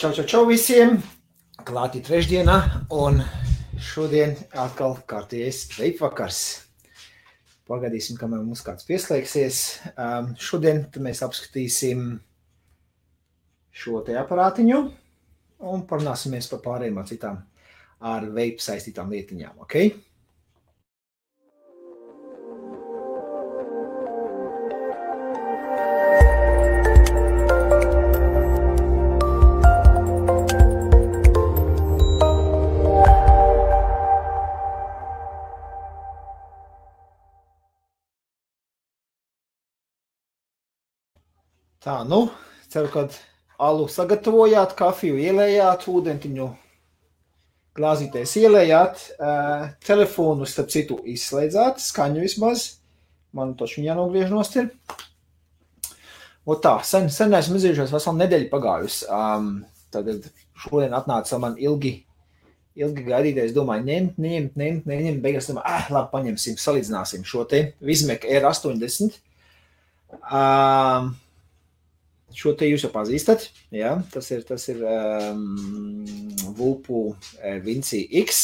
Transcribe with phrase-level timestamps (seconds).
[0.00, 0.94] Čau, čau, čau visiem!
[1.60, 2.54] Klāti trešdienā,
[2.96, 3.18] un
[3.84, 6.38] šodien atkal kārtējais veipvakars.
[7.68, 9.58] Pagaidīsim, kamēr mums kāds pieslēgsies.
[9.92, 12.14] Um, šodien mēs apskatīsim
[13.76, 14.78] šo te aparātiņu
[15.68, 17.42] un parunāsimies par pārējām citām
[18.00, 19.76] ar veipu saistītām lietiņām, ok?
[41.90, 42.28] Tā, nu,
[42.70, 43.00] ceru, ka
[43.66, 46.44] alu sagatavojāt, kafiju ielējāt, ūdentiņu
[47.74, 52.66] glāzītēs ielējāt, uh, telefonu, starp citu, izslēdzāt, skaņu vismaz.
[53.34, 54.68] Man taču jānogriež nost ir.
[56.46, 59.08] O tā, sen, sen esmu izdarījušos, veselu nedēļu pagājusi.
[59.10, 59.48] Um,
[59.90, 60.12] tad
[60.62, 61.92] šodien atnāca man ilgi,
[62.78, 67.64] ilgi gaidīties, domāju, ņemt, ņemt, ņemt, neņemt, beigās domāju, ah, labi, paņemsim, salīdzināsim šo te
[67.82, 69.18] Vizmek R80.
[70.20, 71.10] Um,
[72.36, 73.48] Šo te jūs jau pazīstat.
[73.74, 73.96] Ja?
[74.12, 76.04] Tas ir, tas ir um,
[76.56, 77.10] Vulpu
[77.64, 78.42] Vinci X,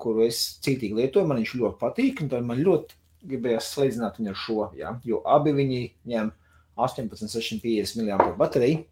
[0.00, 1.28] kuru es cītīgi lietoju.
[1.28, 4.96] Man viņš ļoti patīk, un man ļoti gribējās salīdzināt viņu ar šo, ja?
[5.06, 5.80] jo abi viņi
[6.12, 6.32] ņem
[6.76, 8.84] 18,650 mAh bateriju.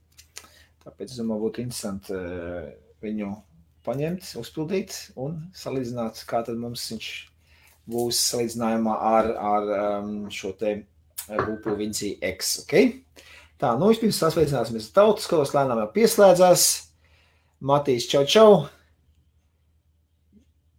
[0.85, 2.73] Tāpēc es domāju, būtu interesanti uh,
[3.05, 3.31] viņu
[3.85, 7.09] paņemt, uzpildīt un salīdzināt, kā tad mums viņš
[7.91, 10.77] būs salīdzinājumā ar, ar um, šo te
[11.29, 12.59] Vulpu Vinci X.
[12.65, 13.01] Okay?
[13.65, 16.65] Tā, nu vispirms sasveicināsimies ar tautas, ko lēnām jau pieslēdzās.
[17.65, 18.49] Matīs, čau, čau!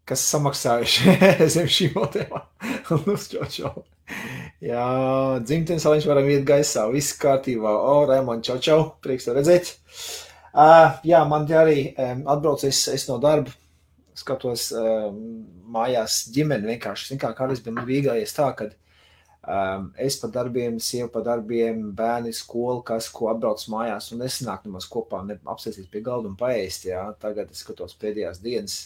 [0.05, 1.15] Kas samaksājuši
[1.55, 2.43] zem šī modelā.
[3.07, 3.71] nu, čau, čau!
[4.61, 4.85] Jā,
[5.41, 7.73] dzimtenes aliņš varam iet gaisā, viss kārtībā.
[7.73, 8.77] O, Raimond, čau, čau!
[9.01, 9.73] Prieks tev redzēt!
[10.53, 13.49] Uh, jā, man arī um, atbrauc es, no darba,
[14.13, 15.17] skatos um,
[15.73, 17.15] mājās ģimeni vienkārši.
[17.15, 18.77] Zin kā, kādreiz bija vīgājies tā, kad
[19.45, 24.65] Um, es pa darbiem, sieva pa darbiem, bērni skola, kas ko atbrauc mājās, un nesanāk
[24.65, 25.21] nemaz kopā
[25.53, 26.87] apsēsties pie galda un paēst.
[26.89, 27.05] Jā.
[27.21, 28.79] Tagad es skatos pēdējās dienas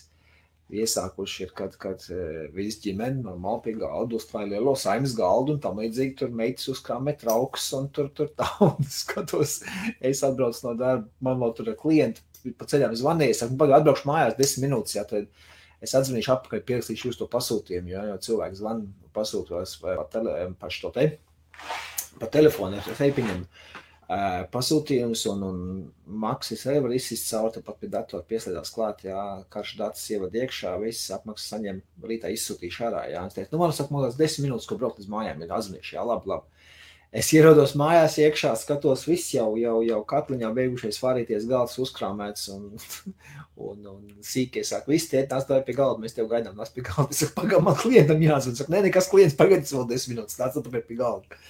[0.69, 5.61] iesākuši ir, kad, kad uh, viss ģimene normāli pie galda uzklāja lielo saimnes galdu un
[5.63, 9.59] tam līdzīgi tur meitas uzkrāmē trauks un tur, tur tā, un skatos,
[9.99, 12.25] es atbraucu no darba, man vēl tur ir klienti,
[12.59, 15.31] pa ceļām zvanīja, saku, pagaid, atbraukšu mājās desmit minūtes, jā, tad
[15.81, 18.85] es atzīšu apakaļ, pierakstīšu jūs to pasūtījumu, jo, jo cilvēks zvan,
[19.19, 21.11] pasūtos pa, tele, pa šo te,
[22.19, 25.57] pa telefonu, ar feipiņam uh, pasūtījumus, un, un
[26.23, 30.73] maksas arī var izsist cauri, tāpat pie datora pieslēdzās klāt, jā, karš datus ievad iekšā,
[30.81, 34.47] viss apmaksas saņem, rītā izsūtīšu ārā, jā, es teicu, nu, man saka, man liekas, desmit
[34.47, 36.65] minūtes, ko braukt uz mājām, ir atzīšu, jā, labi, labi.
[37.09, 42.67] Es ierados mājās, iekšā skatos, viss jau, jau, jau katliņā beigušies vārīties, galds uzkrāmēts un,
[43.69, 46.85] un, un sīkie saka, viss tie tās tā pie galda, mēs tev gaidām, nāc pie
[46.85, 47.09] galda.
[47.15, 50.53] Es saku, pagaidām, man klientam jāzvan, saka, nē, nekas klients pagaidīs vēl desmit minūtes, nāc
[50.53, 51.41] tu pie galda.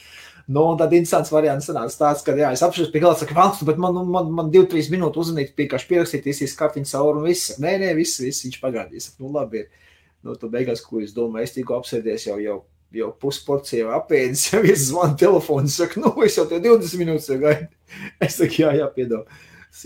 [0.48, 3.68] Nu, un tad interesants variants sanāca tāds, ka, jā, es apšos pie galda, saka, valsts,
[3.68, 7.60] bet man, man, man divi, trīs minūtes uzmanīt, piekaši pierakstīt, izsīs kartiņu cauri un viss.
[7.60, 9.12] Nē, nē, viss, viss, viņš pagaidīs.
[9.20, 9.92] Nu, labi ir.
[10.26, 12.58] Nu, tu beigās, ko es domāju, es tikko apsēdies jau, jau
[12.96, 17.32] jau pusporcija jau apēdis, jau ir zvana telefons, saka, nu, es jau te 20 minūtes
[17.42, 17.70] gaidu.
[18.26, 19.30] Es saku, jā, jā, piedod,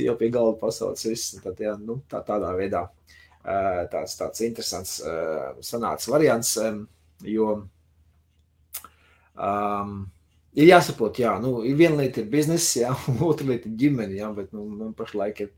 [0.03, 2.87] jau pie galda pasauc viss, tad, jā, nu, tā, tādā veidā
[3.91, 4.97] tāds, tāds interesants
[5.63, 6.57] sanāca variants,
[7.27, 7.47] jo
[9.35, 9.95] um,
[10.55, 14.31] ir jāsaprot, jā, nu, viena lieta ir biznesa, jā, un otra lieta ir ģimene, jā,
[14.35, 15.53] bet, nu, man pašlaik ir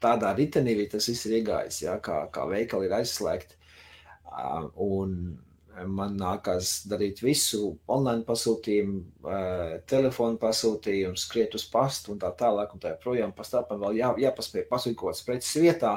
[0.00, 3.56] tādā ritenī, tas viss ir iegājis, jā, kā, kā veikali ir aizslēgti,
[4.80, 5.16] un
[5.88, 9.00] man nākās darīt visu online pasūtījumu,
[9.90, 12.74] telefonu pasūtījumu, skriet uz pastu un tā tālāk.
[12.74, 15.94] Un tā projām pastāvām vēl jā, jāpaspēj pasūtīt kaut kādas preces vietā,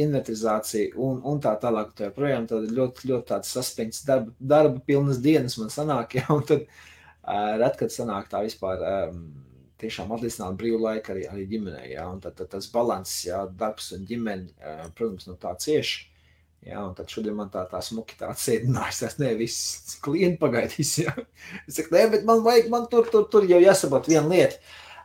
[0.00, 1.92] inventarizācija un, un tā tālāk.
[1.98, 6.46] Tā projām tad ļoti, ļoti tāds saspringts darba, darba pilnas dienas man sanāk, ja, un
[6.48, 6.66] tad
[7.60, 8.84] ret, kad sanāk tā vispār.
[9.80, 11.94] Tiešām atlicināt brīvu laiku arī, arī ģimenei.
[11.94, 12.02] Ja?
[12.20, 14.50] Tad, tad tas līdzsvars, ja darbs un ģimene,
[14.92, 16.09] protams, no tā cieši.
[16.60, 19.00] Jā, un tad šodien man tā, tā smuki tā atsēdinājās.
[19.06, 20.92] Es ne, viss klienti pagaidīs.
[21.06, 21.14] Jā.
[21.64, 24.60] Es saku, nē, bet man vajag, man tur, tur, tur jau jāsaprot viena lieta.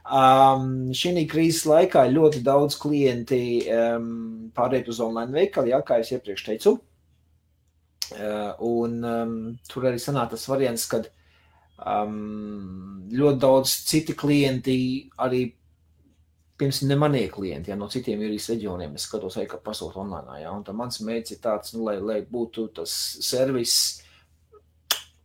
[0.05, 3.39] Um, šī krīzes laikā ļoti daudz klienti
[3.73, 6.75] um, pārēj uz online veikalu, jā, kā jau iepriekš teicu.
[8.13, 11.07] Uh, un um, tur arī sanāca tas variants, kad
[11.79, 14.77] um, ļoti daudz citi klienti
[15.23, 15.47] arī
[16.59, 20.39] pirms ne manie klienti, ja no citiem īrijas reģioniem es skatos, ka pasūta online.
[20.41, 22.93] Ja, un mans mērķis ir tāds, nu, lai, lai būtu tas
[23.25, 23.75] servis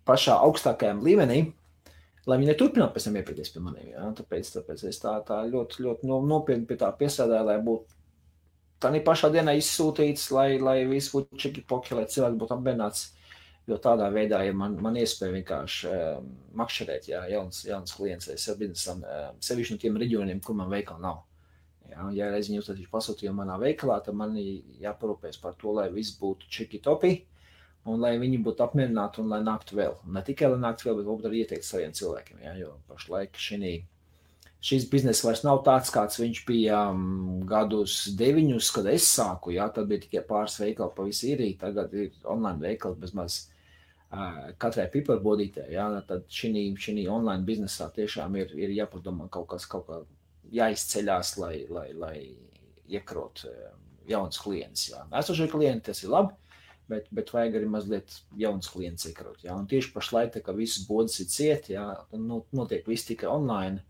[0.09, 1.45] pašā augstākajam līmenī,
[2.27, 3.93] lai viņi neturpinātu pēc tam iepieties pie maniem.
[3.93, 4.11] Ja?
[4.19, 7.99] Tāpēc, tāpēc es tā, tā ļoti, ļoti nopietni pie tā piesādāju, lai būtu
[8.81, 13.11] tā pašā dienā izsūtīts, lai, lai viss būtu čiki poki, lai cilvēks būtu apmierināts.
[13.71, 18.57] Jo tādā veidā, ja man, man iespēja vienkārši um, makšķerēt, ja jauns, jauns klients sev
[18.59, 21.21] biznesam, um, sevišķi no tiem reģioniem, kur man veikala nav.
[21.91, 26.17] Ja, ja reiz viņi uztaisīšu pasūtījumu manā veikalā, tad man jāparūpēs par to, lai viss
[26.19, 27.13] būtu čiki topi,
[27.87, 29.95] un lai viņi būtu apmierināti un lai nāktu vēl.
[30.17, 33.77] Ne tikai lai nāktu vēl, bet varbūt arī ieteikt saviem cilvēkiem, ja, jo pašlaik šī
[34.61, 39.55] šis bizness vairs nav tāds, kāds viņš bija um, gadus deviņus, kad es sāku.
[39.55, 43.39] Jā, tad bija tikai pāris veikali pa visu īriju, tagad ir online veikali bez maz
[43.39, 43.55] uh,
[44.11, 45.69] katrai piperbodītē.
[45.71, 50.01] Jā, tad šī online biznesā tiešām ir, ir jāpadomā kaut kas, kaut kā
[50.51, 52.17] jāizceļās, lai, lai, lai
[52.91, 53.71] iekrot uh,
[54.11, 54.89] jauns klients.
[54.91, 55.05] Jā.
[55.21, 56.35] Esošie klienti tas ir labi.
[56.91, 59.45] Bet, bet vajag arī mazliet jauns klients iekrot.
[59.45, 59.55] Ja?
[59.55, 61.85] Un tieši pašlaik, kad visas bodas ir cieti, ja?
[62.19, 63.85] nu, notiek viss tikai online,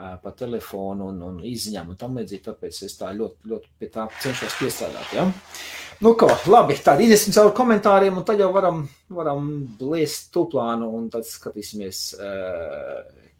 [0.00, 2.46] pa telefonu un, un izziņām un tam līdzīgi.
[2.46, 5.12] Tāpēc es tā ļoti, ļoti pie tā cenšos piestrādāt.
[5.18, 5.26] Ja?
[6.00, 10.86] Nu, ko, labi, tad iesim cauri komentāriem, un tad jau varam, varam bliest to plānu,
[10.96, 11.98] un tad skatīsimies,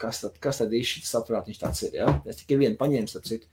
[0.00, 1.94] kas tad, kas tad īsti saprātiņš tāds ir.
[2.02, 2.10] Ja?
[2.28, 3.48] Es tikai vienu paņēmu, tad citu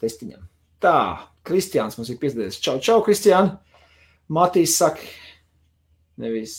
[0.00, 0.46] testiņam.
[0.80, 0.96] Tā,
[1.44, 2.62] Kristiāns mums ir piesdēļas.
[2.64, 3.58] Čau, čau, Kristiāna!
[4.32, 5.04] Matīs saka,
[6.24, 6.56] nevis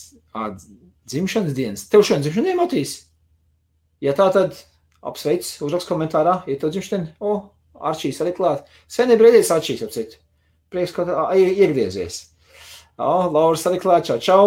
[1.10, 1.88] dzimšanas dienas.
[1.90, 2.94] Tev šodien dzimšanas diena, Matīs?
[4.06, 4.54] Ja tā tad
[5.06, 7.34] apsveic, uzrakst komentārā, ja tev dzimšana, o,
[7.90, 8.70] Arčīs arī klāt.
[8.86, 10.20] Sen ir brīdis Arčīs, apsit.
[10.76, 12.18] Prieks, ka iegriezies.
[13.00, 14.42] O, Lauris arī klāt, čau, čau.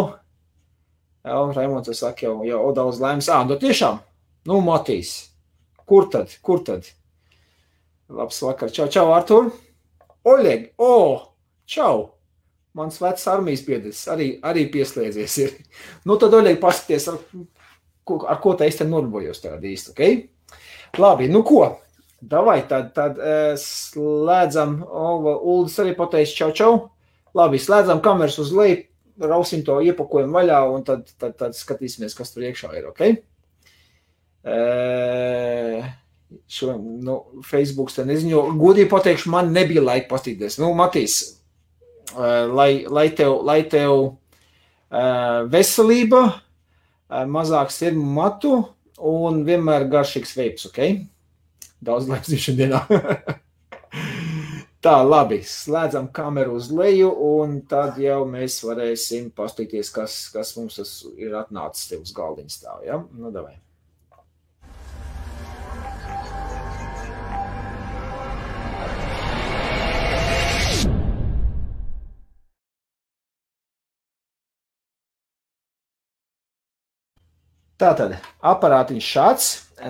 [1.25, 3.31] Jā, Raimons saka, jau, jau daudz laimes.
[3.33, 3.97] Ā, nu tiešām,
[4.45, 5.15] nu, Matīs.
[5.89, 6.85] Kur tad, kur tad?
[8.13, 9.49] Labs vakar, čau, čau, Artur.
[10.29, 10.93] Oļeg, o,
[11.65, 12.11] čau.
[12.77, 15.57] Mans vecs armijas biedrs arī, arī pieslēdzies ir.
[16.05, 17.17] Nu, tad, Oļeg, paskaties, ar,
[18.35, 21.01] ar ko tā es te nodarbojos tādu īsti, ok?
[21.01, 21.63] Labi, nu ko?
[22.19, 26.71] Davai, tad, tad uh, slēdzam, Uldis arī pateiks čau, čau.
[27.38, 28.81] Labi, slēdzam kameras uz leju,
[29.24, 33.04] rausim to iepakojumu vaļā un tad, tad, tad skatīsimies, kas tur iekšā ir, ok?
[34.50, 35.88] Uh,
[36.51, 40.60] šo, nu, Facebook te neziņo, godīgi pateikšu, man nebija laika pastīties.
[40.60, 41.19] Nu, Matīs,
[42.16, 44.18] uh, lai, lai tev, lai tev
[44.89, 46.24] veselība,
[47.30, 48.56] mazāk sirmu matu,
[48.98, 50.80] un vienmēr garšīgs veips, ok?
[51.85, 52.81] Daudz dzimšanas dienā.
[54.83, 57.09] Tā, labi, slēdzam kameru uz leju,
[57.39, 60.79] un tad jau mēs varēsim paskatīties, kas, kas mums
[61.19, 62.85] ir atnācis te uz galdiņa stāv.
[62.87, 63.01] Ja?
[63.11, 63.57] Nu, davai.
[77.79, 79.45] Tātad aparātiņš šāds,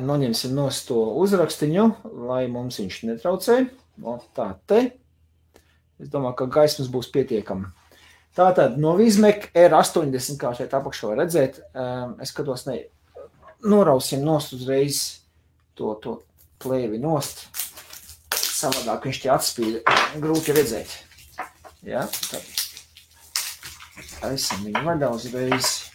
[0.06, 1.86] noņemsim no to uzrakstiņu,
[2.30, 3.64] lai mums viņš netraucē.
[4.06, 4.92] O, tā te.
[6.00, 7.66] Es domāju, ka gaismas būs pietiekami.
[8.38, 12.86] Tātad no Vizmek R80, kā šeit apakšā var redzēt, um, es skatos, ne,
[13.66, 15.26] norausim nost uzreiz
[15.74, 16.22] to, to
[16.62, 17.50] plēvi nost.
[18.38, 19.82] Savādāk viņš tie atspīd,
[20.22, 20.94] grūti redzēt.
[21.82, 22.44] Ja, tad
[24.30, 25.89] esam viņu vaļā uzreiz.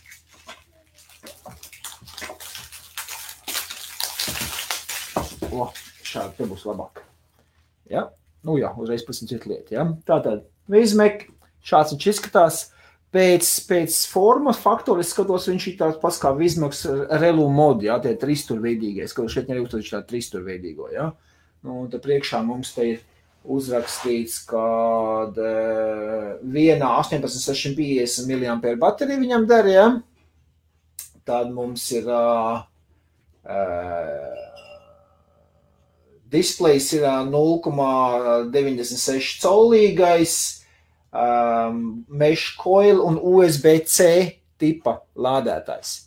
[5.54, 5.70] O,
[6.04, 7.04] šādi te būs labāk.
[7.90, 8.08] Ja?
[8.44, 9.74] Nu jā, uzreiz citu lietu.
[9.76, 9.86] Ja?
[10.08, 11.28] Tātad, Vizmek,
[11.64, 12.62] šāds viņš izskatās.
[13.14, 16.80] Pēc, pēc formas faktora es skatos, viņš ir tāds pats kā Vizmeks
[17.22, 21.12] relu modi, ja, tie tristurveidīgais, ka šeit arī uztaisīts tā tristurveidīgo, ja.
[21.62, 23.04] Nu, tad priekšā mums te ir
[23.44, 24.64] uzrakstīts, ka
[26.42, 29.86] vienā 18650 mAh baterija viņam der, ja.
[31.24, 32.64] Tad mums ir uh,
[33.46, 34.53] uh,
[36.34, 40.64] Displejs ir 0,96 colīgais,
[41.14, 46.06] um, mesh coil un USB-C tipa lādētājs.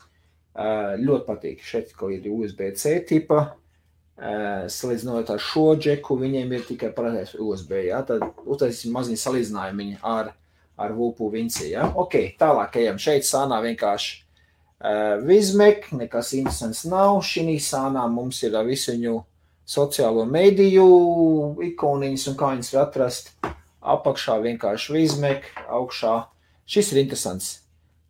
[0.58, 1.62] Uh, ļoti patīk.
[1.64, 3.56] Šeit kaut ir USB-C tipa.
[4.18, 7.72] Uh, salīdzinot ar šo džeku, viņiem ir tikai parādās USB.
[7.92, 8.02] Ja?
[8.04, 10.34] Tad uztaisīsim maziņu salīdzinājumu ar,
[10.76, 11.72] ar Vulpu Vinci.
[11.76, 11.86] Ja?
[11.96, 12.98] Ok, tālāk ejam.
[13.00, 17.22] Šeit sānā vienkārši uh, Vizmek, nekas interesants nav.
[17.22, 19.26] Šī sānā mums ir visu viņu uh,
[19.68, 20.88] sociālo mediju
[21.68, 23.34] ikoniņas un kā viņas var atrast.
[23.88, 26.16] Apakšā vienkārši vizmek, augšā.
[26.68, 27.52] Šis ir interesants.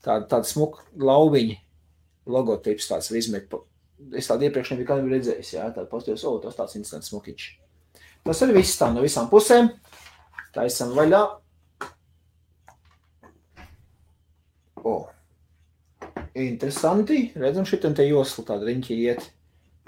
[0.06, 1.58] Tāda, tāda smuka lauviņa
[2.32, 3.52] logotips, tāds vizmek.
[4.18, 5.54] Es tādu iepriekš nebiju kādu redzējis.
[5.58, 7.48] Jā, tāda pasties, o, tas tāds interesants smukiņš.
[8.26, 9.70] Tas arī viss tā no visām pusēm.
[10.56, 11.22] Taisam vaļā.
[14.88, 14.98] O,
[16.38, 17.32] interesanti.
[17.38, 19.32] Redzam, šī te josla tāda riņķi iet.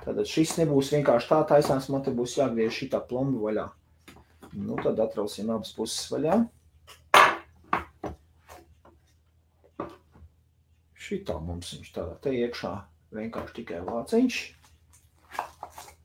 [0.03, 3.65] Tātad šis nebūs vienkārši tā taisāms, man te būs jāgriež šitā plomba vaļā.
[4.55, 6.39] Nu, tad atrausim abas puses vaļā.
[11.09, 12.73] Šitā mums viņš tādā te iekšā
[13.17, 14.39] vienkārši tikai vāciņš.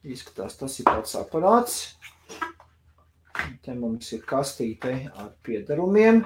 [0.05, 1.79] Izskatās, tas ir pats aparāts.
[3.65, 6.21] Te mums ir kastīte ar piedarumiem,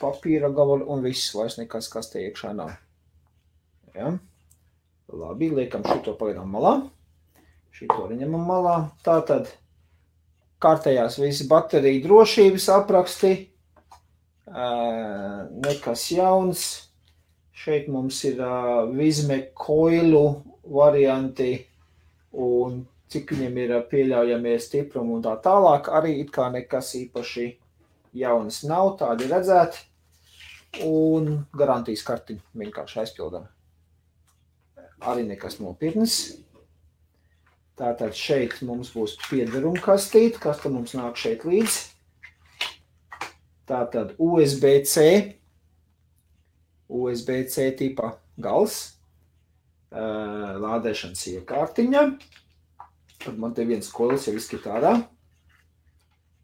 [0.00, 2.72] papīra gabali un viss, vairs nekas kastē iekšā nav.
[3.94, 4.14] Ja?
[5.10, 6.74] Labi, liekam šito pagaidām malā.
[7.74, 8.74] Šito arī ņemam malā.
[9.06, 9.50] Tātad
[10.62, 13.32] kārtējās visi bateriju drošības apraksti.
[15.66, 16.68] Nekas jauns.
[17.60, 18.38] Šeit mums ir
[18.94, 20.24] vizme koilu
[20.64, 21.52] varianti
[22.32, 25.90] un cik viņiem ir pieļaujamie stiprumi un tā tālāk.
[25.92, 27.46] Arī it kā nekas īpaši
[28.22, 29.86] jaunas nav, tādi redzēti.
[30.86, 33.48] Un garantijas kartiņu vienkārši aizpildām.
[35.00, 36.16] Arī nekas nopietnas.
[37.80, 41.78] Tātad šeit mums būs piederuma kastīte, kas tad mums nāk šeit līdz.
[43.70, 45.04] Tātad USB-C,
[46.90, 48.80] USB-C tipa gals,
[49.90, 52.04] lādēšanas iekārtiņa.
[53.20, 54.96] Tad man te viens koils jau izskrit ārā.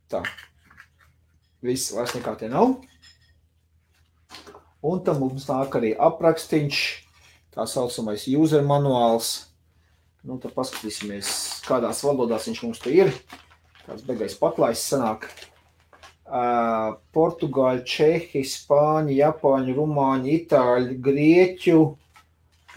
[0.09, 0.23] Tā.
[1.67, 2.79] Viss vairs nekā te nav.
[4.87, 6.81] Un tam mums nāk arī aprakstiņš,
[7.57, 9.49] tā saucamais user manuāls.
[10.27, 11.29] Nu, tad paskatīsimies,
[11.67, 13.13] kādās valodās viņš mums te ir.
[13.87, 15.29] Tāds beigais paklājs sanāk.
[16.27, 21.85] Uh, Portugāļu, Čehi, Spāņu, Japāņu, Rumāņu, Itāļu, Grieķu,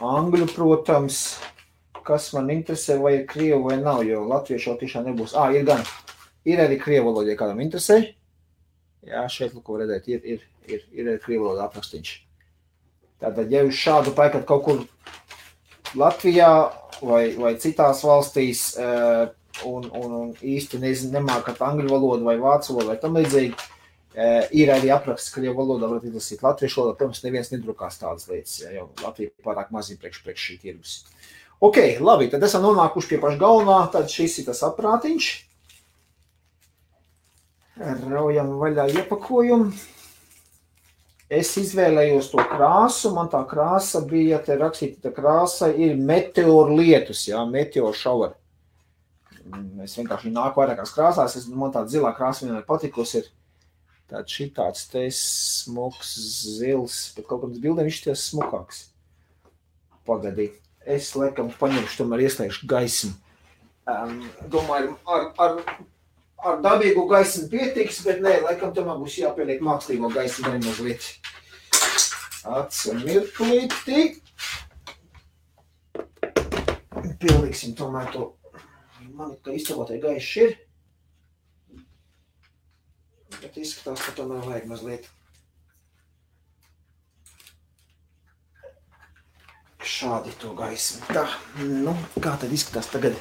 [0.05, 1.23] Angļu, protams,
[2.05, 5.33] kas man interesē, vai ir krievu vai nav, jo latviešu jau tiešām nebūs.
[5.33, 5.81] Ā, ir gan.
[6.45, 8.03] Ir arī krievu valoda, ja kādam interesē.
[9.09, 12.13] Jā, šeit, lūk, redzēt, ir, ir, ir, ir arī krievu valoda aprakstīņš.
[13.19, 14.83] Tātad, ja jūs šādu paikat kaut kur
[15.99, 16.51] Latvijā
[17.01, 22.93] vai, vai citās valstīs un, un, un īsti nezinu, nemākat angļu valodu vai vācu valodu
[22.93, 23.67] vai tam līdzīgi,
[24.55, 26.97] ir arī apraksts krievu valodā, varat izlasīt latviešu valodā.
[26.99, 30.95] Protams, neviens nedrukās tādas lietas, jo Latvija pārāk maziņ priekš, priekš šī tirgus.
[31.59, 33.79] Ok, labi, tad esam nonākuši pie paša galvenā.
[33.91, 35.29] Tad šis ir tas aprātiņš.
[37.79, 39.73] Raujam vaļā iepakojumu.
[41.29, 43.11] Es izvēlējos to krāsu.
[43.13, 48.33] Man tā krāsa bija, te rakstīta, tā krāsa ir meteoru lietus, jā, meteoru šauri.
[49.85, 51.37] Es vienkārši nāku vairākās krāsās.
[51.37, 53.21] Es, man tāda zilā krāsa vienmēr patikusi.
[53.21, 53.29] Ir
[54.09, 56.15] tāds šī tāds te smuks,
[56.57, 58.83] zils, bet kaut kādas bildēm viņš ties smukāks.
[60.09, 60.57] Pagadīt
[60.89, 63.13] es laikam paņemšu, tomēr ieslēgšu gaismu.
[63.89, 64.19] Um,
[64.53, 65.61] domāju, ar, ar,
[66.45, 71.09] ar dabīgu gaismu pietiks, bet nē, laikam tomēr būs jāpieliek mākslīgo gaismu arī mazliet.
[72.59, 74.03] Atsamirklīti.
[77.19, 78.25] Pieliksim tomēr to,
[79.11, 80.57] man ir, ka istabā tai gaišs ir.
[83.39, 85.09] Bet izskatās, ka tomēr vajag mazliet
[89.89, 91.07] šādi to gaismu.
[91.11, 91.25] Tā,
[91.59, 93.17] nu, kā tad izskatās tagad?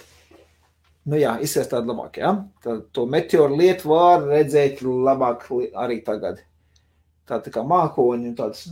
[1.09, 2.35] Nu jā, izskatās tāda labāk, jā.
[2.65, 5.47] Tad to meteoru lietu var redzēt labāk
[5.79, 6.43] arī tagad.
[7.29, 8.67] Tā tā kā mākoņi un tāds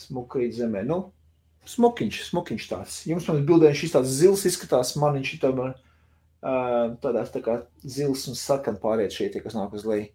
[0.00, 0.84] smukrīt zemē.
[0.88, 1.00] Nu,
[1.68, 2.98] smukiņš, smukiņš tāds.
[3.10, 8.26] Jums man bildē šis tāds zils izskatās, man viņš tomēr uh, tādās tā kā zils
[8.30, 10.10] un sarkan pāriet šie tie, kas nāk uz leju.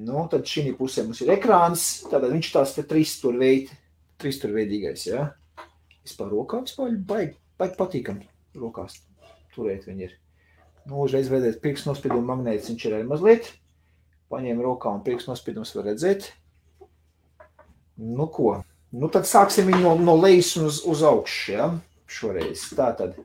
[0.00, 3.74] Nu, tad šī pusē mums ir ekrāns, tātad viņš tās te trīs tur veidi
[4.20, 5.24] Tristurveidīgais, jā.
[5.24, 5.66] Ja?
[6.04, 8.20] Vispār rokā vispār baigi, baigi patīkam
[8.56, 9.00] rokās
[9.54, 10.16] turēt viņi ir.
[10.88, 13.50] Nu, uzreiz redzēt pirkstu nospiedumu magnētis, viņš ir arī mazliet.
[14.32, 16.30] Paņēma rokā un pirkstu nospiedums var redzēt.
[18.00, 18.60] Nu, ko?
[18.90, 21.66] Nu, tad sāksim viņu no, no lejas uz, uz augšu, ja?
[22.10, 22.64] Šoreiz.
[22.74, 23.18] Tātad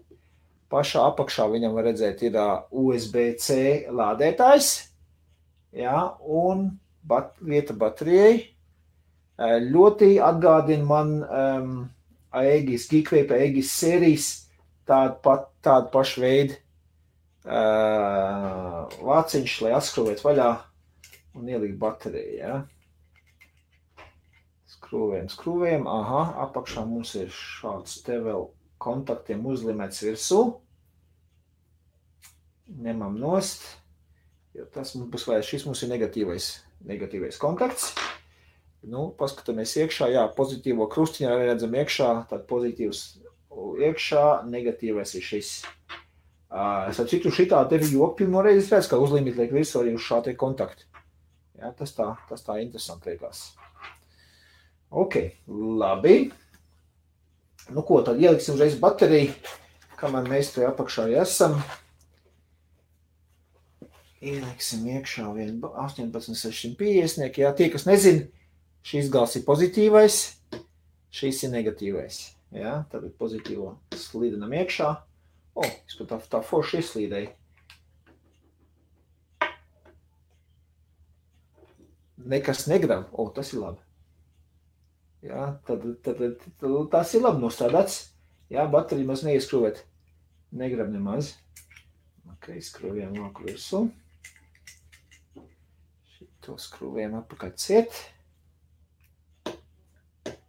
[0.70, 2.36] pašā apakšā viņam var redzēt ir
[2.70, 4.74] USB-C lādētājs,
[5.77, 6.12] ja?
[6.22, 6.67] Un
[7.05, 8.55] bat, vieta baterijai
[9.36, 11.72] Ļoti atgādina man um,
[12.32, 14.27] Aegis, Geekvape, Aegis sērijas,
[14.89, 16.56] tādu, pat, tādu pašu veidu
[17.46, 20.50] uh, vāciņš, lai atskrūvētu vaļā
[21.36, 22.36] un ielikt bateriju.
[22.39, 22.60] Ja?
[24.75, 25.88] Skrūvējam, skrūvējam.
[25.89, 28.50] Aha, apakšā mums ir šāds te vēl
[28.82, 30.44] kontaktiem uzlimēts virsū.
[32.86, 33.65] Ņemam nost,
[34.58, 36.50] jo tas mums būs vairs, šis mums ir negatīvais,
[36.86, 37.92] negatīvais kontakts.
[38.86, 43.00] Nu, paskatāmies iekšā, jā, pozitīvo krustiņu arī redzam iekšā, tad pozitīvs
[43.56, 45.52] iekšā, negatīvais ir šis.
[46.56, 50.06] Uh, es citu šitā te joku pirmo reizi redz, ka uzlīmīt liek visu arī uz
[50.06, 50.86] šā te kontaktu.
[51.60, 53.48] Jā, tas tā, tas tā interesanti liekas.
[54.92, 55.18] Ok,
[55.82, 56.30] labi.
[57.74, 59.34] Nu, ko tad ieliksim uzreiz bateriju,
[60.00, 61.58] kamēr mēs te apakšā esam.
[64.22, 67.42] Ieliksim iekšā 18650.
[67.42, 68.28] Jā, tie, kas nezin,
[68.86, 70.22] šīs gals ir pozitīvais,
[71.16, 72.35] šīs ir negatīvais.
[72.56, 74.92] Jā, tad pozitīvo slīdenam iekšā.
[75.56, 77.34] O, es pat tā, tā forši ieslīdēju.
[82.32, 83.10] Nekas negrab.
[83.12, 83.84] O, tas ir labi.
[85.26, 88.00] Jā, tad, tad, tad, tad tas ir labi nostādāts.
[88.54, 89.84] Jā, baterija maz neieskrūvēt.
[90.56, 91.34] Negrab nemaz.
[92.36, 93.84] Ok, skrūvējam nāk virsū.
[96.16, 98.04] Šito skrūvējam apakaļ ciet.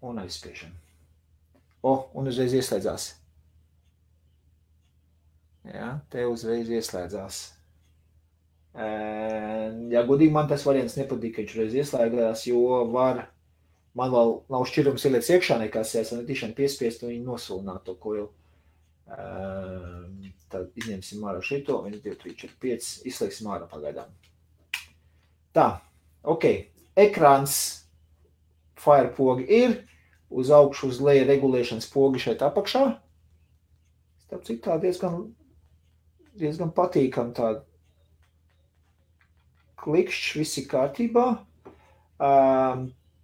[0.07, 0.86] Un aizspiežam.
[1.85, 3.11] O, un uzreiz ieslēdzās.
[5.67, 7.43] Ja, te uzreiz ieslēdzās.
[8.77, 13.25] Ja godīgi man tas variants nepatīk, ka viņš uzreiz ieslēgās, jo var,
[13.97, 17.97] man vēl nav šķirums ieliec iekšā nekas, ja esam tiešām piespiest un viņi nosulināt to
[18.03, 18.29] koilu.
[20.53, 24.13] Tad izņemsim ārā šito, 1, 2, 3, 4, 5, izslēgsim ārā pagaidām.
[25.57, 25.67] Tā,
[26.23, 26.45] ok,
[27.01, 27.59] ekrāns
[28.77, 29.79] fire pogi ir,
[30.31, 32.85] uz augšu, uz leju regulēšanas pogi šeit apakšā.
[34.27, 35.27] Starp citu tā diezgan
[36.37, 37.63] diezgan patīkami tādi
[39.81, 41.27] klikšķi, viss ir kārtībā.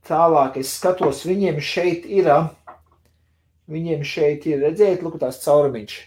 [0.08, 2.28] Tālāk es skatos, viņiem šeit ir,
[3.70, 5.98] viņiem šeit ir, redzēt, lūk, tās caurumiņš.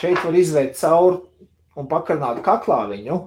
[0.00, 1.20] Šeit var izvērt cauri
[1.76, 3.18] un pakarināt kaklā viņu,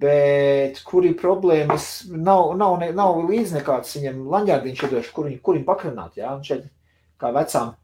[0.00, 5.58] bet kur ir problēmas, nav, nav, ne, nav līdz nekāds viņam laņģārdiņš iedoši, kur, kur
[5.58, 6.68] viņu pakarināt, jā, un šeit
[7.20, 7.74] kā vecām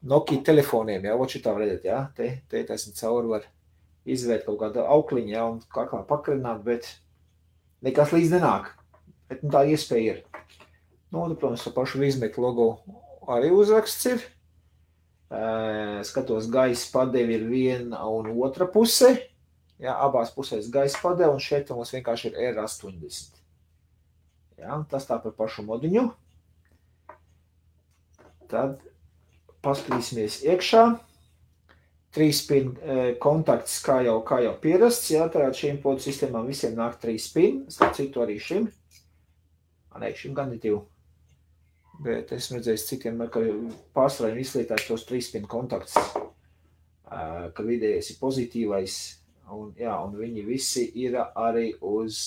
[0.00, 3.42] Nokia telefoniem, jau šitā redzat, jā, te, te taisni cauri var
[4.08, 6.88] izvērt kaut kādu aukliņu, jā, un kā kā pakrināt, bet
[7.84, 8.70] nekas līdz nenāk.
[9.28, 10.22] Bet nu, tā iespēja ir.
[11.12, 12.68] Nu, un, protams, ar pašu Vizmeku logo
[13.30, 14.24] arī uzraksts ir.
[16.06, 19.12] Skatos, gaisa padevi ir viena un otra puse.
[19.80, 23.38] Jā, abās pusēs gaisa padevi, un šeit mums vienkārši ir R80.
[24.60, 26.02] Jā, tas tā par pašu modiņu.
[28.50, 28.82] Tad
[29.64, 30.82] paskatīsimies iekšā.
[32.10, 36.74] Trīs pin e, kontakts, kā jau, kā jau pierasts, jā, tātad šīm podu sistēmām visiem
[36.74, 38.66] nāk trīs pin, starp citu arī šim.
[40.00, 40.80] Nē, šim gan ir divi.
[42.02, 43.44] Bet esmu redzējis citiem, ka
[43.94, 45.94] pārsvarā izlietās tos trīs pin kontakts,
[47.06, 48.98] ka vidējais ir pozitīvais,
[49.54, 52.20] un, jā, un viņi visi ir arī uz,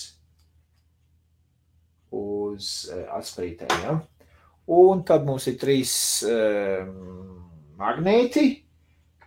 [2.12, 3.94] uz atsprītēm, jā.
[3.94, 4.02] Ja?
[4.72, 7.42] Un tad mums ir trīs um,
[7.80, 8.46] magnēti.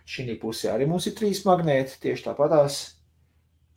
[0.07, 2.79] Šī pusē arī mums ir trīs magnēti, tieši tāpatās.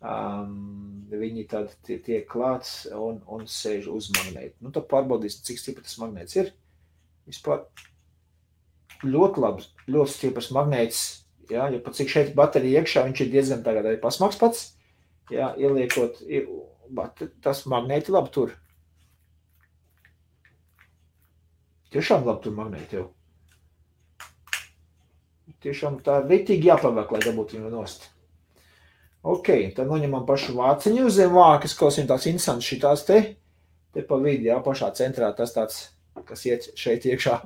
[0.00, 4.54] Um, viņi tad tiek klāts un, un sēž uz magnēta.
[4.64, 6.52] Nu, tad pārbaudīsim, cik stiprs tas magnēts ir.
[7.28, 7.66] Vispār
[9.04, 11.02] ļoti labs, ļoti stiprs magnēts.
[11.50, 14.66] Jā, ja pat cik šeit baterija iekšā, viņš ir diezgan tagad arī pasmaks pats.
[15.30, 16.20] Jā, ieliekot,
[17.42, 18.54] tas magnēti labi tur.
[21.90, 23.08] Tiešām labi tur magnēti jau.
[25.60, 28.06] Tiešām tā ritīgi jāpavēk, lai dabūtu viņu nost.
[29.20, 33.18] Ok, tad noņemam pašu vāciņu zem vākas, klausim tās interesants šitās te,
[33.92, 35.82] te pa vidi, jā, pašā centrā tas tāds,
[36.24, 37.36] kas iet šeit iekšā.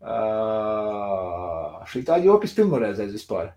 [0.00, 3.50] Uh, šitā jopis pirmoreizēs vispār,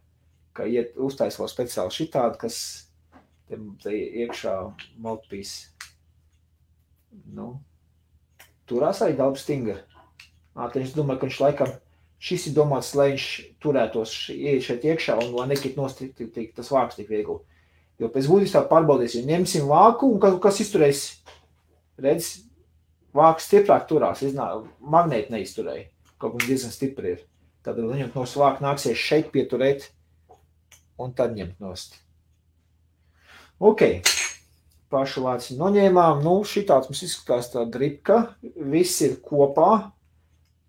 [0.52, 2.58] ka iet uztais vēl speciāli šitādi, kas
[3.48, 4.58] te, te iekšā
[5.04, 5.54] maltpīs.
[7.32, 7.48] Nu,
[8.68, 9.78] turās arī daudz stingri.
[10.54, 11.72] Tad es domāju, ka viņš laikam
[12.24, 13.30] šis ir domāts, lai viņš
[13.64, 17.40] turētos ieiet šeit iekšā un lai nekrit nost tas vāks tik viegli.
[18.02, 21.02] Jo pēc būtības tā pārbaudīsim, ņemsim vāku un kas, kas izturēs,
[22.02, 22.30] redz,
[23.16, 24.50] vāks stiprāk turās, iznā,
[24.82, 25.86] magnēti neizturēja,
[26.22, 27.26] kaut kā diezgan stipri ir.
[27.64, 29.90] Tad viņam no svāka nāksies šeit pieturēt
[31.00, 31.96] un tad ņemt nost.
[33.64, 34.04] Ok,
[34.92, 39.94] pašu vācu noņēmām, nu šitāds mums izskatās tā dripka, viss ir kopā,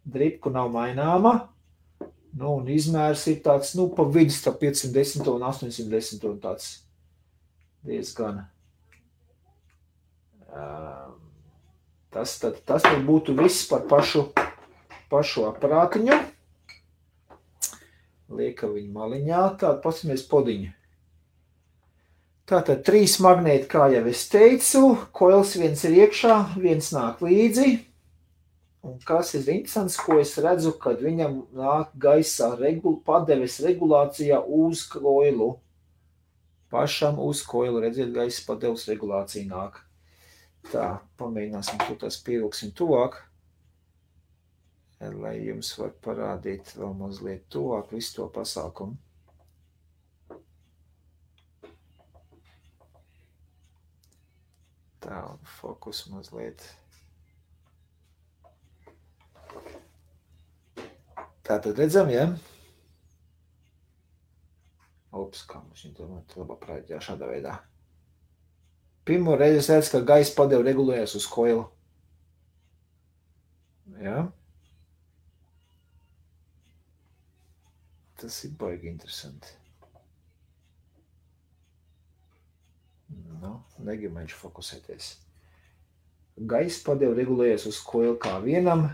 [0.04, 1.35] dripku nav maināma.
[2.35, 6.70] Nu, un izmērs ir tāds, nu, pa vidus tā 510 un 810 un tāds
[7.87, 8.40] diezgan.
[10.50, 11.14] Um,
[12.14, 14.26] tas, tad, tas tad būtu viss par pašu,
[15.14, 16.18] pašu aparātiņu.
[18.35, 20.72] Lieka viņu maliņā, tāda pasimies podiņu.
[22.50, 24.81] Tātad trīs magnēti, kā jau es teicu,
[25.16, 27.70] koils viens ir iekšā, viens nāk līdzi.
[28.85, 34.83] Un kas ir interesants, ko es redzu, kad viņam nāk gaisā regul, padeves regulācijā uz
[34.92, 35.55] koilu.
[36.74, 39.81] Pašam uz koilu, redziet, gaisa padeves regulācija nāk.
[40.68, 43.22] Tā, pamēģināsim to tās pievilksim tuvāk,
[45.12, 48.97] lai jums var parādīt vēl mazliet tuvāk visu to pasākumu.
[55.05, 56.64] Tā, un fokus mazliet.
[61.45, 62.31] Tā tad redzam, ja?
[65.14, 67.59] Ups, kā mums viņu tomēr labāk prāģā šādā veidā.
[69.05, 71.67] Pirmo reizi redz, ka gaisa padeva regulējas uz koilu.
[74.01, 74.25] Ja?
[78.24, 79.50] Tas ir baigi interesanti.
[83.42, 85.08] Nu, negimējuši fokusēties.
[86.48, 88.87] Gaisa padeva regulējas uz koilu kā vienam.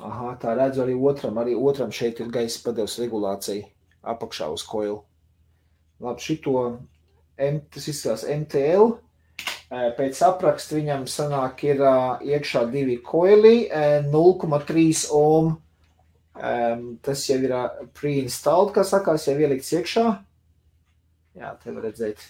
[0.00, 1.36] Aha, tā redzu arī otram.
[1.42, 3.68] Arī otram šeit ir gaisa padevas regulācija
[4.14, 5.02] apakšā uz koilu.
[6.00, 6.56] Labi, šito,
[7.36, 8.94] M, tas izskatās MTL.
[10.00, 11.84] Pēc apraksta viņam sanāk ir
[12.32, 13.66] iekšā divi koili,
[14.08, 15.58] 0,3 ohm.
[16.38, 17.54] Tas jau ir
[17.98, 20.04] pre-installed, kā sakās, jau ielikts iekšā.
[21.38, 22.22] Jā, te var redzēt.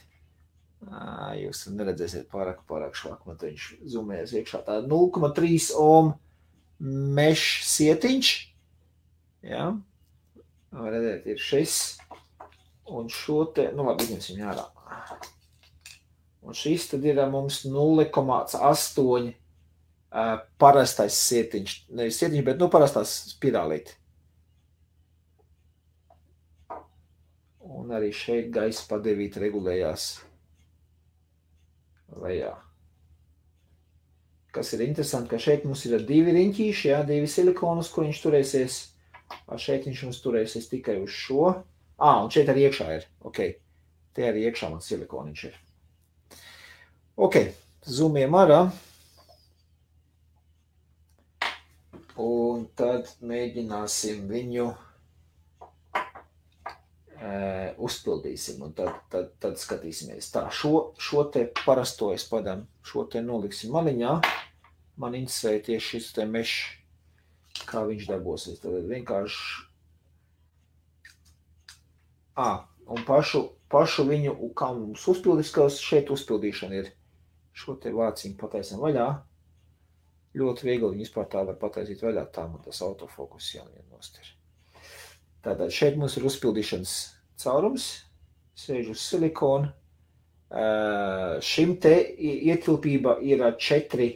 [1.38, 4.62] Jūs neredzēsiet pārāk, pārāk švāk, man te viņš zumējas iekšā.
[4.66, 6.12] Tā 0,3 ohm
[7.18, 8.31] mesh sietiņš.
[9.49, 9.64] Jā.
[10.79, 11.75] Var redzēt, ir šis.
[12.88, 14.64] Un šo te, nu labi, izņemsim ārā.
[16.49, 21.75] Un šis tad ir mums 0,8 uh, parastais sietiņš.
[21.99, 23.98] Nevis sietiņš, bet nu parastās spirālīti.
[27.68, 30.07] Un arī šeit gaisa padevīt regulējās
[32.22, 32.54] lejā.
[34.54, 38.78] Kas ir interesanti, ka šeit mums ir divi riņķīši, jā, divi silikonus, kur viņš turēsies.
[39.61, 41.52] Šeit viņš mums turēsies tikai uz šo.
[41.98, 43.04] Ā, un šeit arī iekšā ir.
[43.28, 43.42] Ok,
[44.16, 45.59] te arī iekšā man silikoniņš ir.
[47.28, 47.37] Ok,
[47.85, 48.62] zoomiem ārā.
[52.18, 54.76] Un tad mēģināsim viņu e,
[57.18, 60.31] uzpildīsim, un tad, tad, tad skatīsimies.
[60.35, 64.12] Tā, šo, šo te parasto es padam, šo te noliksim maliņā.
[64.98, 66.59] Man interesē tieši šis te mešs,
[67.66, 68.62] kā viņš darbosies.
[68.62, 69.66] Tad vienkārši...
[72.38, 72.48] Ā,
[72.87, 76.92] un pašu, pašu viņu, kā mums uzpildīs, ka šeit uzpildīšana ir
[77.59, 79.11] šo te vāciņu pataisam vaļā.
[80.38, 84.38] Ļoti viegli viņu vispār tā var pataisīt vaļā, tā man tas autofokus jālien nost ir.
[85.44, 86.94] Tātad šeit mums ir uzpildīšanas
[87.42, 87.87] caurums,
[88.59, 89.70] sēž uz silikonu.
[91.44, 94.09] Šim te ietilpība ir 4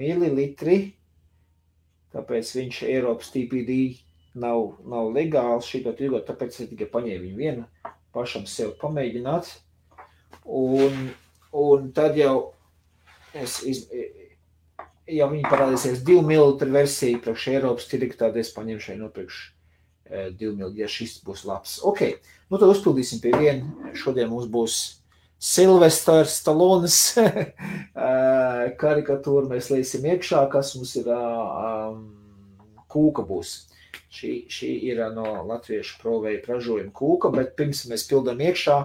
[0.00, 0.78] mililitri,
[2.14, 3.80] tāpēc viņš Eiropas TPD
[4.40, 9.52] nav, nav legāls šito tirgot, tāpēc es tikai paņēmu viņu vienu pašam sev pamēģināt.
[10.50, 11.10] Un
[11.52, 12.52] Un tad jau,
[13.34, 13.86] es, iz,
[15.10, 19.59] ja viņi parādīsies 2 ml versija priekš Eiropas tirgu, tad es paņemšu šeit nopirkšu
[20.10, 21.78] 2 ml, ja šis būs labs.
[21.86, 22.02] Ok,
[22.50, 23.92] nu tad uzpildīsim pie viena.
[23.96, 24.78] Šodien mums būs
[25.40, 26.98] Silvestrs Stalonis
[28.82, 29.48] karikatūra.
[29.48, 32.02] Mēs liesim iekšā, kas mums ir um,
[32.90, 33.56] kūka būs.
[34.10, 38.78] Šī, šī ir no latviešu provēja pražojuma kūka, bet pirms mēs pildam iekšā,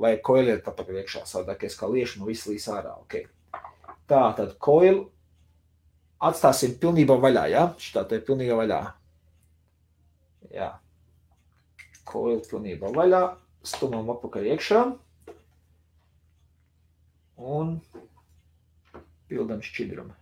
[0.00, 2.94] vai koili ir tāpat iekšā, savādāk es kā liešu no visu līs ārā.
[3.04, 3.28] Okay.
[4.08, 5.10] Tā, tad koilu
[6.24, 7.66] atstāsim pilnībā vaļā, ja?
[7.80, 8.80] Šitā te pilnībā vaļā.
[10.54, 10.68] Jā.
[12.06, 13.22] Koilu pilnībā vaļā,
[13.66, 14.84] stumam apakaļ iekšā.
[17.36, 17.74] Un
[19.28, 20.14] pildam šķidrumu.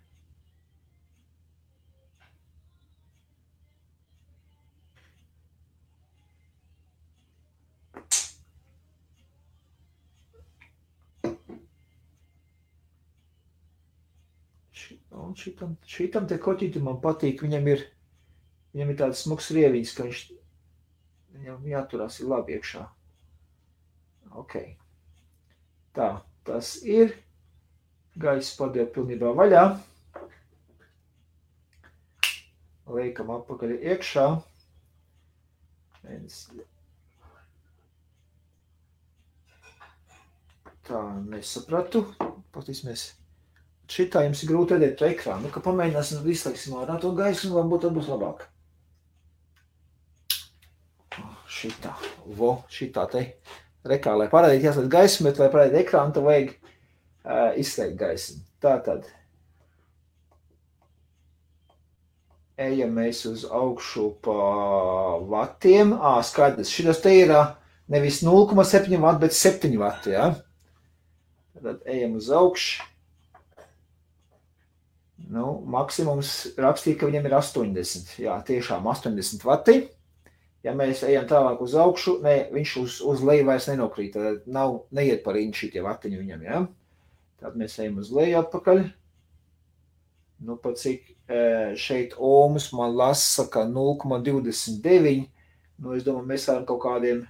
[15.25, 17.85] Un šitam, šitam te koķītam man patīk, viņam ir,
[18.75, 20.23] viņam ir tāds smuks rieviņš, ka viņš,
[21.39, 22.85] viņam jāturās ir labi iekšā.
[24.35, 24.59] Ok.
[25.95, 26.09] Tā,
[26.47, 27.15] tas ir.
[28.19, 29.65] Gaisa padēja pilnībā vaļā.
[32.95, 34.27] Liekam atpakaļ iekšā.
[36.05, 36.45] Viens.
[40.85, 42.05] Tā, nesapratu.
[42.55, 43.13] Patīsimies.
[43.91, 45.47] Šitā jums ir grūti redzēt ekrānu.
[45.47, 48.47] Nu, ka pamēģināsim izslēgsim ārā to gaisu, un varbūt tad būs labāk.
[51.65, 51.95] Šitā,
[52.37, 53.25] vo, šitā te.
[53.89, 58.43] Rekā, lai parādītu jāslēdz gaismu, bet lai parādītu ekrānu, tad vajag uh, izslēgt gaismu.
[58.61, 59.09] Tā tad.
[62.61, 64.37] Ejam mēs uz augšu pa
[65.25, 65.97] vatiem.
[65.97, 67.33] Ā, skaidrs, šitas te ir
[67.91, 70.35] nevis 0,7 vati, bet 7 vati, ja?
[71.65, 72.85] Tad ejam uz augšu
[75.33, 78.17] Nu, maksimums rakstīja, ka viņam ir 80.
[78.21, 79.77] Jā, tiešām 80 vati.
[80.65, 84.15] Ja mēs ejam tālāk uz augšu, ne, viņš uz, uz leju vairs nenokrīt.
[84.17, 86.45] Tad nav, neiet par īņķi šie vatiņi viņam.
[86.47, 86.61] Ja?
[87.43, 88.81] Tad mēs ejam uz leju atpakaļ.
[90.45, 91.13] Nu, pat cik
[91.81, 95.29] šeit ohmus man lasa, ka 0,29.
[95.85, 97.23] Nu, es domāju, mēs varam kaut kādiem,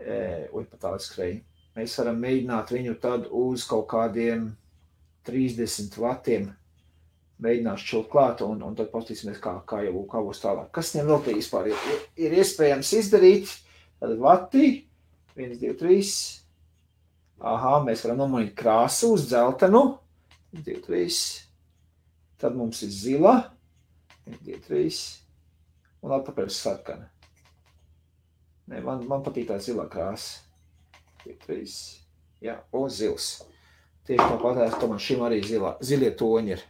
[0.00, 1.38] oi, pat tālāk skrēja.
[1.76, 4.52] Mēs varam mēģināt viņu tad uz kaut kādiem
[5.28, 6.52] 30 vatiem
[7.44, 10.70] mēģinās šķilt klāt, un, un tad paskatīsimies, kā, kā jau kā būs tālāk.
[10.74, 11.86] Kas viņam vēl te vispār ir,
[12.20, 13.52] ir, iespējams izdarīt?
[14.00, 14.68] Tad vati,
[15.36, 16.12] 1, 2, 3.
[17.44, 19.82] Aha, mēs varam nomainīt krāsu uz dzeltenu.
[20.54, 21.18] 1, 2, 3.
[22.42, 23.34] Tad mums ir zila.
[24.28, 25.02] 1, 2, 3.
[26.04, 27.08] Un atpakaļ uz sarkana.
[28.70, 30.44] Nē, man, man patīk tā zilā krāsa.
[31.24, 31.74] 2, 3.
[32.44, 33.34] Jā, un zils.
[34.04, 36.64] Tieši tāpat, tomēr šim arī zilā, zilie toņi ir.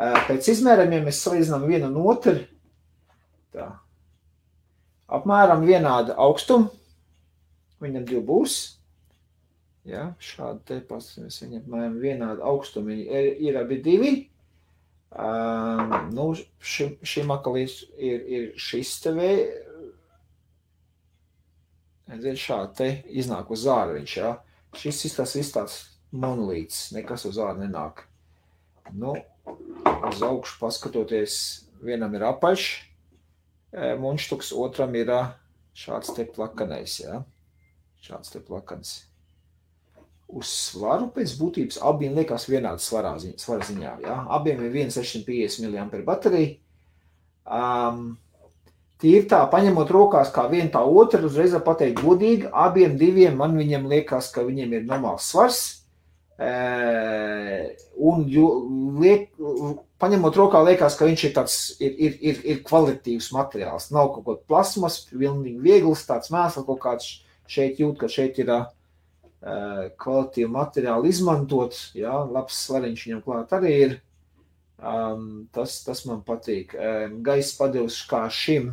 [0.00, 2.38] Pēc izmērījumiem mēs salīdzinām vienu no otru.
[3.52, 3.66] Tā.
[5.10, 6.70] Apmēram vienāda augstuma.
[7.82, 8.58] Viņam divi būs.
[9.88, 11.40] Ja, šādi te paskatīsimies.
[11.42, 12.96] Viņam apmēram vienāda augstuma.
[12.96, 14.12] Ir, ir abi divi.
[15.10, 16.30] Um, nu,
[16.62, 19.32] šim, šim akalīs ir, ir šis te vē.
[22.20, 22.88] Zin, šādi te
[23.20, 24.36] iznāk uz zāra viņš, ja.
[24.80, 25.82] Šis izstāsts izstāsts
[26.14, 26.88] monolīts.
[26.94, 28.06] Nekas uz zāra nenāk.
[28.92, 29.14] Nu,
[30.08, 31.34] uz augšu paskatoties,
[31.84, 32.70] vienam ir apaļš
[34.00, 35.12] muņštuks, otram ir
[35.76, 37.22] šāds te plakanais, jā.
[38.00, 39.04] Šāds te plakans.
[40.30, 44.16] Uz svaru pēc būtības abiem liekas vienāds svarā svara ziņā, jā.
[44.30, 46.56] Abiem ir 1,650 mAh baterija.
[47.44, 48.18] Um,
[49.00, 53.86] Tīri tā, paņemot rokās kā viena tā otra, uzreiz pateikt godīgi, abiem diviem man viņiem
[53.88, 55.79] liekas, ka viņiem ir normāls svars,
[56.40, 58.22] Un
[59.02, 59.26] liek,
[60.00, 63.90] paņemot rokā, liekas, ka viņš ir tāds ir, ir, ir, ir kvalitīvs materiāls.
[63.92, 67.10] Nav kaut kāds plasmas, pilnīgi viegls, tāds mēsls kaut kāds
[67.50, 68.70] šeit jūt, ka šeit ir uh,
[70.00, 71.76] kvalitīvi materiāli izmantot.
[71.98, 73.98] Jā, labs svariņš viņam klāt arī ir.
[74.80, 76.72] Um, tas, tas man patīk.
[76.72, 78.72] Um, gaisa padevs kā šim,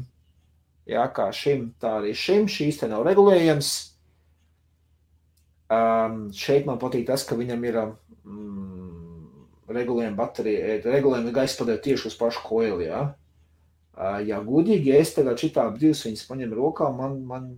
[0.88, 2.47] jā, kā šim, tā arī šim.
[2.47, 3.75] Šīs te nav regulējams.
[5.67, 9.23] Um, šeit man patīk tas, ka viņam ir mm,
[9.75, 12.88] regulējuma baterija, regulējuma gaisa padēļ tieši uz pašu koili.
[12.88, 13.01] Ja?
[13.97, 17.49] Uh, ja godīgi, ja es tagad šitā divas viņas paņemu rokā, man, man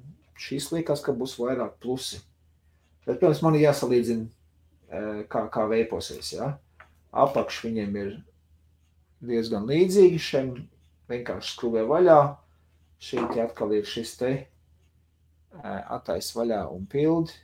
[0.41, 2.23] šīs liekas, ka būs vairāk plusi.
[3.05, 4.25] Bet, protams, man ir jāsalīdzina,
[5.29, 6.31] kā, kā veiposies.
[6.33, 6.53] Ja?
[7.13, 8.09] Apakš viņiem ir
[9.29, 10.49] diezgan līdzīgi, šiem
[11.09, 12.19] vienkārši skrūvē vaļā.
[12.99, 14.31] Šī te atkal ir šis te
[15.63, 17.37] atais vaļā un pildi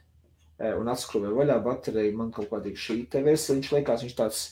[0.59, 2.15] un atskrūvē vaļā bateriju.
[2.19, 4.43] Man kaut kā tik šī te versija, viņš liekas, viņš tāds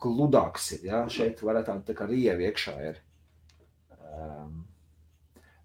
[0.00, 0.86] gludāks ir.
[0.88, 1.02] Ja?
[1.12, 3.02] Šeit varētu tā, kā rievi iekšā ir.
[4.08, 4.64] Um,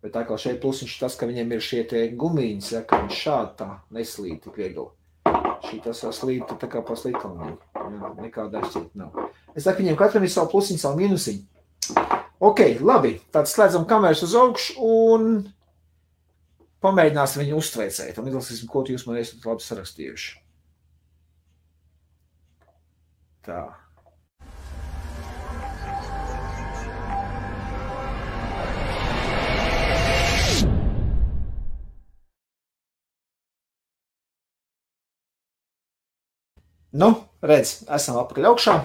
[0.04, 3.24] bet tā kā šeit plusiņš tas, ka viņiem ir šie te gumīņas, ja, ka viņš
[3.28, 4.90] šādi tā neslīd tik viegli.
[5.64, 7.54] Šī tas slīd tā kā pa slīkalnī.
[7.80, 8.14] Ja?
[8.20, 9.32] Nekāda atšķirība nav.
[9.56, 11.50] Es saku, viņiem katram ir savu plusiņu, savu mīnusiņu.
[12.44, 13.16] Ok, labi.
[13.32, 15.30] Tad slēdzam kameras uz augšu un
[16.84, 20.34] Pamēģināsim viņu uztveicēt un izlasīsim, ko jūs man esat labi sarakstījuši.
[23.48, 23.62] Tā.
[36.94, 38.76] Nu, redz, esam apakaļ augšā.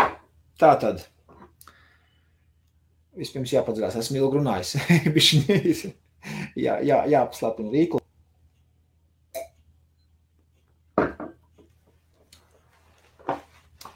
[0.59, 1.03] Tā tad.
[3.19, 4.77] Vispirms jāpadzirās, esmu ilgi runājis.
[5.15, 5.99] Bišķi
[6.57, 8.05] jā, jā, jāpaslēpina rīkli.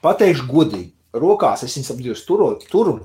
[0.03, 2.97] Pateikšu godīgi, rokās es viņus ap divus turot, turu.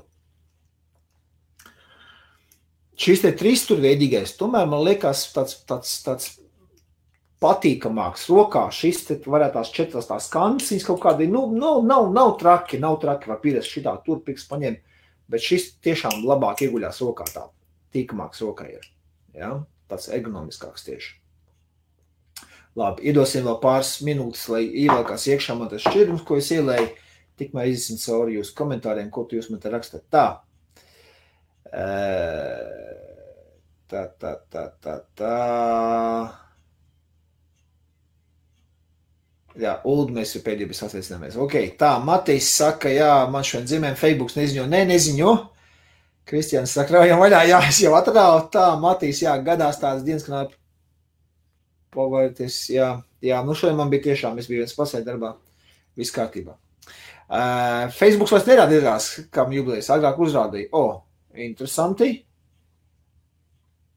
[2.98, 6.32] Šis te trīsturveidīgais, tomēr man liekas tāds, tāds, tāds
[7.38, 8.64] patīkamāks rokā.
[8.74, 12.82] Šis te varētu tās četras tās kantas, viņas kaut kādi, nu, nav, nav, nav traki,
[12.82, 14.82] nav traki, var pierast šitā turpiks paņemt,
[15.30, 17.46] bet šis tiešām labāk ieguļās rokā tā,
[17.94, 18.94] tīkamāks rokā ir.
[19.36, 19.54] Ja?
[19.88, 21.14] Tāds ekonomiskāks tieši.
[22.78, 26.90] Labi, iedosim vēl pāris minūtes, lai ievelkās iekšā man tas šķirums, ko es ielēju.
[27.38, 30.04] Tikmēr izsim cauri jūsu komentāriem, ko jūs man te rakstat.
[30.10, 30.26] Tā.
[33.88, 35.34] Tā, tā, tā, tā, tā.
[39.58, 41.38] Jā, Ulu, mēs jau pēdējā bija sasveicināmies.
[41.40, 44.66] Ok, tā, Matīs saka, jā, man šodien dzimēm Facebooks neziņo.
[44.70, 45.32] Nē, neziņo.
[46.28, 50.34] Kristians saka, raujam vaļā, jā, es jau atrāvu tā, Matīs, jā, gadās tādas dienas, ka
[50.34, 50.54] nāk
[51.94, 52.92] pavārties, jā,
[53.24, 55.34] jā, nu šodien man bija tiešām, es biju viens pasē darbā,
[55.96, 56.58] viss kārtībā.
[57.28, 60.70] Uh, Facebook vairs nerādījās, kam jubilejas agrāk uzrādīja.
[60.72, 60.94] O, oh,
[61.36, 62.14] interesanti.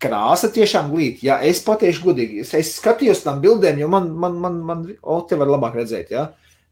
[0.01, 1.23] Krāsa tiešām glīta.
[1.27, 2.41] Jā, es patiešu godīgi.
[2.43, 6.11] Es, es skatījos tam bildēm, jo man, man, man, man o, te var labāk redzēt,
[6.11, 6.25] jā.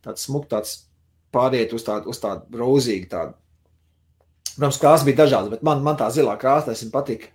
[0.04, 0.82] Tāds smuk, tāds
[1.32, 3.38] pāriet uz tādu, uz tādu rozīgu tādu.
[4.60, 7.32] Protams, krāsa bija dažādas, bet man, man tā zilā krāsa, patika.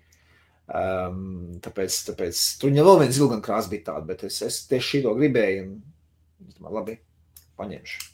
[0.65, 4.99] Um, tāpēc, tāpēc tur jau vēl viens zilgan krāsa bija tāda, bet es, es tieši
[4.99, 5.75] šito gribēju un
[6.65, 6.97] man labi
[7.61, 8.11] paņemšu.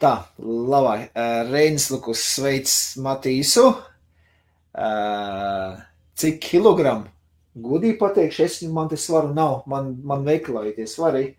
[0.00, 2.70] Tā, labai, uh, Reinis Lukus sveic
[3.02, 3.68] Matīsu.
[4.70, 5.78] Uh,
[6.18, 7.10] cik kilogramu?
[7.60, 10.22] Gudīgi pateikšu, es man te svaru nav, man, man
[10.76, 11.34] tie svari.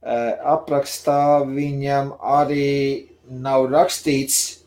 [0.00, 4.59] Uh, aprakstā viņam arī nav rakstīts,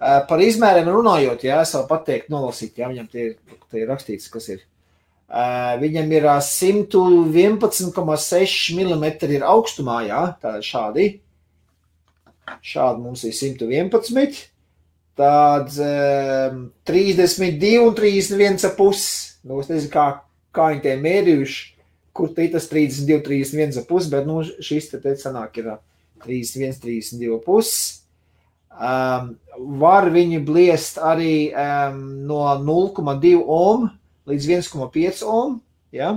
[0.00, 3.24] par izmēriem runājot, jā, es varu pateikt, nolasīt, jā, viņam tie,
[3.68, 4.62] tie ir rakstīts, kas ir.
[5.30, 11.04] Uh, viņam ir 111,6 mm ir augstumā, jā, tātad šādi.
[12.66, 14.40] Šādi mums ir 111.
[15.20, 19.38] Tāds um, 32 un 31 pusi.
[19.46, 20.06] Nu, es nezinu, kā,
[20.56, 21.60] kā viņi tie mērījuši,
[22.16, 25.66] kur tie tas 32, 31 pusi, bet nu, šis te te sanāk ir
[26.24, 27.99] 31, 32 pusi.
[28.70, 29.32] Um,
[29.82, 31.96] var viņi bliest arī um,
[32.28, 33.88] no 0,2 ohm
[34.30, 35.56] līdz 1,5 ohm
[35.92, 36.12] ja?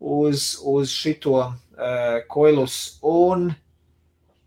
[0.00, 3.50] uz, uz šito uh, koilus un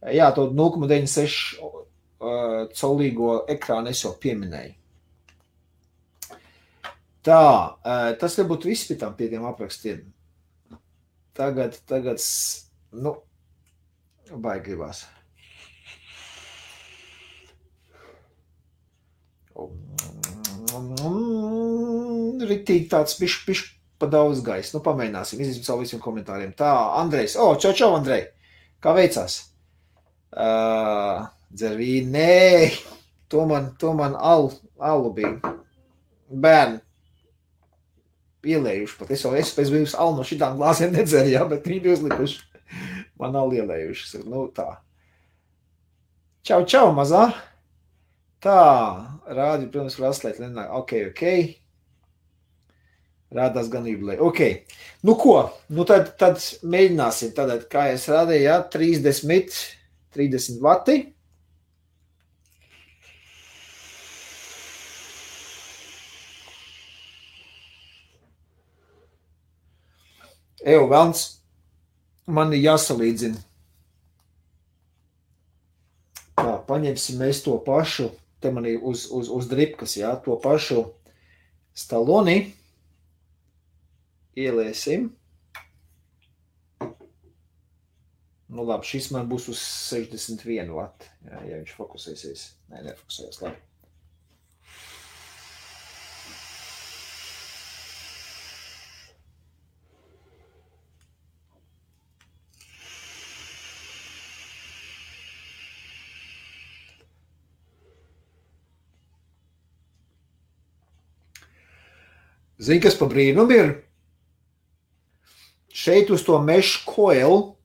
[0.02, 4.76] jā, to 0,96 uh, colīgo ekrānu es jau pieminēju.
[7.26, 10.04] Tā, uh, tas nebūtu viss pie tam pie tiem aprakstiem.
[11.38, 12.22] Tagad, tagad,
[12.98, 13.16] nu,
[14.32, 15.06] baigi gribās.
[22.46, 24.76] Ritīgi tāds pišķi, pišķi pa daudz gaisa.
[24.76, 26.52] Nu, pamēģināsim, iziesim savu visiem komentāriem.
[26.58, 28.28] Tā, Andrejs, o, oh, čau, čau, Andrej,
[28.84, 29.38] kā veicās?
[30.36, 31.24] Uh,
[31.56, 32.72] dzervīni, nē,
[33.32, 34.52] to man, to man alu,
[34.84, 35.56] alu bija.
[36.30, 36.82] Bērni
[38.46, 39.12] ielējuši pat.
[39.14, 42.42] Es jau esmu pēc brīvas alu no šitām glāzēm nedzēru, jā, bet viņi bija uzlikuši.
[43.22, 44.24] Man alu ielējuši.
[44.30, 44.68] Nu, tā.
[46.46, 47.30] Čau, čau, mazā.
[48.46, 50.68] Protams, var atslēgt Lenā.
[50.78, 51.24] Ok, ok.
[53.36, 54.20] Rādās gan jubilē.
[54.22, 54.42] Ok.
[55.04, 55.40] Nu ko?
[55.74, 57.34] Nu tad, tad mēģināsim.
[57.36, 59.58] Tad, kā es rādīju, jā, 30,
[60.16, 61.00] 30 vati.
[70.66, 71.26] Evo, velns,
[72.26, 73.42] man ir jāsalīdzina.
[76.40, 78.08] Tā, paņemsim mēs to pašu
[78.46, 80.84] te man ir uz, uz, uz dripkas, jā, to pašu
[81.74, 82.54] staloni
[84.38, 85.10] ieliesim.
[88.56, 92.44] Nu labi, šis man būs uz 61 vat, jā, ja viņš fokusēsies.
[92.70, 93.64] Nē, nefokusējas, labi.
[112.66, 113.74] Zini, kas pa brīnumu ir?
[115.76, 117.56] Šeit uz to mešu koilu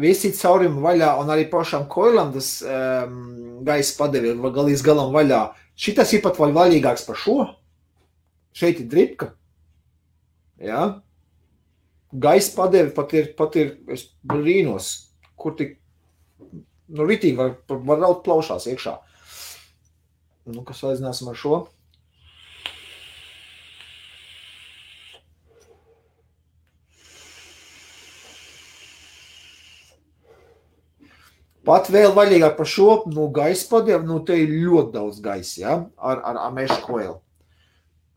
[0.00, 5.42] visi caurumi vaļā, un arī pašam koilam tas um, gaisa padevi ir līdz galam vaļā.
[5.78, 7.36] Šitas ir pat vēl vaļīgāks par šo.
[8.56, 9.32] Šeit ir dripka.
[10.62, 11.02] Ja?
[12.12, 13.76] Gaisa padevi pat ir, pat ir
[14.28, 14.90] brīnos,
[15.36, 15.78] kur tik,
[16.88, 18.98] nu, ritīgi var, var raut plaušās iekšā.
[20.52, 21.62] Nu, kas aizināsim ar šo?
[31.66, 35.74] Pat vēl vaļīgāk par šo nu, gaisa padevu, nu, te ir ļoti daudz gaisa, ja,
[35.96, 37.20] ar, ar, ar mešu koelu.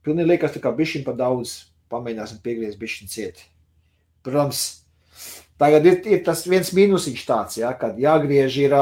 [0.06, 1.54] Pilnīgi liekas, tā kā bišķiņ pa daudz,
[1.94, 3.46] pamēģināsim piegriezt bišķiņ cieti.
[4.26, 4.64] Protams,
[5.62, 8.74] tagad ir, ir tas viens mīnusiņš tāds, ja, kad jāgriež ir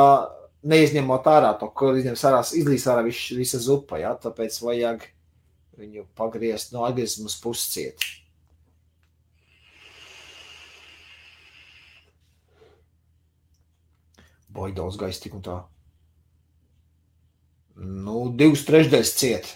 [0.63, 5.07] neizņemot ārā to, kur izņems ārā, izlīs ārā vis, visa zupa, ja, tāpēc vajag
[5.79, 8.22] viņu pagriezt no atgriezmas puscieti.
[14.53, 15.57] Baigi daudz gaisa tik un tā.
[17.75, 19.49] Nu, divas trešdaļas ciet.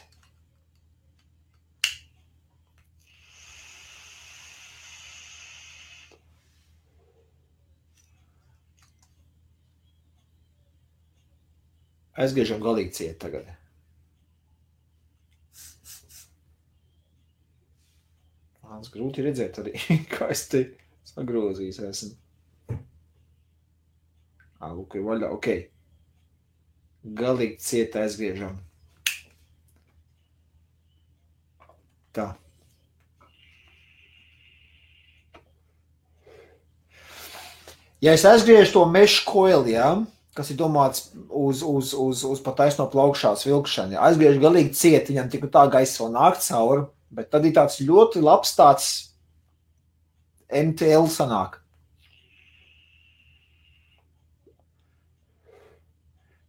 [12.17, 13.51] Aizgriežam galīgi ciet tagad.
[18.65, 19.75] Mans grūti redzēt arī,
[20.13, 20.63] kā es te
[21.13, 22.15] sagrozījis esmu.
[24.59, 25.29] Ah, lūk, ir vaļā.
[25.33, 25.49] Ok.
[27.17, 28.57] galīgi cieta aizgriežam.
[32.11, 32.33] Tā.
[38.01, 39.93] Ja es aizgriežu to meža koeli, ja,
[40.37, 45.13] kas ir domāts uz, uz, uz, uz pat taisno plaukšās vilkšanu, ja, aizgriežu galīgi cieti,
[45.13, 48.91] viņam tik tā gaisa vēl nāk cauri, bet tad ir tāds ļoti labs tāds
[50.53, 51.61] MTL sanāk.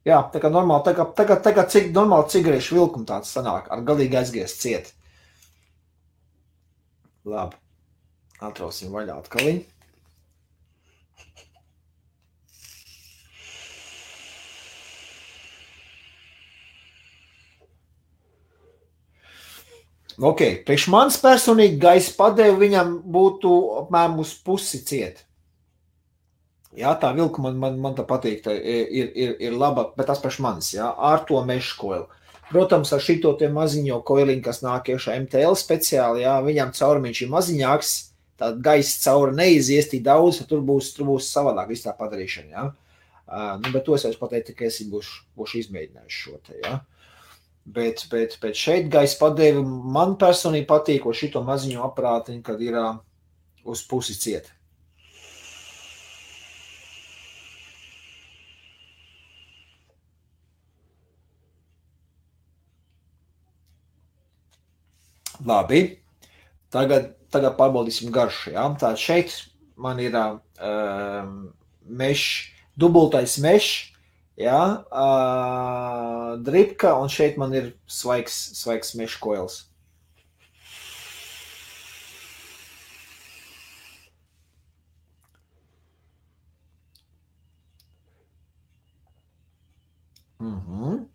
[0.08, 3.32] Jā, tā kā normāli, tā kā, tā kā, tā kā cik normāli cigarešu vilkumu tāds
[3.34, 4.94] sanāk, ar galīgi aizgriezt ciet.
[7.28, 7.58] Labi.
[8.40, 9.66] Atrausim vaļā atkaliņu.
[20.18, 23.52] Ok, priekš manis personīgi gaisa padevi viņam būtu
[23.84, 25.27] apmēram uz pusi ciet.
[26.76, 30.20] Jā, tā vilka man, man, man tā patīk, tā ir, ir, ir laba, bet tas
[30.20, 32.08] priekš manis, jā, ar to mešu koilu.
[32.48, 37.94] Protams, ar šito maziņo koiliņu, kas nāk iekšā MTL speciāli, jā, viņam caurumiņš ir maziņāks,
[38.40, 42.66] tā gaisa cauri neizies tik daudz, tur būs, tur būs savādāk viss tā padarīšana, jā.
[43.28, 46.78] Uh, nu, bet to es jau pateicu, ka es būšu, būšu izmēģinājis šo te, jā.
[47.68, 52.78] Bet, bet, bet šeit gaisa padēvi man personīgi patīk, ko šito maziņo aparātiņu, kad ir
[52.80, 52.94] uh,
[53.68, 54.57] uz pusi cieta.
[65.48, 65.82] Labi,
[66.74, 68.52] tagad, tagad pārbaudīsim garšu.
[68.56, 68.68] Ja?
[68.74, 69.36] Tātad šeit
[69.76, 71.30] man ir uh,
[71.88, 73.88] mešs, dubultais mešs,
[74.38, 79.64] Ja, uh, dripka, un šeit man ir svaigs, svaigs meža koils.
[90.40, 91.08] Mm -hmm.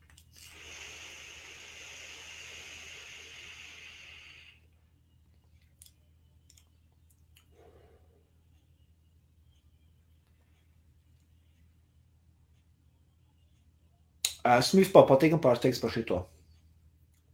[14.43, 16.19] Esmu vispār patīkami pārsteigts par šito.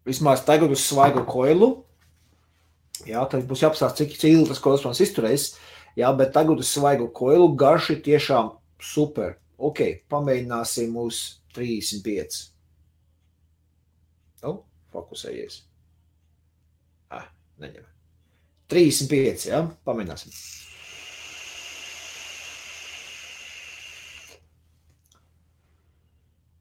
[0.08, 1.72] Vismaz tagad uz svaigu koilu.
[3.08, 5.52] Jā, tad būs jāapstāsta, cik ilgi tas man izturēs.
[5.98, 9.38] Jā, bet tagad uz svaigu koilu garši tiešām super.
[9.60, 9.82] Ok,
[10.12, 12.40] pamēģināsim uz 35.
[14.44, 14.54] Nu,
[14.94, 15.64] fokusējies.
[17.12, 17.28] Ah,
[17.60, 17.84] neņem.
[18.70, 20.34] 35, jā, pamēģināsim.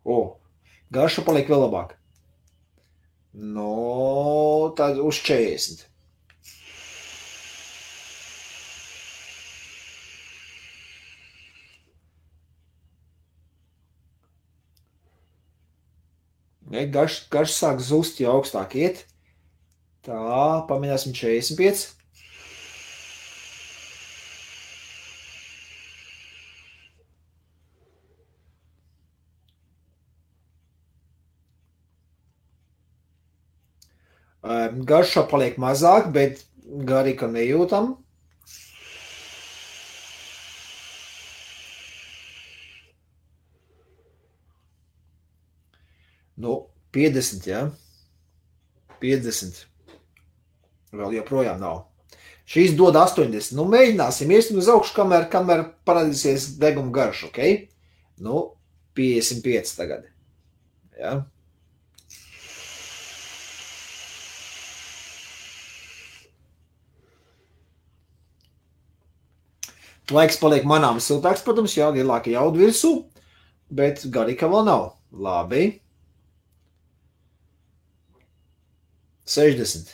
[0.09, 0.38] O,
[0.95, 1.95] garša paliek vēl labāk.
[3.33, 5.85] No, tad uz 40.
[16.69, 19.07] Ja, garš, garš sāk zust, jau augstāk iet.
[20.05, 20.19] Tā,
[20.69, 21.98] pamēģināsim 45.
[34.89, 36.45] Garšā paliek mazāk, bet
[36.89, 37.97] garīga nejūtam.
[46.39, 46.55] Nu,
[46.95, 47.67] 50, jā.
[47.67, 48.99] Ja?
[49.03, 49.65] 50.
[50.99, 51.85] Vēl joprojām nav.
[52.49, 53.53] Šīs dod 80.
[53.59, 57.41] Nu, mēģināsim, iesim uz augšu, kamēr, kamēr parādīsies deguma garš, ok?
[58.25, 58.45] Nu,
[58.99, 60.07] 55 tagad.
[60.99, 61.19] Ja?
[70.09, 72.95] Laiks paliek manām siltāks, protams, jā, lielāka jauda virsū,
[73.69, 74.87] bet garīga vēl nav.
[75.13, 75.67] Labi.
[79.29, 79.93] 60.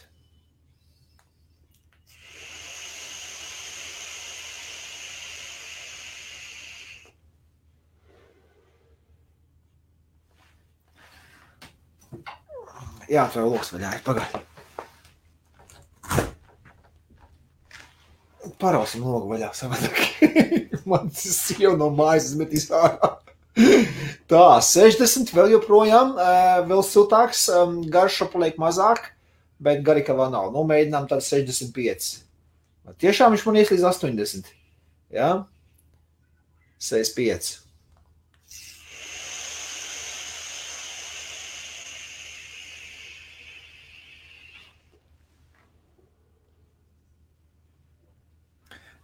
[13.11, 14.54] Jā, tā jau loks vaļā ir pagaidi.
[18.65, 20.01] Parausim logu vaļā savādāk.
[20.91, 23.15] Man tas jau no mājas izmetīs ārā.
[24.31, 26.15] Tā, 60 vēl joprojām,
[26.69, 27.47] vēl siltāks,
[27.93, 29.13] garša paliek mazāk,
[29.63, 29.85] bet
[30.19, 30.51] vēl nav.
[30.55, 32.09] Nu, mēģinām tad 65.
[33.01, 34.51] Tiešām viņš man ies līdz 80.
[35.15, 35.31] Jā?
[36.83, 37.64] 65.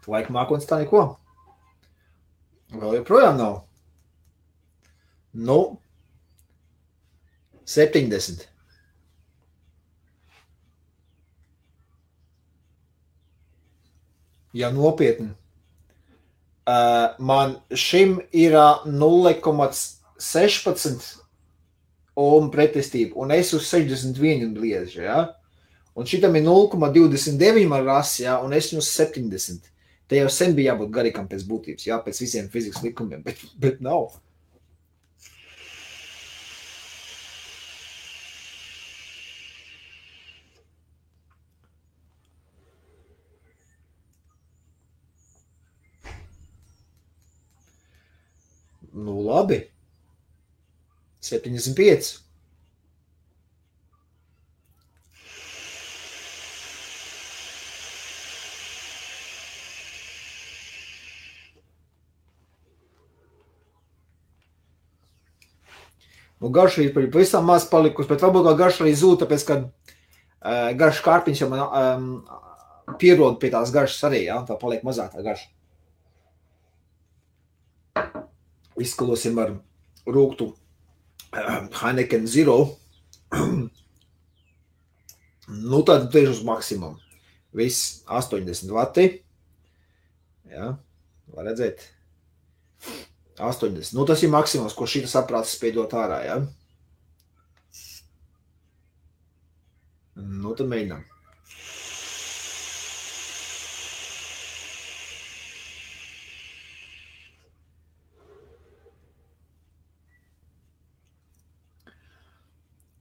[0.09, 1.03] Laika mākslinieks tā neko.
[2.71, 3.65] Vēl joprojām nav.
[5.33, 5.79] Nu,
[7.67, 8.49] 70.
[14.53, 15.31] Ja nopietni.
[16.71, 21.21] Uh, man šim ir 0,16
[22.21, 25.03] ohm pretestība, un es uz 61 bliežu.
[25.07, 25.35] Ja?
[25.95, 28.39] Un šitam ir 0,29 man rasa, ja?
[28.43, 29.71] un es uz 70.
[30.11, 33.79] Te jau sen bija jābūt garīgam pēc būtības, jā, pēc visiem fizikas likumiem, bet, bet
[33.87, 34.17] nav.
[48.91, 49.61] Nu, labi.
[51.23, 52.30] 75.
[66.41, 70.71] Nu, garša ir pavisam maz palikusi, bet varbūt tā garša arī zūd, tāpēc, ka uh,
[70.81, 72.07] garš kārpiņš jau man um,
[73.01, 75.49] pierod pie tās garšas arī, jā, tā paliek mazāk tā garša.
[78.81, 79.53] Izskalosim ar
[80.09, 82.57] rūktu uh, Heineken Zero.
[85.71, 86.97] nu, tad tieši uz maksimumu.
[87.53, 89.11] Viss 80 vati.
[90.51, 90.73] Jā,
[91.35, 92.00] var redzēt.
[93.41, 93.95] 80.
[93.97, 96.21] Nu, tas ir maksimums, ko šī saprāts spēj dot ārā.
[96.27, 96.41] Ja?
[100.21, 101.07] Nu, tad mēģinām.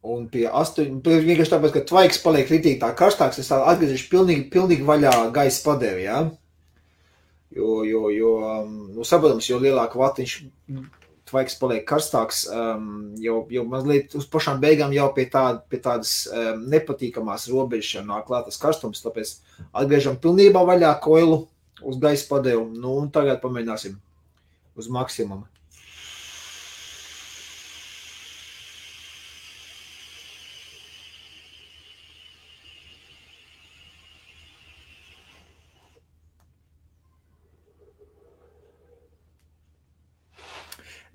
[0.10, 4.88] Un pie astoņiem, vienkārši tāpēc, ka tvaiks paliek ritīgi tā karstāks, es atgriezīšu pilnīgi, pilnīgi
[4.88, 6.22] vaļā gaisa padevi, jā.
[6.24, 6.49] Ja?
[7.56, 10.34] Jo, jo, jo um, nu, saprotams, jo lielāka vatiņš
[11.30, 16.14] tvaiks paliek karstāks, um, jo, jo mazliet uz pašām beigām jau pie, tā, pie tādas
[16.30, 19.36] um, nepatīkamās robežas nāk klāt tas karstums, tāpēc
[19.74, 21.44] atgriežam pilnībā vaļā koilu
[21.86, 23.98] uz gaisa padevu, nu un tagad pamēģināsim
[24.80, 25.48] uz maksimumu.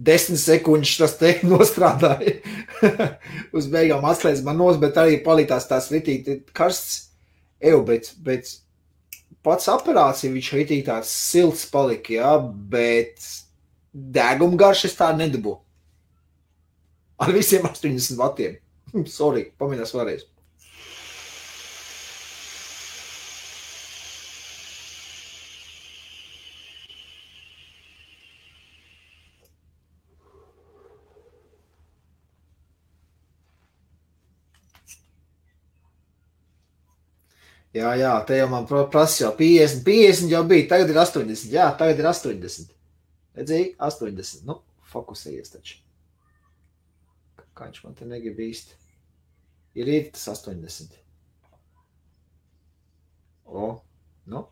[0.05, 2.37] Desmit sekundes tas te nostrādāja.
[3.57, 7.01] Uz beigām atslēdz man nos, bet arī palītās tās ritīgi karsts.
[7.65, 8.51] Eju, bet, bet
[9.47, 12.35] pats operācija viņš ritīgi tāds silts palika, jā,
[12.73, 13.25] bet
[13.95, 15.55] deguma garšas tā nedabū.
[17.25, 18.59] Ar visiem 80 vatiem.
[19.17, 20.29] Sorry, pamēģinās vēlreiz.
[37.75, 41.51] Jā, jā, te jau man prasa, jau 50, 50 jau bija, tagad ir 80.
[41.51, 42.71] Jā, tagad ir 80.
[43.35, 44.45] Redzēji, 80.
[44.47, 44.61] Nu,
[44.93, 45.81] fokusējies taču.
[47.55, 48.79] Kā viņš man te negrib īsti.
[49.79, 50.95] Ir rīt tas 80.
[53.45, 53.73] O,
[54.31, 54.45] nu.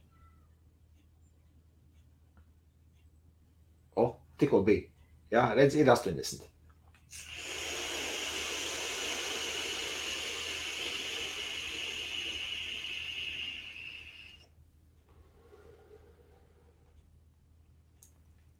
[3.95, 4.09] O,
[4.39, 4.89] tikko bija.
[5.33, 6.52] Jā, redz, ir 80.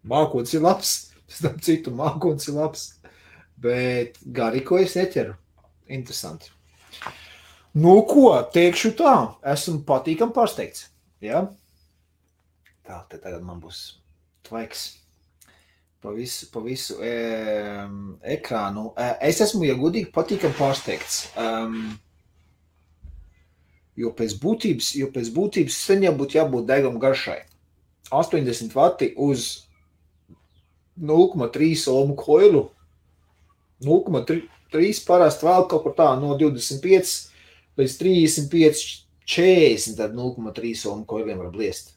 [0.09, 0.93] Mākslinieks ir labs,
[1.31, 2.87] starp citu, mākslinieks ir labs.
[3.63, 5.37] Bet garīgo es neķeru.
[5.93, 6.51] Interesanti.
[7.73, 9.13] Nu, ko teikšu tā,
[9.55, 10.89] esmu patīkami pārsteigts.
[11.25, 11.47] Ja?
[12.83, 13.85] Tā, te tagad man būs
[14.49, 14.89] tvaiks
[16.03, 17.13] pa visu, pa visu e,
[18.35, 18.91] ekrānu.
[19.23, 21.29] Es esmu, ja godīgi, patīkami pārsteigts.
[21.39, 21.95] Um,
[23.97, 27.45] jo pēc būtības, jo pēc būtības sen jau būtu jābūt degam garšai.
[28.11, 29.69] 80 vati uz
[31.01, 32.67] 0,3 ohmu koilu.
[33.83, 37.15] 0,3 parasti vēl kaut kur tā no 25
[37.81, 38.85] līdz 35,
[39.27, 41.95] 40, tad 0,3 ohmu koiliem var bliest.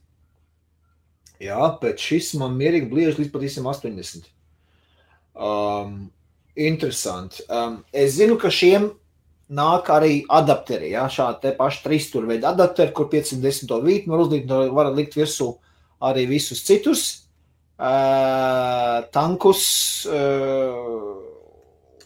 [1.42, 4.30] Jā, bet šis man mierīgi bliež līdz pat 80.
[5.36, 5.98] Um,
[6.56, 7.44] interesanti.
[7.52, 8.94] Um, es zinu, ka šiem
[9.52, 14.90] nāk arī adapteri, jā, šādi te paši trīsstūrveidi adapteri, kur 510 vītu var uzlikt, var
[14.96, 15.52] likt virsū
[16.02, 17.25] arī visus citus
[19.16, 19.64] tankus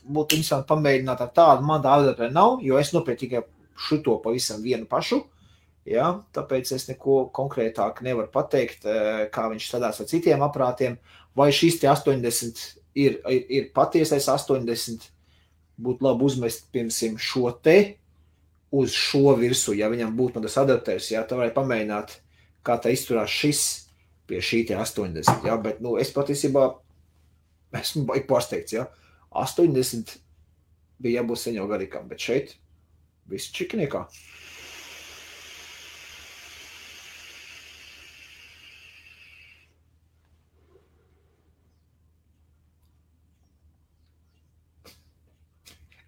[0.09, 1.65] būtu interesanti pamēģināt ar tādu.
[1.67, 3.43] Man tāda adaptera nav, jo es nopirku tikai
[3.89, 5.22] šito pavisam vienu pašu.
[5.89, 8.84] Ja, tāpēc es neko konkrētāk nevaru pateikt,
[9.34, 10.97] kā viņš strādās ar citiem aparātiem.
[11.38, 12.59] Vai šis 80
[12.99, 15.07] ir, ir, ir patiesais 80,
[15.80, 17.78] būtu labi uzmest, piemēram, šo te
[18.76, 22.17] uz šo virsmu, ja viņam būtu tas adaptērs, jā, tā varētu pamēģināt,
[22.65, 23.61] kā tā izturās šis
[24.30, 26.69] pie šī te 80, jā, bet, nu, es patiesībā
[27.80, 28.86] esmu pārsteigts, jā,
[29.34, 30.17] 80
[31.01, 32.57] bija jābūt seņo garīgam, bet šeit
[33.30, 34.05] viss čikiniekā.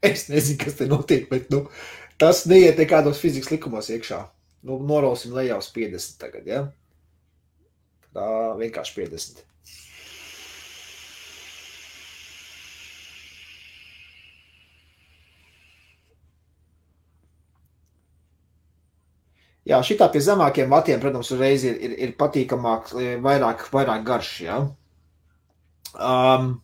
[0.02, 1.68] Es nezinu, kas te notiek, bet nu,
[2.18, 4.24] tas neiet nekādos fizikas likumos iekšā.
[4.66, 6.64] Nu, norausim lejā uz 50 tagad, ja?
[8.16, 8.28] Tā
[8.60, 9.46] vienkārši 50.
[19.72, 22.92] Jā, šitā pie zemākiem vatiem, protams, uzreiz ir, ir, ir patīkamāk,
[23.24, 24.58] vairāk, vairāk garš, jā.
[25.96, 26.56] Um,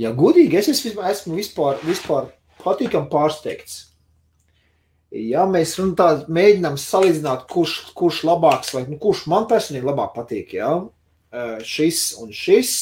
[0.00, 2.30] Ja godīgi, es esmu vispār, vispār
[2.62, 3.91] patīkami pārsteigts.
[5.12, 10.14] Ja mēs nu, tā, mēģinām salīdzināt, kurš, kurš labāks, vai nu, kurš man personīgi labāk
[10.16, 10.72] patīk, ja?
[11.64, 12.72] šis un šis.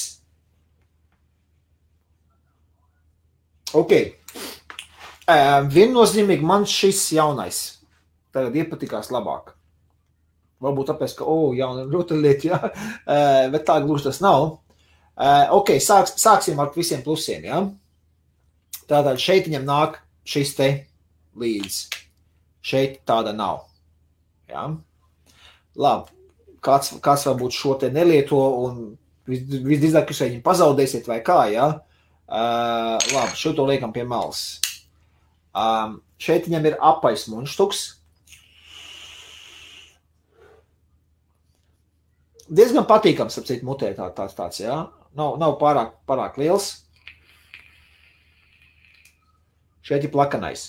[3.79, 3.95] Ok.
[5.75, 7.61] Viennozīmīgi man šis jaunais
[8.35, 9.55] tagad iepatikās labāk.
[10.63, 12.59] Varbūt tāpēc, ka, oh, jauna rotaļlieta, jā,
[13.51, 14.59] bet tā gluži tas nav.
[15.57, 17.47] Ok, sāks, sāksim ar visiem plusiem.
[17.49, 17.63] Ja?
[18.91, 20.71] Tātad šeit viņam nāk šis te
[21.39, 22.00] līdzi.
[22.61, 23.65] Šeit tāda nav.
[24.51, 24.67] Ja?
[25.81, 26.13] Labi,
[26.65, 28.83] kāds, kāds varbūt šo te nelieto un
[29.31, 31.71] visdrīzāk jūs viņu pazaudēsiet vai kā, ja?
[32.31, 34.61] Uh, labi, šo to liekam pie malas.
[35.51, 37.87] Um, šeit viņam ir apais munštuks.
[42.51, 44.77] Diezgan patīkams, apcīt mutē tā, tāds tāds, jā.
[45.19, 46.73] Nav, nav pārāk, pārāk liels.
[49.87, 50.69] Šeit ir plakanais.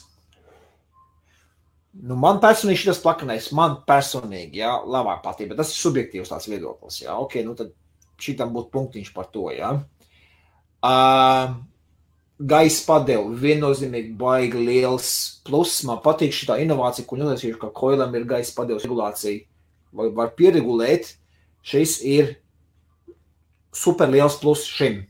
[1.92, 6.48] Nu, man personīgi šis plakanais, man personīgi, jā, labāk patīk, bet tas ir subjektīvs tās
[6.48, 7.18] viedoklis, jā.
[7.20, 7.74] Ok, nu tad
[8.22, 9.74] šitam būtu punktiņš par to, jā.
[10.82, 11.58] Uh,
[12.42, 15.12] gaisa padevu viennozīmīgi baigi liels
[15.46, 15.84] pluss.
[15.88, 19.46] Man patīk šī inovācija, ko uzrakstījuši, ka koilam ir gaisa padevas regulācija.
[19.92, 21.12] Vai var pieregulēt,
[21.68, 22.36] šis ir
[23.76, 25.02] super liels pluss šim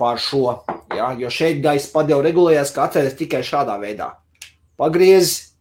[0.00, 0.62] pār šo.
[0.96, 1.12] Ja?
[1.18, 4.14] Jo šeit gaisa padeva regulējās, ka atceries tikai šādā veidā.
[4.80, 5.51] Pagriez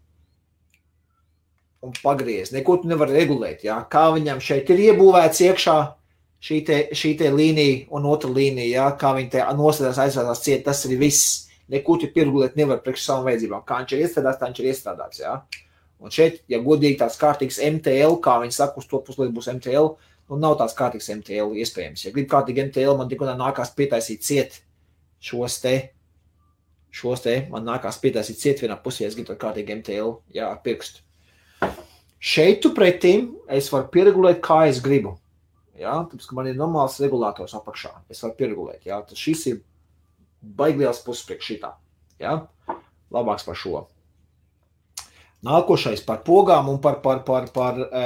[1.81, 2.51] un pagriez.
[2.53, 3.65] Neko tu nevar regulēt.
[3.65, 3.81] Ja?
[3.89, 5.77] Kā viņam šeit ir iebūvēts iekšā
[6.41, 8.89] šī, te, šī te līnija un otra līnija, ja?
[8.97, 11.47] kā viņi te nosēdās aizsādās ciet, tas arī viss.
[11.71, 13.61] Neko tu pieregulēt nevar priekš savām vajadzībām.
[13.67, 15.21] Kā viņš ir iestrādāts, tā viņš ir iestrādāts.
[15.23, 15.35] Ja?
[16.01, 19.93] Un šeit, ja godīgi tās kārtīgs MTL, kā viņi saka, uz to puslīdz būs MTL,
[20.31, 22.07] nu, nav tāds kārtīgs MTL iespējams.
[22.07, 24.57] Ja grib kārtīgi MTL, man tikko nākās pietaisīt ciet
[25.21, 25.75] šos te,
[26.91, 31.05] šos te, man nākās pietaisīt ciet vienā pusē, es gribu kārtīgi MTL, jā, ar pirkstu.
[32.21, 35.15] Šeit tu pretim es varu pieregulēt, kā es gribu.
[35.81, 37.95] Jā, tāpēc, ka man ir normāls regulators apakšā.
[38.13, 39.61] Es varu pieregulēt, jā, tas šis ir
[40.41, 41.71] baigliels puses priekš šitā.
[42.21, 42.35] Jā,
[43.13, 43.87] labāks par šo.
[45.41, 48.03] Nākošais par pogām un par, par, par, par, e,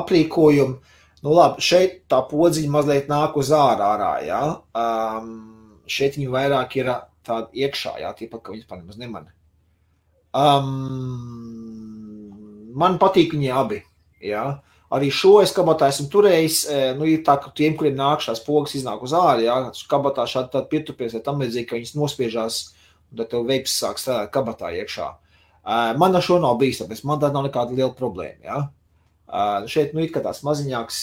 [0.00, 3.90] aprīkojumu Nu, labi, šeit tā podziņa mazliet nāk uz ārā.
[3.92, 4.40] ārā ja?
[4.80, 6.88] um, šeit viņa vairāk ir
[7.26, 9.34] tāda iekšā, jā, tīpat, ka viņas pat nemaz nemana.
[10.30, 11.59] Um,
[12.76, 13.80] man patīk viņi abi.
[14.24, 14.44] Jā.
[14.90, 16.64] Arī šo es kabatā esmu turējis.
[16.98, 19.56] Nu, ir tā, ka tiem, kuriem nāk šās pogas, iznāk uz ārā, jā,
[19.90, 22.60] kabatā šādi pietupies, vai tam līdzīgi, ka viņas nospiežās,
[23.12, 25.12] un tad tev veips sāk strādāt kabatā iekšā.
[25.60, 28.40] Uh, man ar šo nav bijis, tāpēc man tā nav nekāda liela problēma.
[28.42, 28.58] Jā.
[29.30, 31.00] Uh, šeit nu, ir tāds maziņāks,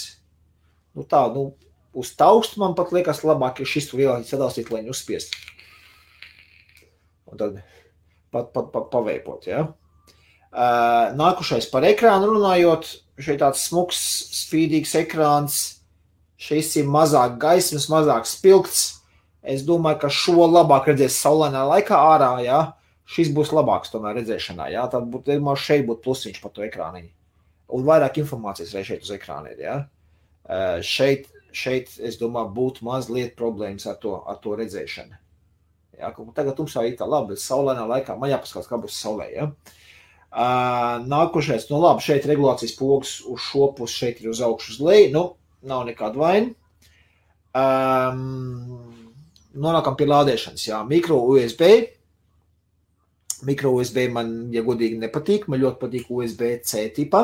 [0.97, 1.51] nu, tā, nu,
[1.95, 5.37] uz taukstu man pat liekas labāk, ja šis vielāņi sadalstīt, lai viņi uzspiest.
[7.29, 7.61] Un tad
[8.33, 9.67] pat, pat, pat paveipot, ja.
[10.47, 12.87] Uh, nākušais par ekrānu runājot,
[13.19, 13.99] šeit tāds smuks,
[14.45, 15.57] spīdīgs ekrāns,
[16.39, 18.85] šis ir mazāk gaismas, mazāk spilgts.
[19.47, 22.61] Es domāju, ka šo labāk redzēs saulainā laikā ārā, ja.
[23.07, 24.87] Šis būs labāks tomēr redzēšanā, ja.
[24.91, 27.11] Tad būtu, šeit būtu plusiņš par to ekrāniņu
[27.75, 29.63] un vairāk informācijas vai šeit uz ekrāna ir.
[29.63, 29.77] Ja?
[30.47, 35.19] Uh, šeit, šeit, es domāju, būtu mazliet problēmas ar to, ar to redzēšanu.
[35.99, 36.13] Ja?
[36.37, 39.27] Tagad tumsā ir tā labi, bet saulainā laikā man jāpaskatās, kā būs saulē.
[39.35, 39.49] Ja?
[39.51, 39.76] Uh,
[40.37, 45.11] nākošais, nu labi, šeit regulācijas pogas uz šo pusi, šeit ir uz augšu, uz leju.
[45.13, 45.23] Nu,
[45.65, 46.53] nav nekāda vaina.
[47.57, 48.93] Um,
[49.57, 50.67] nonākam pie lādēšanas.
[50.67, 51.63] Jā, mikro USB.
[53.47, 55.47] Mikro USB man, ja godīgi, nepatīk.
[55.49, 57.23] Man ļoti patīk USB-C tipa.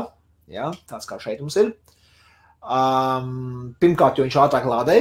[0.49, 0.71] Ja?
[0.89, 1.73] Tāds kā šeit mums ir.
[2.63, 4.97] Um, pirmkārt, jo viņš ātrāk lādē,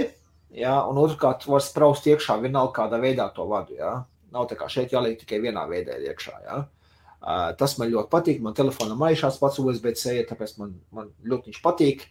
[0.58, 0.80] ja?
[0.90, 3.78] un otrkārt, var spraust iekšā vienalga kādā veidā to vadu.
[3.78, 4.02] Ja?
[4.34, 6.38] Nav tā kā šeit jāliek tikai vienā veidē iekšā.
[6.44, 6.60] Ja?
[6.64, 6.81] Uh,
[7.58, 8.40] tas man ļoti patīk.
[8.42, 12.06] Man telefonam maišās pats USB-C, tāpēc man, man ļoti viņš patīk.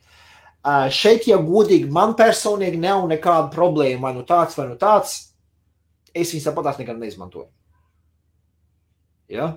[0.62, 5.18] Uh, šeit, ja godīgi, man personīgi nav nekāda problēma, vai nu tāds, vai nu tāds.
[6.14, 7.48] Es viņus tāpatās nekad neizmantoju.
[9.32, 9.54] Ja?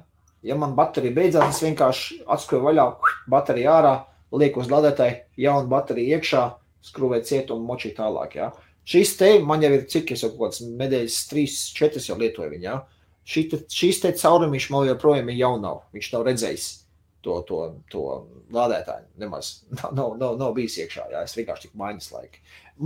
[0.46, 2.84] ja man baterija beidzās, es vienkārši atskroju vaļā,
[3.30, 3.94] bateriju ārā,
[4.34, 6.44] lieku uz ladētāju, jaunu bateriju iekšā,
[6.84, 8.36] skrūvēju cietu un močīju tālāk.
[8.38, 8.52] Ja?
[8.86, 12.52] Šis te man jau ir cik, es jau kaut kāds nedēļas, trīs, četras jau lietoju
[12.52, 12.66] viņu.
[12.68, 12.76] Ja?
[13.24, 15.84] Šī, šis te caurumiņš man joprojām ir jau nav.
[15.96, 16.66] Viņš nav redzējis
[17.24, 17.60] to, to,
[17.92, 18.04] to
[18.54, 19.08] lādētāju.
[19.22, 21.08] Nemaz nav, nav, nav, nav bijis iekšā.
[21.12, 21.24] Jā.
[21.24, 22.42] Es vienkārši tik maiņas laika.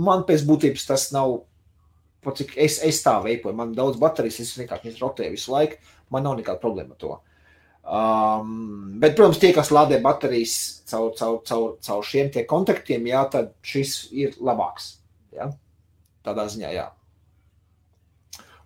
[0.09, 1.41] Man pēc būtības tas nav.
[2.19, 5.77] Cik es, es tā veipoju, man daudz baterijas, es vienkārši rotēju visu laiku.
[6.11, 7.13] Man nav nekāda problēma ar to.
[7.89, 13.53] Um, bet, protams, tie, kas lādē baterijas caur, caur, caur, caur šiem kontaktiem, jā, tad
[13.65, 14.97] šis ir labāks.
[15.33, 15.47] Ja?
[16.27, 16.89] Tādā ziņā, jā.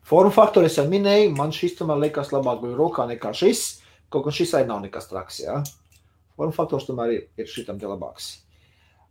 [0.07, 3.63] Formu faktori es jau minēju, man šis tomēr liekas labāk guļ rokā nekā šis,
[4.11, 5.61] kaut gan šis arī nav nekas traks, jā.
[6.35, 8.33] Formu faktors tomēr ir, ir šitam te labāks.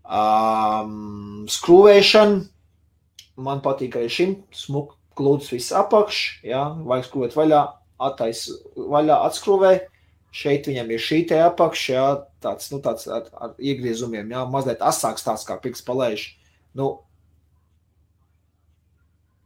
[0.03, 2.43] Um, skrūvēšana,
[3.47, 7.63] man patīk arī šim, smuk, klūds viss apakš, jā, vajag skrūvēt vaļā,
[8.03, 8.43] attais
[8.77, 9.73] vaļā, atskrūvē,
[10.35, 12.05] šeit viņam ir šī te apakš, jā,
[12.45, 16.27] tāds, nu, tāds ar, ar iegriezumiem, jā, mazliet asāks tāds kā piks palēž,
[16.79, 16.91] nu,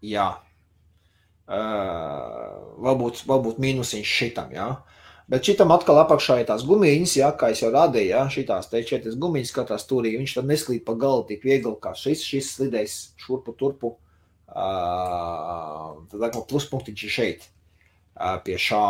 [0.02, 0.30] jā,
[1.46, 4.68] uh, varbūt, varbūt mīnusiņš šitam, jā.
[5.26, 9.16] Bet šitam atkal apakšā ir tās gumijas, jā, kā jau rādīju, jā, šitās te četras
[9.18, 12.94] gumijas katrā stūrī, viņš tad neslīd pa galu tik viegli kā šis, šis slidēs
[13.24, 13.96] šurpu turpu,
[14.54, 17.46] uh, tad atkal pluspunktiņš ir šeit,
[18.14, 18.86] uh, pie šā.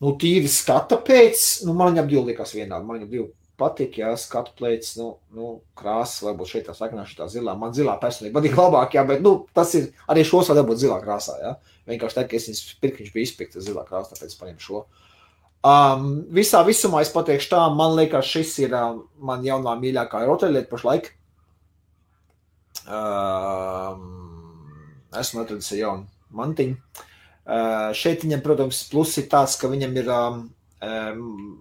[0.00, 3.26] Nu, tīri skata pēc, nu, man viņam divi likās vienādi, man viņam divi
[3.60, 7.54] patīk, ja skatu plēts, nu, nu krāsas, varbūt šeit tā saknā, šī tā zilā.
[7.60, 10.98] Man zilā personīgi patīk labāk, jā, bet, nu, tas ir, arī šos var dabūt zilā
[11.04, 11.54] krāsā, jā.
[11.90, 14.84] Vienkārši tad, ka es viņas pirku, viņš bija izpirkta zilā krāsā, tāpēc paņem šo.
[15.60, 20.72] Um, visā visumā es pateikšu tā, man liekas, šis ir um, man jaunā mīļākā rotaļlieta
[20.72, 21.10] pašlaik.
[22.88, 24.06] Um,
[25.20, 26.78] esmu atradis jaunu mantiņu.
[27.50, 30.40] Uh, šeit viņam, protams, plus ir tāds, ka viņam ir um,
[30.86, 31.60] um,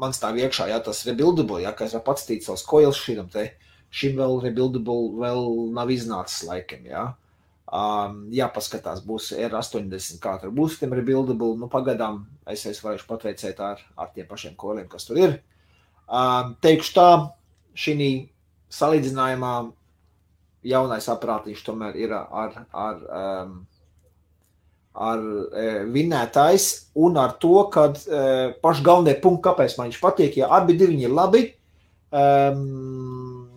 [0.00, 3.48] man stāv iekšā, ja tas rebuildable, ja es varu pats tīt savus koils šim te,
[3.94, 7.06] šim vēl rebuildable vēl nav iznācis laikam, ja.
[7.66, 13.62] Um, jāpaskatās, būs R80, kā tur būs tiem rebuildable, nu pagaidām es, es varēšu patveicēt
[13.64, 15.40] ar, ar tiem pašiem koiliem, kas tur ir.
[16.06, 17.08] Um, teikšu tā,
[17.74, 17.96] šī
[18.76, 19.54] salīdzinājumā
[20.66, 23.58] jaunais aparātiņš tomēr ir ar, ar um,
[24.96, 26.66] ar e, vinētājs
[27.04, 28.24] un ar to, ka e,
[28.62, 31.44] paši galvenie punkti, kāpēc man viņš patīk, ja abi divi ir labi.
[32.16, 33.48] Um,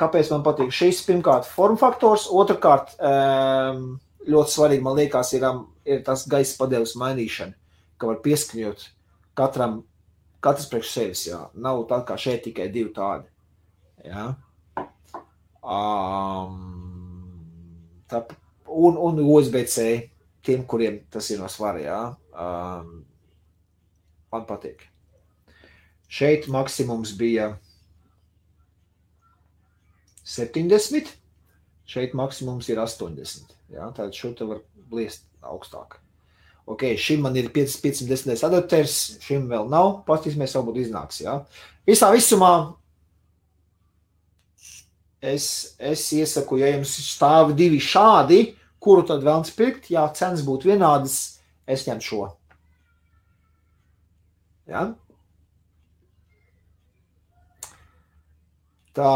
[0.00, 1.02] kāpēc man patīk šis?
[1.06, 5.46] Pirmkārt, formu faktors, otrkārt, um, ļoti svarīgi man liekas, ir,
[5.86, 7.54] ir tas gaisa padeves mainīšana,
[8.00, 8.86] ka var pieskaņot
[9.38, 9.82] katram,
[10.44, 11.26] katrs priekš sevis.
[11.28, 11.44] Jā.
[11.54, 13.28] Nav tā kā šeit tikai divi tādi.
[14.06, 14.30] Jā.
[15.60, 16.56] Um,
[18.08, 18.24] tā,
[18.64, 19.90] un, un USB-C
[20.46, 21.82] tiem, kuriem tas ir no svara.
[21.82, 22.00] Jā.
[22.32, 22.92] Um,
[24.32, 24.86] man patīk.
[26.10, 27.52] Šeit maksimums bija
[30.26, 31.10] 70,
[31.90, 33.54] šeit maksimums ir 80.
[33.70, 36.00] Jā, tātad šo te var bliest augstāk.
[36.70, 40.02] Ok, šim man ir 510 adapters, šim vēl nav.
[40.06, 41.22] Paskatīsimies, varbūt iznāks.
[41.24, 41.40] Jā.
[41.88, 42.52] Visā visumā
[45.20, 50.70] es, es iesaku, ja jums stāv divi šādi, kuru tad vēlams pirkt, ja cenas būtu
[50.72, 51.16] vienādas,
[51.68, 52.26] es ņemtu šo.
[54.70, 54.88] Ja?
[58.96, 59.14] Tā.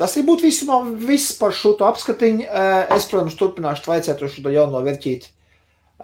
[0.00, 2.46] Tas ir būtu visumā viss par šo apskatiņu.
[2.48, 5.30] Eh, es, protams, turpināšu vaicāt ar šo jauno vērtību.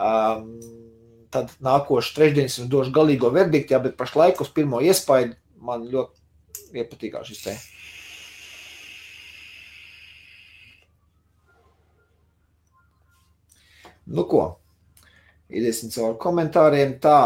[0.00, 0.52] Um,
[1.34, 6.78] tad nākošais trešdienas es došu galīgo verdiktu, ja, bet pašlaik uz pirmo iespaidu man ļoti
[6.80, 7.56] iepatīkās šis te.
[14.10, 14.44] Nu, ko?
[15.50, 16.96] Iesim cauri komentāriem.
[17.02, 17.20] Tā.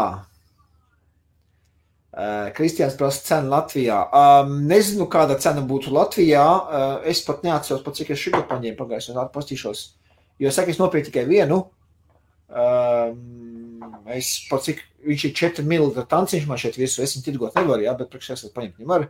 [2.15, 3.97] Uh, Kristians prasa cenu Latvijā.
[4.15, 6.45] Um, nezinu, kāda cena būtu Latvijā.
[6.45, 9.31] Uh, es pat neatceros, pat cik es šito paņēmu pagājušajā gadā.
[9.33, 9.81] Pastīšos.
[10.39, 11.65] Jo es saku, es nopirku tikai vienu.
[12.45, 13.83] Um,
[14.13, 17.85] es pat cik viņš ir 4 ml tanciņš, man šeit visu es viņu tirgot nevaru,
[17.85, 19.09] jā, bet priekš es paņemt viņu varu.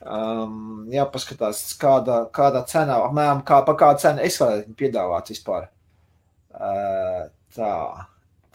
[0.00, 5.68] Um, jāpaskatās, kāda, kāda cena, apmēram kā, pa kādu cenu es varētu piedāvāt vispār.
[6.50, 7.72] Tā,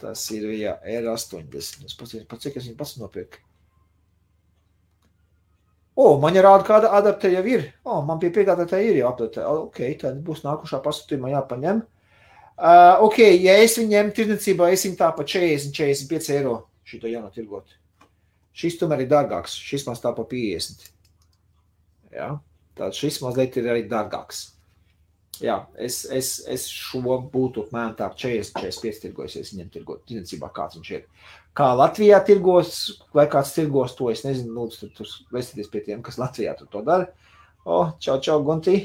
[0.00, 1.56] tas ir ja, R80.
[1.58, 3.42] Es paskatīju, cik es viņu pats nopirku.
[5.96, 7.62] O, man ir rāda, kāda adaptēja jau ir.
[7.88, 9.52] O, man pie piegādātāja ir jau adaptēja.
[9.64, 11.80] Ok, tad būs nākušā pasūtījumā jāpaņem.
[12.56, 17.72] Uh, ok, ja es viņiem tirdzniecībā esim tā pa 40, 45 eiro šito jaunu tirgot.
[18.56, 19.56] Šis tomēr ir dārgāks.
[19.56, 20.86] Šis man stāv pa 50.
[22.16, 22.30] Ja?
[22.76, 24.46] Tad šis mazliet ir arī dārgāks.
[25.42, 30.48] Jā, es, es, es šo būtu apmēram tā 40, 45 tirgojis, ja viņam tirgot, tirdzniecībā
[30.56, 31.32] kāds viņš ir.
[31.56, 32.78] Kā Latvijā tirgos,
[33.16, 36.82] vai kāds tirgos to, es nezinu, lūdzu, tur vēsties pie tiem, kas Latvijā tur to
[36.86, 37.10] dara.
[37.64, 38.78] O, oh, čau, čau, Gunti.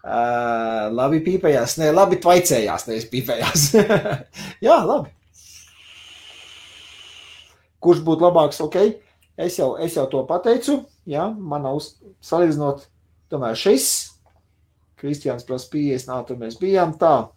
[0.00, 3.66] Uh, labi pīpējās, ne, labi tvaicējās, nevis pīpējās.
[4.66, 5.12] Jā, labi.
[7.80, 8.78] Kurš būtu labāks, ok?
[9.40, 12.82] Es jau, es jau to pateicu, jā, man nav salīdzinot,
[13.32, 13.86] tomēr šis
[15.00, 17.30] Kristiāns prasa 50, nā, tur mēs bijām tā.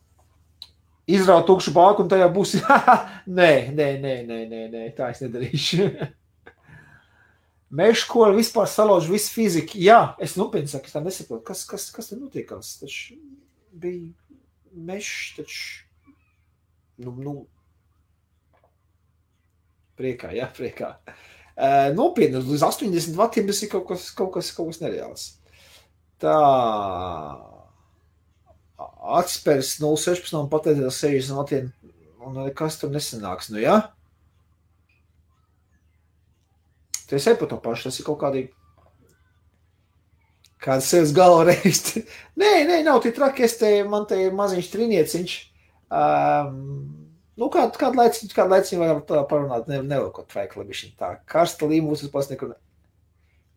[1.07, 2.57] Izraut tukšu bāku un tajā būs.
[3.39, 5.87] nē, nē, nē, nē, nē, nē, tā es nedarīšu.
[7.77, 9.79] Meža skola vispār salauž visu fiziku.
[9.81, 12.75] Jā, es nopietni saku, es tā nesaprotu, kas, kas, kas tur notiekās.
[12.83, 13.17] Taču
[13.73, 14.11] bija
[14.73, 16.13] mežs, taču,
[17.01, 17.35] nu, nu,
[19.97, 20.95] priekā, jā, priekā.
[21.53, 25.25] Uh, nopietni, līdz 80 vatiem tas ir kaut kas, kaut kas, kaut kas nereāls.
[26.21, 26.37] Tā
[29.03, 31.69] atspērs 0,16 un pateicis 60 latiem,
[32.23, 33.51] un nekas tur nesanāks.
[33.51, 33.81] Nu, ja?
[37.09, 38.53] Tas ir par to pašu, tas ir kaut kādīgi.
[40.63, 41.97] Kāds sevis galva reizt.
[42.39, 45.33] nē, nē, nav tik traki, es te, man te ir maziņš trinieciņš.
[45.93, 46.55] Um,
[47.35, 51.11] nu, kādu, kādu laiciņu, kādu laiciņu varam tā parunāt, ne, nevar kaut tvaikli bišķiņ tā.
[51.29, 51.67] Karsta
[52.13, 52.55] pats nekur.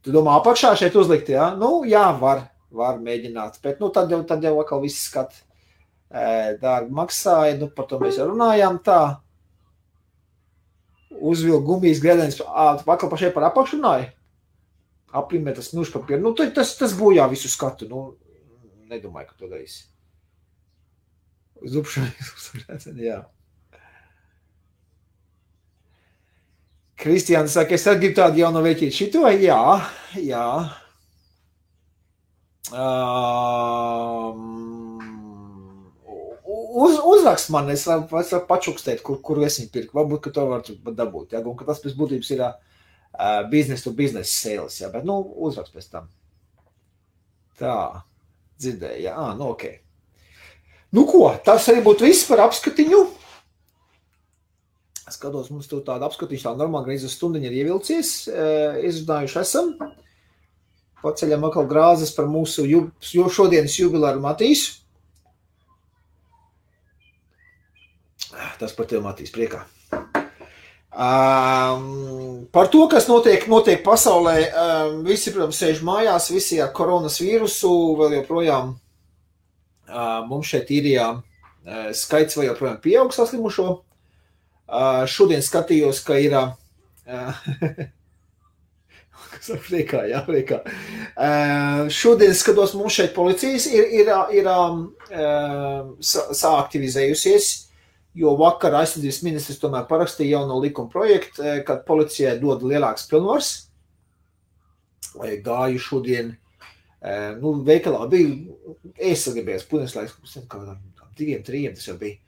[0.02, 1.38] Tu domā apakšā šeit uzlikt, jā?
[1.38, 1.46] Ja?
[1.58, 3.60] Nu, jā, var var mēģināt.
[3.62, 5.36] Bet nu, tad, jau, tad jau atkal viss skat
[6.10, 7.56] dārgi maksāja.
[7.60, 8.78] Nu, par to mēs jau runājām.
[8.86, 9.00] Tā
[11.16, 14.10] uzvilka gumijas grēdienis, atkal pašai par apakšu runāja.
[15.16, 16.20] Aprimē tas nuš papīru.
[16.22, 17.88] Nu, tas, tas bojā visu skatu.
[17.88, 18.02] Nu,
[18.90, 19.84] nedomāju, ka to darīs.
[21.64, 22.10] Zupšanai,
[23.00, 23.22] jā.
[27.00, 28.96] Kristiāns saka, es arī gribu tādu jaunu veķīti.
[28.96, 29.60] Šito, jā,
[30.20, 30.44] jā.
[32.74, 34.38] Um,
[36.74, 39.94] uz, uzrakst man, es varu, es varu pačukstēt, kur, kur es viņu pirku.
[39.98, 41.36] Varbūt, ka to var dabūt.
[41.36, 41.42] Ja?
[41.46, 42.54] Un, ka tas pēc būtības ir uh,
[43.52, 44.80] biznesa to biznesa sales.
[44.82, 44.90] Ja?
[44.94, 46.10] Bet, nu, uzrakst pēc tam.
[47.60, 47.76] Tā,
[48.60, 49.64] dzirdēju, jā, ah, nu, ok.
[50.96, 53.04] Nu, ko, tas arī būtu viss par apskatiņu.
[55.06, 58.10] Skatos, mums tur tāda apskatiņa, tā normāli gandrīz uz stundiņu ir ievilcies.
[58.90, 59.72] Izrunājuši esam.
[61.04, 64.80] Paceļam atkal grāzes par mūsu ju, jo šodienas jubilāru Matīsu.
[68.60, 69.64] Tas par tevi Matīs priekā.
[70.96, 77.18] Um, par to, kas notiek, notiek pasaulē, um, visi, protams, sēž mājās, visi ar koronas
[77.20, 83.66] vīrusu, vēl joprojām uh, mums šeit īrijā uh, skaits vēl joprojām pieaug saslimušo.
[84.66, 87.44] Uh, šodien skatījos, ka ir uh,
[89.56, 90.60] Afrikā, jā, Afrikā.
[91.16, 97.50] Uh, šodien skatos, mums šeit policijas ir, ir, ir uh, sāaktivizējusies,
[98.16, 103.54] jo vakar aizsardzības ministrs tomēr parakstīja jauno likuma projektu, kad policijai dod lielāks pilnvars.
[105.16, 108.56] Gāju šodien, uh, nu, veikalā bija,
[108.96, 110.80] es gribēju, punes laiks, kādām
[111.16, 112.20] diviem, trījiem tas jau bija.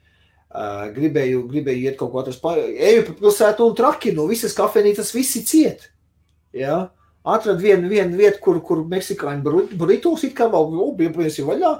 [0.49, 5.11] Uh, gribēju, gribēju iet kaut ko atrast, eju pa pilsētu un traki, no visas kafejnīcas
[5.13, 5.91] visi ciet.
[6.57, 6.87] Ja?
[7.23, 11.11] Atradu vienu, vienu vietu, kur, kur meksikāņu burritos it kā vēl bija
[11.47, 11.73] vaļā.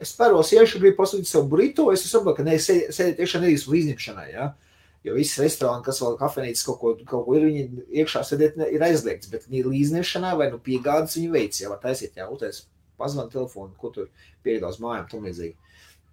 [0.00, 1.90] Es spēros iešu, gribu pasūtīt savu burrito.
[1.92, 4.26] Es saprotu, ka ne, sēdēt iekšā nedrīkst līdzņemšanai.
[4.32, 4.50] Ja?
[5.06, 8.84] Jo visi restorāni, kas vēl kafejnīcas kaut ko, kaut ko ir, viņi iekšā sēdēt ir
[8.84, 12.66] aizliegts, bet viņi līdzņemšanai vai nu piegādes viņi veids, ja var taisīt, jā, utēs
[13.00, 14.10] pazvan telefonu, ko tur
[14.44, 15.56] piegādās mājām, tam līdzīgi.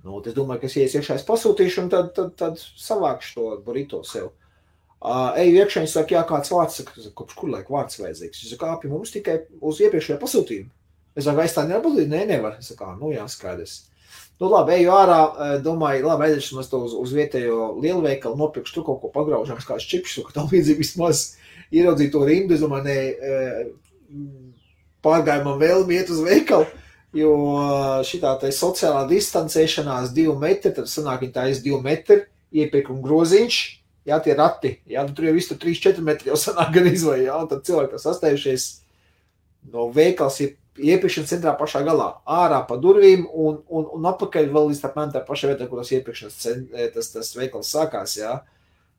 [0.06, 3.50] Nu, es domāju, ka es ies iekšā, es pasūtīšu un tad, tad, tad savākšu to
[3.66, 4.30] burrito sev.
[4.30, 4.47] Uh,
[5.08, 8.42] Uh, eju iekšā, viņš saka, jā, kāds vārds, saka, kopš kur laika vārds vajadzīgs.
[8.44, 10.68] Viņš saka, pie mums tikai uz iepriekšējo pasūtījumu.
[11.16, 12.58] Es saku, es tā nevaru, nē, nevar.
[12.60, 13.78] Es saku, nu jā, skaidrs.
[14.38, 15.22] Nu, labi, eju ārā,
[15.66, 20.20] domāju, labi, aiziešu uz, uz, uz vietējo lielveikalu, nopirkšu tur kaut ko pagraužams, kāds čips,
[20.28, 21.24] ka tam līdzīgi vismaz
[21.74, 22.54] ieraudzīt to rindu.
[22.54, 22.98] Es domāju, nē,
[25.08, 26.68] pārgājumam vēlmi iet uz veikalu,
[27.18, 27.34] jo
[28.06, 32.22] šitā tā sociālā distancēšanās divi metri, tad sanāk, viņa tā ir divi metri,
[32.54, 33.60] iepirkuma groziņš,
[34.08, 37.28] jā, tie rati, jā, nu, tur jau viss tur 3-4 metri jau sanāk gan izvēle,
[37.28, 38.68] jā, un tad cilvēki tas sastējušies
[39.74, 44.70] no veikals ir iepirkšanas centrā pašā galā, ārā pa durvīm un, un, un apakaļ vēl
[44.72, 48.38] līdz apmēram tā pašā vietā, kur tas iepirkšanas centrs, tas, tas veikals sākās, jā.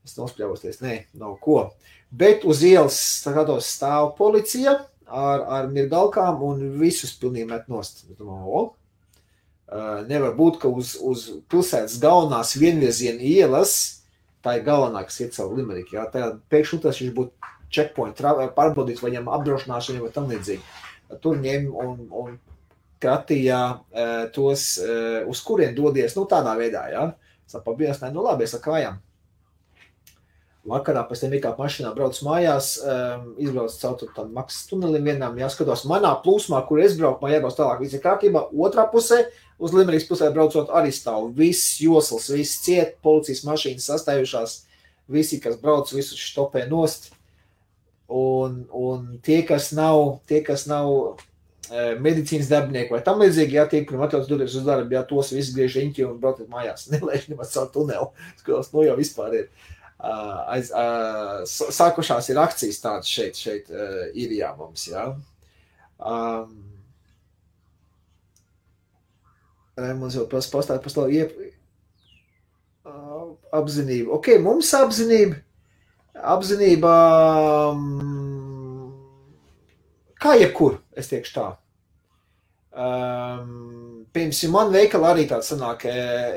[0.06, 1.68] Es nospļavosties, nē, nav ko.
[2.10, 8.06] Bet uz ielas skatos stāv policija ar, ar mirgalkām un visus pilnīgi met nost.
[8.08, 8.62] Es domāju, o,
[10.08, 13.97] Nevar būt, ka uz, uz pilsētas galvenās vienvirziena ielas,
[14.48, 15.98] tā ir galvenā, kas iet caur Limeriku.
[15.98, 18.20] Jā, tā pēkšņi tas viņš būtu checkpoint,
[18.56, 20.62] pārbaudīt, vai viņam apdrošināšana vai tam līdzīgi.
[21.20, 22.38] Tur ņem un, un
[23.02, 23.60] kratīja
[24.32, 24.70] tos,
[25.28, 27.04] uz kurien dodies, nu tādā veidā, jā.
[27.48, 28.98] Sapabījās, ne, nu labi, es ar kājām
[30.66, 35.84] Vakarā pēc tam ikāp mašīnā braucu mājās, um, izbraucu caur tam maksas tunelim vienām, jāskatos
[35.88, 38.42] manā plūsmā, kur es braucu, man jābrauc tālāk, viss ir kārtībā.
[38.66, 39.22] Otrā pusē,
[39.62, 44.58] uz Limerikas pusē braucot arī stāv viss josls, viss ciet, policijas mašīnas sastājušās,
[45.14, 47.12] visi, kas brauc, visus stopē nost.
[48.08, 50.90] Un, un tie, kas nav, tie, kas nav
[51.68, 55.32] e, medicīnas darbinieki vai tam līdzīgi, jā, tie, kuriem atļauts doties uz darbu, jā, tos
[55.36, 56.88] visus griež riņķi un braucat mājās.
[56.92, 59.50] Nelaiž nemaz caur tuneli, skatos, nu jau vispār ir.
[59.52, 60.70] Uh, aiz,
[61.74, 63.70] sākušās ir akcijas tādas šeit, šeit
[64.14, 64.86] īrijā mums.
[64.92, 65.10] Ja?
[65.98, 66.56] Um,
[69.78, 71.38] Raimunds jau pastāstīja par to iep...
[73.52, 74.12] apzinību.
[74.18, 75.38] Ok, mums apzinība,
[76.34, 76.92] apzinība
[77.72, 78.92] um,
[80.20, 81.48] kā jebkur, es teikšu tā.
[82.78, 85.84] Um, Piemēram, man veikalā arī tāds sanāk,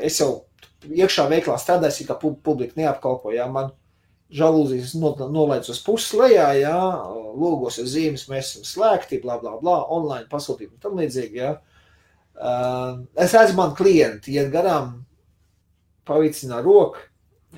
[0.03, 0.43] es jau
[0.87, 3.33] iekšā veiklā strādājis, kā publika neapkalpo.
[3.35, 3.71] Jā, man
[4.31, 6.77] žalūzijas nolaidz uz puses lejā, jā,
[7.35, 11.57] logos ir zīmes, mēs esam slēgti, bla, bla, bla, online pasūtīt un tam līdzīgi, jā.
[12.41, 15.01] Uh, es redzu, man klienti iet garām,
[16.07, 17.03] pavicina roku,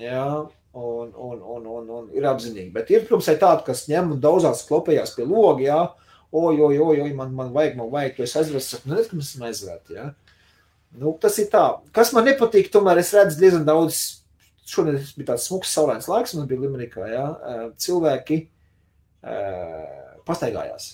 [0.02, 0.26] jā,
[0.74, 2.72] un, un, un, un, un ir apzinīgi.
[2.74, 5.80] Bet ir, protams, arī tādi, kas ņem un daudzās klopējās pie loga, jā,
[6.34, 9.12] oj, oj, oj, oj, man, man vajag, man vajag, tu esi aizvērts, saku, nu, redz,
[9.12, 10.10] ka mēs esam aizvērti, jā.
[11.00, 11.64] Nu, tas ir tā.
[11.96, 14.02] Kas man nepatīk, tomēr es redzu diezgan daudz.
[14.70, 17.08] Šodien bija tāds smūgs, saulains laiks, man bija Limerikā.
[17.12, 17.26] Ja?
[17.82, 18.38] Cilvēki
[20.28, 20.86] pastaigājās.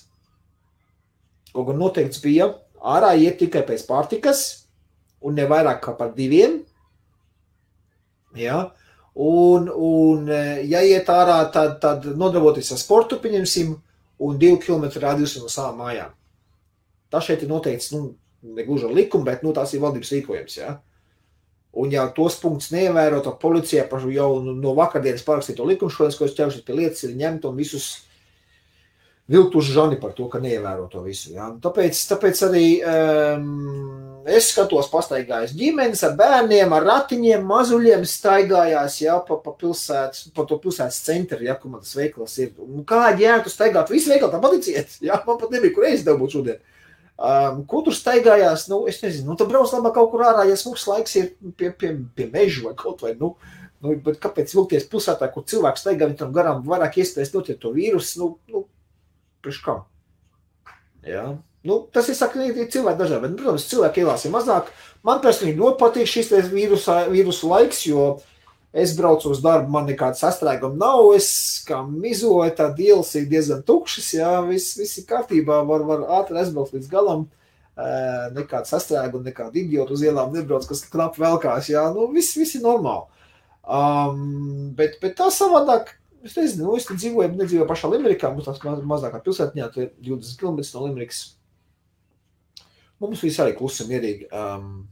[1.53, 4.43] Kaut gan noteikts bija, ārā iet tikai pēc pārtikas,
[5.25, 6.59] un ne vairāk kā par diviem.
[8.37, 8.69] Ja?
[9.19, 10.29] Un, un,
[10.69, 13.73] ja iet ārā, tad, tad nodarboties ar sportu, pieņemsim,
[14.23, 16.13] un divu kilometru radius no savām mājām.
[17.09, 20.59] Tas šeit ir noteikts, nu, ne gluži ar likumu, bet nu, tās ir valdības rīkojums.
[20.59, 20.75] Ja?
[21.79, 26.37] Un, ja tos punktus neievēro, tad policija jau no vakardienas parakstīto likumu šodien, ko es
[26.37, 27.89] ķeršos pie lietas, ir ņemt un visus
[29.29, 31.35] viltuši žani par to, ka neievēro to visu.
[31.35, 31.51] Ja?
[31.61, 39.19] Tāpēc, tāpēc arī um, es skatos, pastaigājos ģimenes ar bērniem, ar ratiņiem, mazuļiem staigājās ja,
[39.27, 42.55] pa, pa, pilsētas, pa to pilsētas centru, ja, kur man tas veikals ir.
[42.65, 43.93] Un kādi jēga tu staigāt?
[43.93, 45.21] Visi veikali tā paticiet, ja?
[45.27, 46.65] man pat nebija, kur es dabūt šodien.
[47.19, 48.69] Um, ko tur staigājās?
[48.71, 51.73] Nu, es nezinu, nu, tad brauc labāk kaut kur ārā, ja smūgs laiks ir pie,
[51.75, 53.11] pie, pie meža vai kaut vai.
[53.19, 53.33] Nu,
[53.83, 58.21] nu, kāpēc vilkties pilsētā, kur cilvēks staigā, viņam garām vairāk iespējas notiek to vīrusu?
[58.21, 58.63] Nu, nu,
[59.43, 59.83] priekš kam?
[61.03, 61.27] Jā.
[61.67, 64.71] Nu, tas ir ir cilvēki dažādi, bet, protams, cilvēki ielās ir mazāk.
[65.03, 68.38] Man personīgi ļoti patīk šis vīrusu, vīrusu laiks, jo uh,
[68.69, 71.07] Es braucu uz darbu, man nekāda sastrēguma nav.
[71.17, 71.29] Es
[71.65, 74.11] kā mizoju, tā ielas ir diezgan tukšas.
[74.19, 77.25] Jā, viss, viss ir kārtībā, var, var ātri aizbraukt līdz galam.
[78.35, 81.71] Nekāda sastrēguma, nekāda idiota uz ielām nebrauc, kas knapi velkās.
[81.71, 83.09] Jā, nu, viss, viss ir normāli.
[83.69, 85.95] Um, bet, bet tā savādāk,
[86.25, 89.91] es nezinu, nu, es dzīvoju, nedzīvoju pašā Limerikā, mums tās maz, mazākā pilsētiņā, tur ir
[90.11, 91.25] 20 km no Limerikas.
[93.01, 94.27] Mums viss arī klusi mierīgi.
[94.35, 94.89] Um,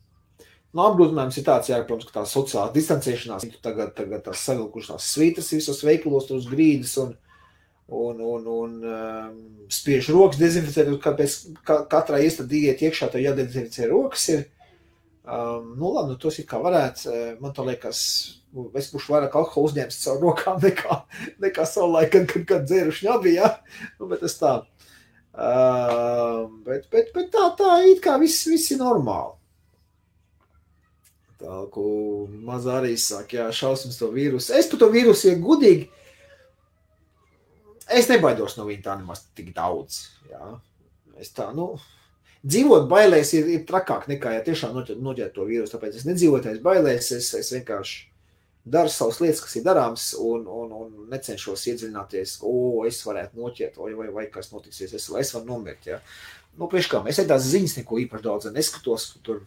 [0.75, 5.53] Nu, apgrūtinājums ir tāds, jā, protams, ka tā sociālā distancēšanās, tagad, tagad tās savilkušās svītras
[5.55, 7.13] visos veikalos, tur uz grīdas un,
[7.87, 9.37] un, un, un um,
[9.71, 11.37] spiež rokas dezinficēt, kāpēc
[11.67, 14.43] ka, katrai iestādē iet iekšā, tad jādezinficē rokas ir.
[15.27, 17.07] Um, nu, labi, nu, tos ir kā varētu.
[17.07, 18.03] Uh, man tā liekas,
[18.79, 20.99] es būšu vairāk alkohola uzņēmis caur rokām nekā,
[21.47, 23.81] nekā savulaik, kad, kad, kad dzēruši nebija, ja?
[24.01, 24.53] nu, bet tas tā.
[25.37, 29.36] Uh, bet, bet, bet tā, tā it kā viss, viss ir normāli.
[31.37, 31.85] Tā kā
[32.47, 34.55] mazā arī saka, jā, šausmas to vīrusu.
[34.57, 35.85] Es par to vīrusu, ja gudīgi,
[37.93, 39.99] es nebaidos no viņa tā nemaz tik daudz.
[40.31, 40.55] Jā.
[41.21, 41.75] Es tā, nu,
[42.41, 45.75] dzīvot bailēs ir, ir trakāk nekā, ja tiešām noķert to vīrusu.
[45.75, 48.07] Tāpēc es nedzīvoju tajās bailēs, es, es vienkārši
[48.67, 52.55] daru savas lietas, kas ir darāmas, un, un, un necenšos iedziļināties, o,
[52.87, 55.87] es varētu noķert, vai, vai, vai kas notiksies, es, es varu nomirt.
[55.87, 56.01] Ja.
[56.57, 59.45] Nu, priekš kā, es tās ziņas neko īpaši daudz neskatos, tur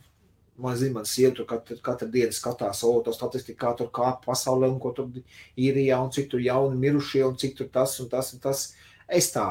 [0.61, 4.69] Man zina, man sieva katru, katru dienu skatās, o, to statistiku, kā tur kā pasaulē,
[4.69, 5.09] un ko tur
[5.57, 8.67] ja, un cik tur jauni mirušie, un cik tur tas un tas un tas.
[9.11, 9.47] Es tā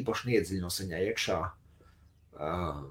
[0.00, 1.36] īpaši neiedziļinos viņā iekšā.
[2.36, 2.88] Um,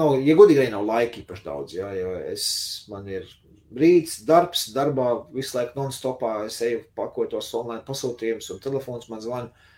[0.00, 2.48] nav, ja godīgi, nav laika īpaši daudz, ja, jo es,
[2.90, 3.28] man ir
[3.76, 9.68] rīts, darbs, darbā visu laiku non-stopā, es eju pakotos online pasūtījumus, un telefons man zvana.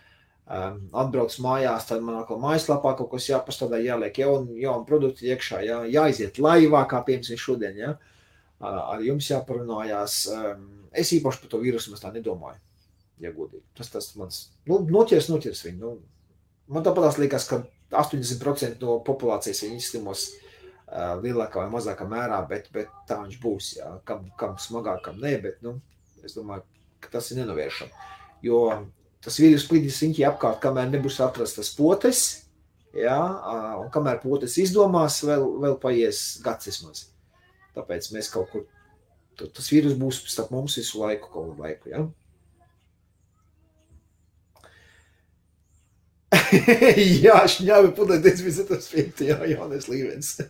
[0.47, 5.61] Um, atbrauc mājās, tad man atkal mājaslapā kaut kas jāpastrādā, jāliek jauni, jauni produkti iekšā,
[5.67, 7.93] jā, jāiziet laivā, kā piemēram šodien, jā.
[8.63, 10.19] ar jums jāparunājās.
[10.33, 12.59] Um, es īpaši par to vīrusu tā nedomāju,
[13.23, 13.65] ja godīgi.
[13.77, 15.79] Tas tas mans, nu, noķers, noķers viņu.
[15.81, 15.95] Nu,
[16.73, 17.63] man tāpat liekas, ka
[17.93, 23.71] 80% no populācijas viņi izslimos uh, lielākā vai mazākā mērā, bet, bet tā viņš būs,
[23.79, 23.95] jā.
[24.07, 25.77] Kam, kam smagāk, kam nē, bet, nu,
[26.23, 26.65] es domāju,
[27.03, 28.11] ka tas ir nenovēršami.
[28.43, 28.59] Jo
[29.23, 32.19] tas vīrus klīdīs riņķī apkārt, kamēr nebūs atrastas potes,
[32.95, 33.17] ja,
[33.79, 36.97] un kamēr potes izdomās, vēl, vēl paies gads vismaz.
[37.77, 38.61] Tāpēc mēs kaut kur,
[39.39, 41.99] tas vīrus būs starp mums visu laiku, kaut kādu laiku, ja.
[47.25, 50.27] jā, šņāvi pudē dezinfekcijas vietā, jā, Jānis Līvens.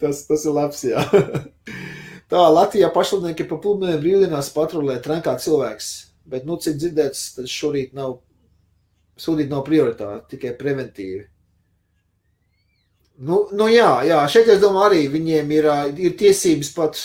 [0.00, 1.00] tas, tas ir labs, jā.
[2.30, 5.88] Tā Latvijā pašvaldnieki pa pludmēm brīvdienās patrulē trenkā cilvēks,
[6.30, 8.20] bet, nu, cik dzirdēts, tad šorīt nav,
[9.18, 11.24] sūdīt nav prioritāte, tikai preventīvi.
[13.26, 15.68] Nu, nu jā, jā, šeit es domāju arī viņiem ir,
[16.06, 17.02] ir tiesības pat,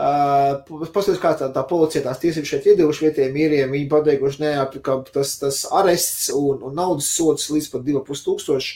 [0.00, 4.56] uh, paskatās, kā tā, tā policija tās tiesības šeit iedevuši vietējiem mīriem, viņi pateikuši, nē,
[4.80, 8.74] ka tas, tas arests un, un naudas sods līdz pat 2,5 tūkstoši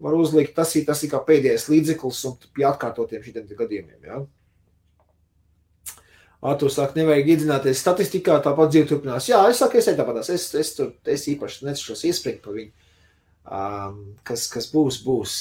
[0.00, 3.98] var uzlikt, tas ir, tas ir kā pēdējais līdzeklis un pie atkārtotiem šitiem gadījumiem.
[4.08, 4.24] Ja?
[6.40, 9.26] Artur saka, nevajag iedzināties statistikā, tāpat dzīve turpinās.
[9.28, 12.70] Jā, es saku, es tāpat, es, es tur, es īpaši necenšos iespringt par viņu.
[13.44, 15.34] Um, kas, kas būs, būs.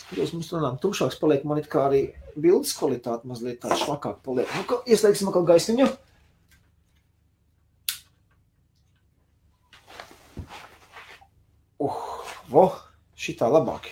[0.00, 2.00] Skatos, mums runām tumšāks paliek, man it kā arī
[2.40, 4.48] bildes kvalitāte mazliet tā švakāk paliek.
[4.56, 5.88] Nu, ka, ieslēgsim atkal gaismiņu.
[11.80, 11.98] Uh,
[12.48, 12.64] vo,
[13.12, 13.90] šitā labāk.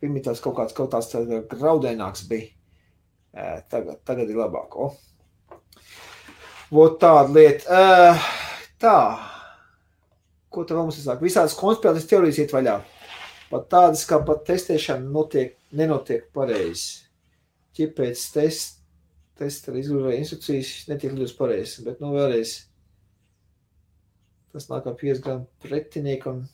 [0.00, 1.12] Pirmī tās kaut kāds, kaut tās
[1.52, 2.48] graudēnāks bija.
[3.68, 4.76] Tagad, tagad ir labāk.
[4.80, 4.96] Oh.
[6.70, 7.70] Vot tāda lieta.
[7.70, 8.28] Uh,
[8.82, 8.98] tā.
[10.50, 11.22] Ko te mums saka?
[11.22, 12.80] Visādas konspirācijas teorijas iet vaļā.
[13.52, 17.04] Pat tādas, kā pat testēšana notiek, nenotiek pareizi.
[17.78, 18.80] Ja pēc test,
[19.38, 21.84] testa izgudroja instrukcijas, netiek lidus pareizi.
[21.86, 22.56] Bet, nu, vēlreiz.
[24.56, 26.44] Tas nāk kā 5 gramu pretinieku un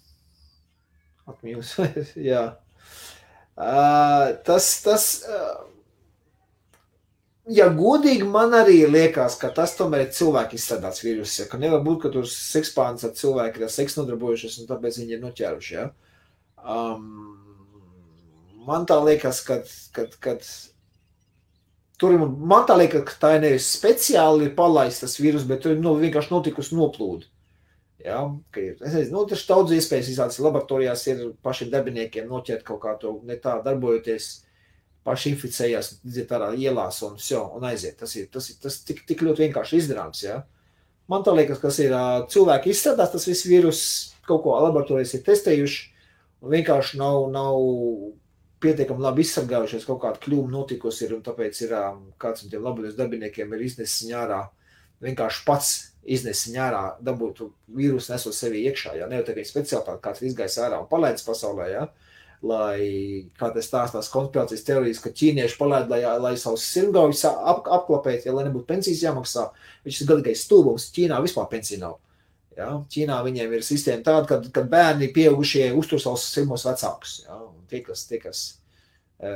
[1.30, 1.76] atmīlis.
[2.30, 2.48] Jā.
[3.52, 5.62] Uh, tas, tas, uh,
[7.56, 11.40] ja godīgi, man arī liekas, ka tas tomēr ir cilvēku izstrādāts vīruss.
[11.40, 14.98] Ja, ka nevar būt, ka tur sekspāns ar cilvēku ir ar seksu nodarbojušies un tāpēc
[15.00, 15.72] viņi ir noķēruši.
[15.76, 15.88] Ja.
[16.62, 17.06] Um,
[18.68, 19.60] man tā liekas, ka,
[19.96, 20.46] kad, kad
[22.00, 25.82] tur man tā liekas, ka tā ir nevis speciāli ir palaistas vīrus, bet tur ir
[25.82, 27.28] nu, vienkārši notikusi noplūde.
[28.02, 28.24] Ja,
[28.58, 32.96] ir, es nezinu, nu, tas daudz iespējas izrādās laboratorijās ir pašiem darbiniekiem noķert kaut kā
[32.98, 34.32] to ne tā darbojoties.
[34.32, 34.48] Uh,
[35.06, 37.98] paši inficējās, iziet ārā ielās un, jo, un aiziet.
[38.00, 40.22] Tas ir, tas ir tas tik, tik ļoti vienkārši izdarāms.
[40.24, 40.42] Ja?
[41.10, 41.94] Man tā liekas, kas ir
[42.32, 43.82] cilvēki izstrādās, tas viss vīrus
[44.28, 45.80] kaut ko laboratorijas ir testējuši
[46.42, 47.58] un vienkārši nav, nav
[48.62, 51.74] pietiekami labi izsargājušies, kaut kāda kļūme notikusi ir, un tāpēc ir
[52.22, 54.44] kāds no tiem labajiem darbiniekiem ir iznesis ņārā,
[55.02, 55.72] vienkārši pats
[56.02, 60.78] iznesis ņārā, dabūtu vīrusu nesot sevi iekšā, ja ne jau tikai speciālitāte, kāds izgājis ārā
[60.78, 62.11] un palaidis pasaulē, ja, uh,
[62.42, 68.26] lai, kā tas stāstās, konspirācijas teorijas, ka ķīnieši palaid, lai, lai savus sirmgaujas ap, apklopētu,
[68.26, 69.46] ja lai nebūtu pensijas jāmaksā.
[69.86, 70.88] Viņš ir gadīgais stulbums.
[70.94, 72.00] Ķīnā vispār pensija nav.
[72.56, 72.72] Ja?
[72.92, 77.20] Ķīnā viņiem ir sistēma tāda, ka, kad bērni pieaugušie uztur savus sirmos vecākus.
[77.28, 77.38] Ja?
[77.46, 78.42] Un tie, kas, tie, kas
[79.22, 79.30] e,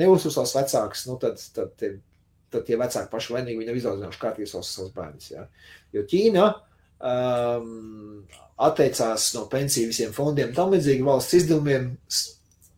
[0.00, 2.00] neuztur savus vecākus, nu tad, tad, tad,
[2.54, 5.28] tad tie vecāki paši vainīgi viņam izaudzinājuši kārtīgi savus, savus bērnus.
[5.34, 5.44] Ja?
[5.94, 6.48] Jo Ķīna
[7.04, 8.24] um,
[8.66, 11.92] atteicās no pensiju visiem fondiem, tam līdzīgi valsts izdevumiem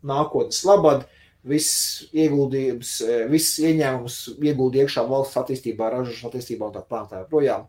[0.06, 1.06] nākotnes labad,
[1.48, 7.66] viss ieguldījums, e, viss ieņēmums ieguldīja iekšā valsts attīstībā, ražošanas attīstībā un tā plānotā projām.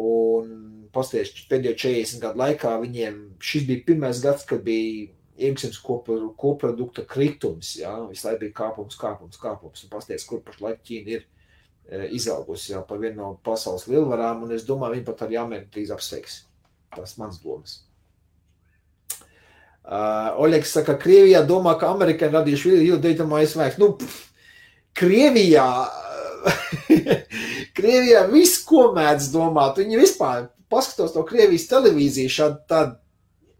[0.00, 5.08] Un pasties pēdējo 40 gadu laikā viņiem šis bija pirmais gads, kad bija
[5.40, 5.80] iekšzemes
[6.38, 11.24] koprodukta kritums, jā, visu laiku bija kāpums, kāpums, kāpums, un pasties, kur pašlaik Ķīna ir
[11.24, 15.68] e, izaugusi jau par vienu no pasaules lielvarām, un es domāju, viņi pat ar jāmēr
[15.72, 16.42] drīz apsveiks.
[16.96, 17.80] Tas mans domas.
[19.90, 23.78] Uh, Oļegs saka, Krievijā domā, ka amerikāņi radījuši jūdītu mājas vēks.
[23.82, 24.28] Nu, pff,
[24.94, 25.66] Krievijā,
[27.76, 32.94] Krievijā viss, ko mēdz domāt, viņi vispār paskatos to Krievijas televīziju, šādi tādi,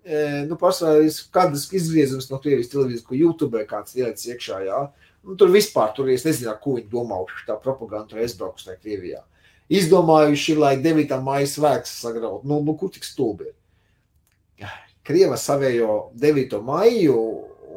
[0.07, 4.85] e, nu, pārsvarā kādas izgriezums no Krievijas televīzijas, ko YouTube kāds ielicis iekšā, jā.
[5.27, 9.25] Nu, tur vispār, tur es nezinu, ko viņi domā, tā propaganda tur aizbrauks tajā Krievijā.
[9.71, 11.19] Izdomājuši, lai 9.
[11.27, 12.47] mājas vēks sagraut.
[12.47, 13.57] Nu, nu, kur tik stulbi ir?
[15.11, 16.61] Krieva savējo 9.
[16.63, 17.19] maiju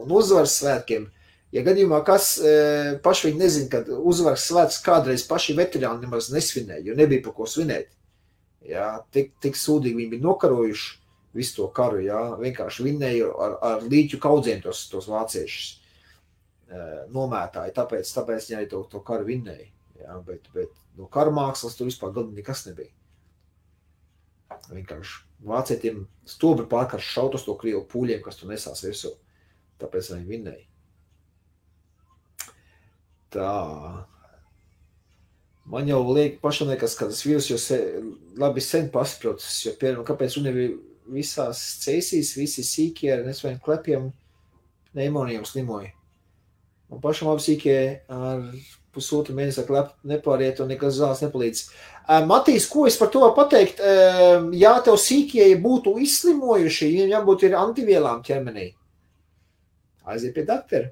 [0.04, 1.08] un uzvaras svētkiem.
[1.54, 2.52] Ja gadījumā kas e,
[3.02, 7.50] paši viņi nezina, kad uzvaras svētkus kādreiz paši veterāni nemaz nesvinēja, jo nebija pa ko
[7.50, 7.90] svinēt.
[8.70, 10.92] Jā, tik, tik sūdīgi viņi bija nokarojuši
[11.38, 12.02] visu to karu.
[12.06, 15.80] Jā, vienkārši vinnēja ar, ar līķu kaudziem tos, tos vāciešus.
[17.14, 19.70] Nomētāji, tāpēc, tāpēc viņi arī to, to karu vinnēja.
[20.04, 22.94] Jā, bet, bet no kara mākslas tur vispār galīgi nekas nebija.
[24.72, 29.12] Vienkārši vācietiem stobri pārkārt šaut uz to krievu pūļiem, kas tur nesās virsū.
[29.82, 30.66] Tāpēc viņi vinnēja.
[33.34, 33.52] Tā.
[35.74, 37.80] Man jau liek pašam liekas, ka tas vīrus jau se,
[38.40, 40.66] labi sen pasprocis, jo, piemēram, kāpēc un jau
[41.14, 44.12] visās cēsīs, visi sīkie ar nesvien klepiem
[44.92, 45.92] pneimonijām slimoja.
[46.94, 47.78] Un pašam apsīkie
[48.12, 48.44] ar
[48.94, 51.64] pusotru mēnesi klep nepāriet un nekas zāles nepalīdz.
[52.30, 53.80] Matīs, ko es par to varu pateikt?
[54.60, 58.72] Jā, tev sīkie būtu izslimojuši, viņiem jābūt ir antivielām ķermenī.
[60.04, 60.92] Aiziet pie doktora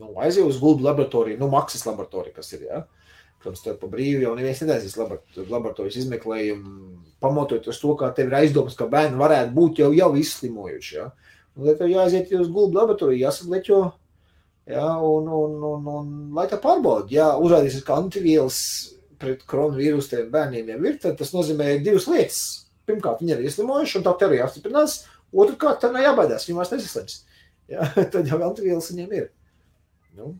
[0.00, 2.66] nu, aizjūtu uz gulbu laboratoriju, nu, maksas laboratoriju, kas ir.
[2.68, 2.82] Ja?
[3.42, 6.94] Protams, tur pa brīvu jau neviens netaisīs laboratorijas izmeklējumu,
[7.24, 10.96] pamatojot uz to, kā tev ir aizdomas, ka bērni varētu būt jau, jau izslimojuši.
[10.98, 11.10] Ja?
[11.54, 13.82] Un, lai tev jāaiziet uz gulbu laboratoriju, jāsadleķo,
[14.66, 14.98] ja?
[14.98, 18.58] un, un, un, un, lai tā pārbauda, ja uzrādīsies, ka antivielas
[19.20, 22.40] pret koronavīrusu bērniem jau ir, tad tas nozīmē divas lietas.
[22.84, 24.98] Pirmkārt, viņi ir ieslimojuši, un tā teorija apstiprinās.
[25.34, 27.22] Otrkārt, tā nav jābaidās, viņi vairs nesaslims.
[27.64, 27.86] Ja?
[27.96, 29.28] tad jau antivielas viņiem ir.
[30.18, 30.34] Nu.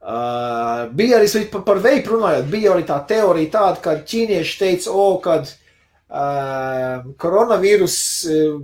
[0.00, 4.94] Uh, bija arī par, par veidu runājot, bija arī tā teorija tāda, ka ķīnieši teica,
[4.96, 5.67] o, kad uh,
[6.08, 7.98] koronavīrus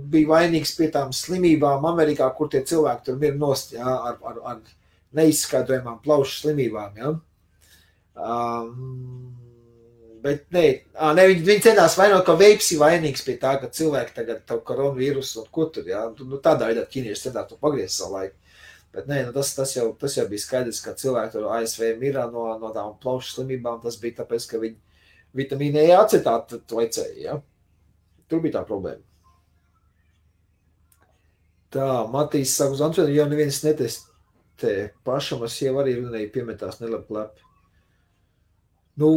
[0.09, 4.39] bija vainīgs pie tām slimībām Amerikā, kur tie cilvēki tur ir nost, jā, ar, ar,
[4.51, 4.61] ar
[5.15, 7.13] neizskaidrojumām plaušu slimībām, jā.
[8.15, 9.35] Um,
[10.23, 10.63] bet nē,
[10.95, 14.41] à, ne, viņi, viņi cenās vainot, ka veips ir vainīgs pie tā, ka cilvēki tagad
[14.49, 18.39] tavu koronavīrusu un ko tur, jā, nu, tādā veidā ķīnieši cenās to pagriezt savu laiku.
[18.95, 22.29] Bet nē, nu tas, tas, jau, tas jau bija skaidrs, ka cilvēki tur ASV mirā
[22.31, 23.81] no, no tām plaušu slimībām.
[23.83, 24.77] Tas bija tāpēc, ka viņi
[25.35, 27.19] vitamīnu E acetātu lecēja.
[27.19, 27.37] Ja?
[28.29, 29.03] Tur bija tā problēma.
[31.75, 34.75] Tā, Matīs saka, uz Antoni jau neviens netestē.
[35.07, 37.43] Pašam ar sievu arī runēja piemetās nelabi klepi.
[39.01, 39.09] Nu,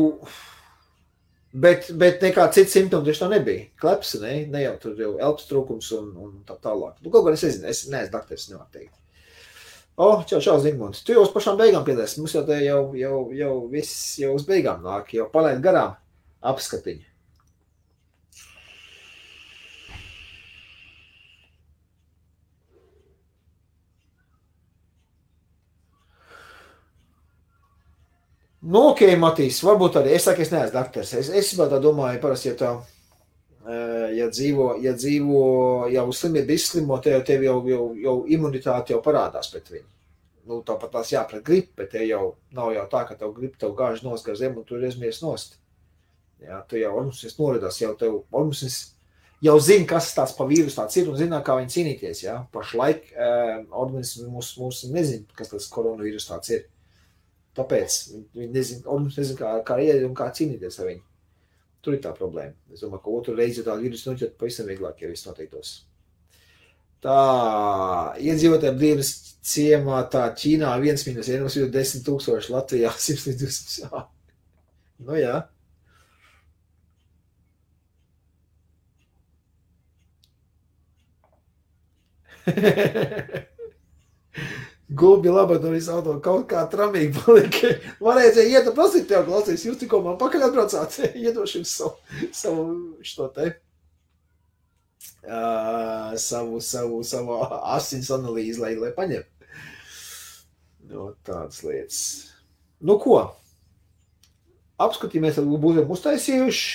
[1.54, 3.68] bet, bet nekā cits simptoms tieši tā nebija.
[3.78, 6.98] Kleps, ne, ne jau tur jau elpas trūkums un, un tā tālāk.
[7.04, 8.96] Nu, kaut kā es nezinu, es neesmu dakteris, nevaru teikt.
[9.98, 11.04] O, oh, čau, čau, Zigmunds.
[11.06, 12.18] Tu jau uz pašām beigām piedēs.
[12.18, 15.96] Mums jau te jau, jau, jau viss jau uz beigām nāk, jau palaid garām
[16.42, 17.06] apskatiņu.
[28.68, 31.14] Nu, ok, Matīs, varbūt arī es saku, es neesmu dakteris.
[31.16, 32.72] Es, es tā domāju, parasti, ja tā,
[34.12, 35.44] ja dzīvo, ja dzīvo
[35.94, 39.88] jau slimība izslimo, te jau, tev jau, jau, jau imunitāte jau parādās pret viņu.
[40.48, 43.62] Nu, tāpat tās jā, pret gripu, bet te jau nav jau tā, ka tev gripa
[43.62, 45.58] tev gāž nost gar zem un tu iesmies nost.
[46.44, 48.94] Jā, tu jau organisms noridās, jau tev organisms
[49.44, 52.22] jau zina, kas tas pa vīrusu tāds ir un zina, kā viņi cīnīties.
[52.24, 52.38] Jā.
[52.54, 56.64] Pašlaik um, organisms mums, mums nezina, kas tas koronavīrus tāds ir.
[57.58, 57.98] Tāpēc
[58.38, 61.04] viņi nezina, organisms nezina, kā, kā iet un kā cīnīties ar viņu.
[61.82, 62.54] Tur ir tā problēma.
[62.74, 65.74] Es domāju, ka otru reizi tā vīrusu noķert pavisam vieglāk, ja viss noteiktos.
[67.02, 67.18] Tā,
[68.18, 69.12] iedzīvotāji brīvības
[69.46, 74.02] ciemā, tā Ķīnā viens minus vienos ir 10 tūkstoši, Latvijā 100 līdz 200.
[75.06, 75.36] Nu jā.
[84.88, 87.74] Gulbi laboratorijas auto kaut kā tramīgi palika.
[88.00, 91.94] Varēja iet un prasīt tev, klausies, jūs tikko man pakaļ atbraucāt, iedošu jums savu,
[92.32, 92.62] savu
[93.04, 93.50] šo te,
[95.28, 97.36] uh, savu, savu, savu
[97.74, 99.26] asins analīzi, lai, lai paņem.
[100.88, 102.00] No tādas lietas.
[102.80, 103.20] Nu ko?
[104.80, 106.68] Apskatīsimies, tad būsim uztaisījuši.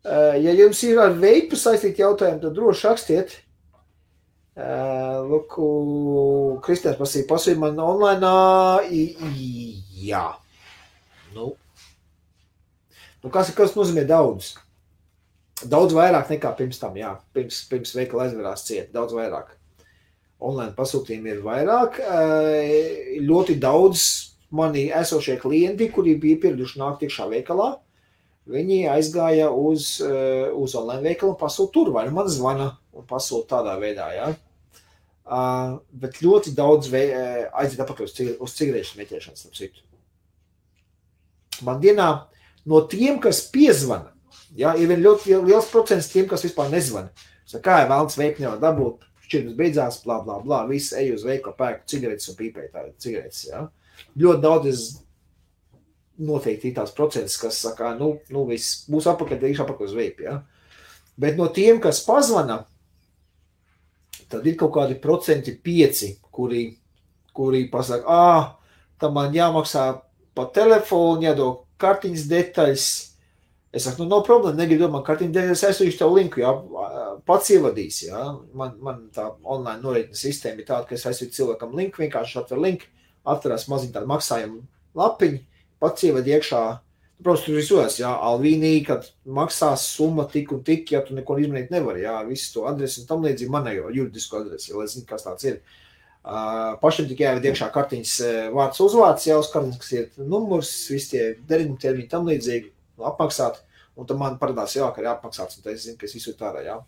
[0.00, 3.36] Uh, ja jums ir ar veipu saistīti jautājumi, tad droši rakstiet.
[4.58, 5.54] Lūk,
[6.64, 8.32] Kristians prasīja, pasūtīja man online.
[10.00, 10.24] Jā.
[11.36, 11.52] Nu.
[13.20, 14.54] Nu, kas, kas nozīmē daudz?
[15.70, 17.14] Daudz vairāk nekā pirms tam, jā.
[17.36, 19.52] Pirms, pirms veikala aizverās ciet, daudz vairāk.
[20.40, 22.00] Online pasūtījumi ir vairāk.
[23.20, 24.06] Ļoti daudz
[24.56, 27.74] mani esošie klienti, kuri bija pieraduši nākt iekšā veikalā,
[28.48, 33.56] viņi aizgāja uz, uz online veikalu un pasūta tur, vai nu man zvana un pasūta
[33.56, 34.08] tādā veidā.
[34.16, 34.30] Ja?
[35.30, 39.84] Uh, bet ļoti daudz aiziet atpakaļ uz, cig uz cigarešu smēķēšanu, starp citu.
[41.62, 42.08] Man dienā
[42.66, 44.10] no tiem, kas piezvana,
[44.58, 47.12] ja, ir ļoti liels procents tiem, kas vispār nezvana.
[47.46, 51.22] Saka, kā ir vēlams veikt, nevar dabūt, šķirnes beidzās, blā, blā, blā, viss ej uz
[51.26, 53.64] veikalu, pērk cigaretes un pīpēji tā cigaretes, ja.
[54.18, 54.84] Ļoti daudz es
[56.20, 60.26] noteikti ir tās procents, kas saka, nu, nu viss būs apakaļ, teikšu apakaļ uz veipi,
[60.28, 60.40] ja.
[61.20, 62.62] Bet no tiem, kas pazvana,
[64.30, 66.64] tad ir kaut kādi procenti pieci, kuri,
[67.36, 69.84] kuri pasaka, ah, tam man jāmaksā
[70.36, 72.88] pa telefonu, jādod kartiņas detaļas.
[73.70, 76.54] Es saku, nu, no problēma, negribu domāt, kartiņas detaļas, es aizsūtīšu tev linku, jā,
[77.28, 78.24] pats ievadīs, jā.
[78.56, 82.62] Man, man tā online norēķina sistēma ir tāda, ka es aizsūtu cilvēkam linku, vienkārši atver
[82.64, 82.90] linku,
[83.30, 84.64] atverās maziņu tādu maksājumu
[84.98, 85.42] lapiņu,
[85.80, 86.62] pats ievada iekšā.
[87.20, 91.72] Protams, tur visos, jā, Alvīnī, kad maksās summa tik un tik, ja tu neko izmanīt
[91.72, 95.44] nevari, jā, visu to adresi un tam līdzīgi manējo juridisko adresi, lai zinu, kas tāds
[95.50, 95.58] ir.
[96.20, 98.14] Uh, pašam tikai jāved iekšā kartiņas
[98.56, 102.72] vārds uzvārds, jau uz kartiņas, kas ir numurs, visi tie derīgumi termiņi tam līdzīgi,
[103.10, 103.60] apmaksāt,
[103.96, 106.32] un tad man parādās jā, ka ir apmaksāts, un tad es zinu, ka es visu
[106.40, 106.78] tā jā.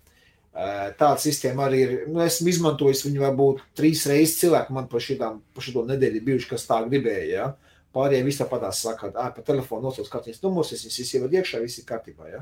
[0.52, 5.05] Uh, tāda sistēma arī ir, nu, esmu izmantojis viņu varbūt trīs reizes cilvēku man par
[5.05, 7.47] šitām, par šito nedēļu bijuši, kas tā gribēja, jā.
[7.52, 7.62] Ja?
[7.93, 11.89] Pārējie visi tāpatās saka, ka telefonu nosauc kartiņas numurs, es viņus ievadu iekšā, viss ir
[11.89, 12.31] kārtībā.
[12.32, 12.40] Ja?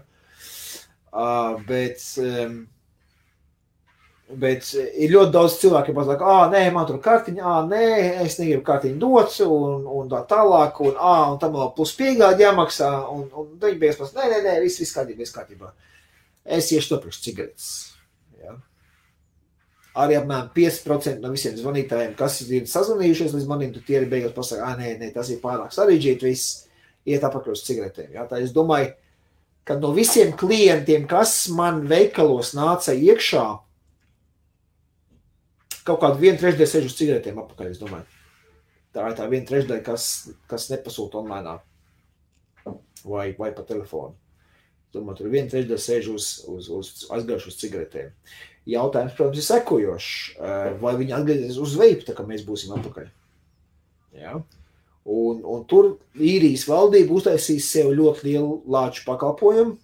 [1.10, 2.60] Uh, bet, um,
[4.38, 7.84] bet ir ļoti daudz cilvēku, kas saka, ah, nē, man tur kartiņa, ah, nē,
[8.28, 12.46] es negribu kartiņu dot, un, un tā tālāk, un, ah, un tam vēl plus piegādi
[12.46, 15.74] jāmaksā, un, un viņi beigas pasaka, nē, nē, nē, viss, viss kārtībā, viss kārtībā.
[16.60, 17.70] Es iešu to priekš cigaretes
[19.98, 24.34] arī apmēram 5% no visiem zvanītājiem, kas ir sazvanījušies līdz manim, tad tie ir beigās
[24.36, 26.66] pasakā, ah, nē, nē, tas ir pārāk sarežģīti, viss
[27.08, 28.12] iet apakaļ uz cigaretēm.
[28.14, 28.92] Jā, tā es domāju,
[29.66, 33.44] ka no visiem klientiem, kas man veikalos nāca iekšā,
[35.86, 38.06] kaut kāda viena trešdaļa sēž uz cigaretēm apakaļ, es domāju.
[38.94, 40.06] Tā ir tā viena trešdaļa, kas,
[40.50, 41.58] kas nepasūta online
[43.04, 44.16] vai, vai pa telefonu.
[44.94, 48.10] Domāju, tur viena trešdaļa sēž uz, uz, uz aizgājuši uz cigaretēm.
[48.70, 50.08] Jautājums, protams, ir sekojošs.
[50.36, 53.06] Eh, vai viņi atgriezīsies uz veidu, tā kā mēs būsim atpakaļ?
[54.20, 54.32] Ja?
[55.10, 55.84] Un, un tur
[56.14, 59.74] īrijas valdība uztaisīs sev ļoti lielu lāču pakalpojumu,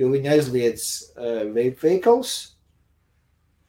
[0.00, 0.82] jo viņi aizliedz
[1.12, 2.30] uh, veidu veikals.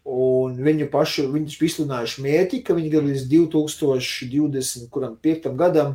[0.08, 5.52] Un viņu pašu, viņus izsludinājuši mērķi, ka viņi grib līdz 2025.
[5.60, 5.90] gadam,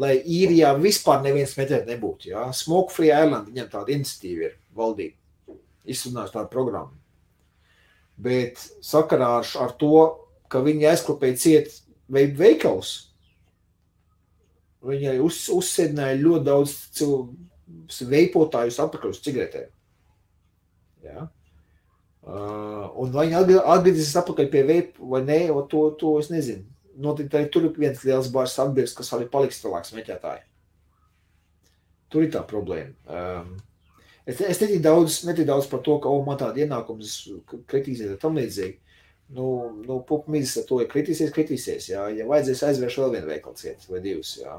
[0.00, 2.32] lai īrijā vispār neviens metēt nebūtu.
[2.32, 2.42] Ja?
[2.56, 5.16] Smoke Free Island, viņam tāda iniciatīva ir valdība.
[5.84, 7.01] Izsludinājuši tādu programmu
[8.16, 10.02] bet sakarā ar, to,
[10.52, 11.78] ka viņi aizklāpēja ciet
[12.12, 12.92] veikals,
[14.82, 17.48] viņai uz, uzsēdināja ļoti daudz cilvēku
[18.08, 19.70] veipotājus atpakaļ uz cigaretēm.
[21.06, 21.26] Ja?
[22.22, 25.40] Uh, un vai viņi atgriezīsies atpakaļ pie veipa vai nē,
[25.70, 26.68] to, to es nezinu.
[27.02, 30.44] Noteikti arī tur ir viens liels bārs atbildes, kas arī paliks cilvēks meķētāji.
[32.12, 32.92] Tur ir tā problēma.
[33.08, 33.54] Um,
[34.22, 37.16] Es, es netik daudz, netik daudz par to, ka oh, man tāda ienākums
[37.70, 38.78] kritīsies tam līdzīgi.
[39.32, 39.46] Nu,
[39.86, 41.88] nu pupu mīzes ar to, ja kritīsies, kritīsies.
[41.90, 42.04] Jā.
[42.12, 44.34] Ja vajadzēs aizvērst vēl vienu veikalu ciet vai divus.
[44.42, 44.58] Jā.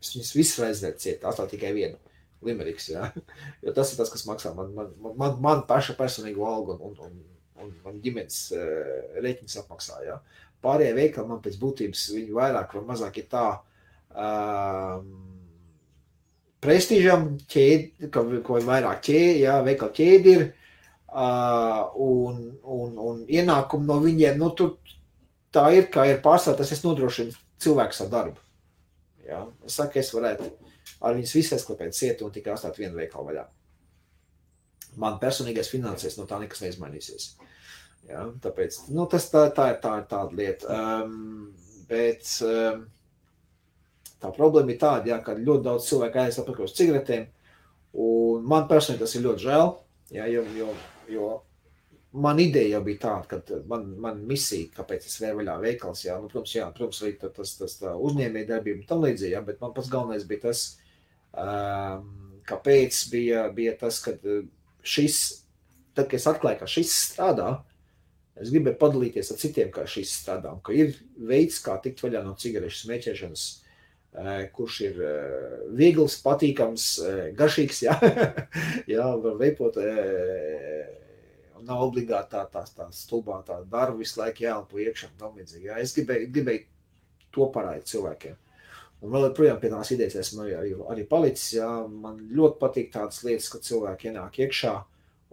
[0.00, 2.00] Es viņus visus aizvērt ciet, atstāt tikai vienu.
[2.46, 3.10] Limeriks, jā.
[3.64, 7.02] Jo tas ir tas, kas maksā man, man, man, man paša personīgu algu un, un,
[7.10, 7.18] un,
[7.60, 10.00] un man ģimenes uh, rēķins apmaksā.
[10.08, 10.16] Jā.
[10.64, 13.44] Pārējie veikali man pēc būtības viņi vairāk vai mazāk ir tā.
[14.10, 15.29] Um,
[16.64, 20.46] prestižam, ķēdi, ka, ko ir vairāk ķēdi, jā, veikala ķēdi ir,
[21.10, 24.76] uh, un, un, un ienākumi no viņiem, nu, tur
[25.54, 28.44] tā ir, kā ir pārstātas, es nodrošinu cilvēku ar darbu.
[29.26, 29.44] Jā.
[29.66, 30.48] Es saku, es varētu
[31.00, 33.46] ar viņus visu aizklapēt cietu un tikai atstāt vienu veikalu vaļā.
[35.00, 37.28] Man personīgais finansēs no tā nekas neizmainīsies.
[38.10, 40.78] Jā, tāpēc, nu, tas tā, tā ir tā, tāda lieta.
[41.04, 41.52] Um,
[41.90, 42.82] bet, um,
[44.20, 47.28] Tā problēma ir tāda, ja, ka ļoti daudz cilvēku aizies atpakaļ uz cigaretēm.
[48.00, 49.70] Un man personīgi tas ir ļoti žēl,
[50.14, 50.74] ja, jo, jo,
[51.10, 51.30] jo
[52.12, 56.16] man ideja jau bija tāda, ka man, man misija, kāpēc es vēru vaļā veikals, jā,
[56.20, 59.60] nu, protams, jā, protams, arī tas, tas, tas uzņēmēja darbība un tam līdzīgi, jā, bet
[59.62, 60.64] man pats galvenais bija tas,
[61.32, 62.08] um,
[62.50, 64.16] kāpēc bija, bija tas, ka
[64.82, 65.18] šis,
[65.94, 67.54] tad, kad es atklāju, ka šis strādā,
[68.40, 70.94] es gribēju padalīties ar citiem, kā šis strādā, un ka ir
[71.30, 73.46] veids, kā tikt vaļā no cigarešu smēķēšanas,
[74.56, 74.96] kurš ir
[75.76, 76.86] viegls, patīkams,
[77.38, 77.84] garšīgs.
[77.86, 77.96] Jā,
[78.94, 79.78] jā var veipot.
[81.60, 85.10] Nav obligāti tā, tā, tā stulbā tā darba visu laiku jāelpo iekšā.
[85.60, 85.76] Jā.
[85.78, 86.64] Es gribēju, gribēju
[87.36, 88.38] to parādīt cilvēkiem.
[89.00, 91.54] Un vēl joprojām pie tās idejas esmu arī, arī, palicis.
[91.58, 91.68] Jā.
[91.88, 94.74] Man ļoti patīk tādas lietas, kad cilvēki ienāk iekšā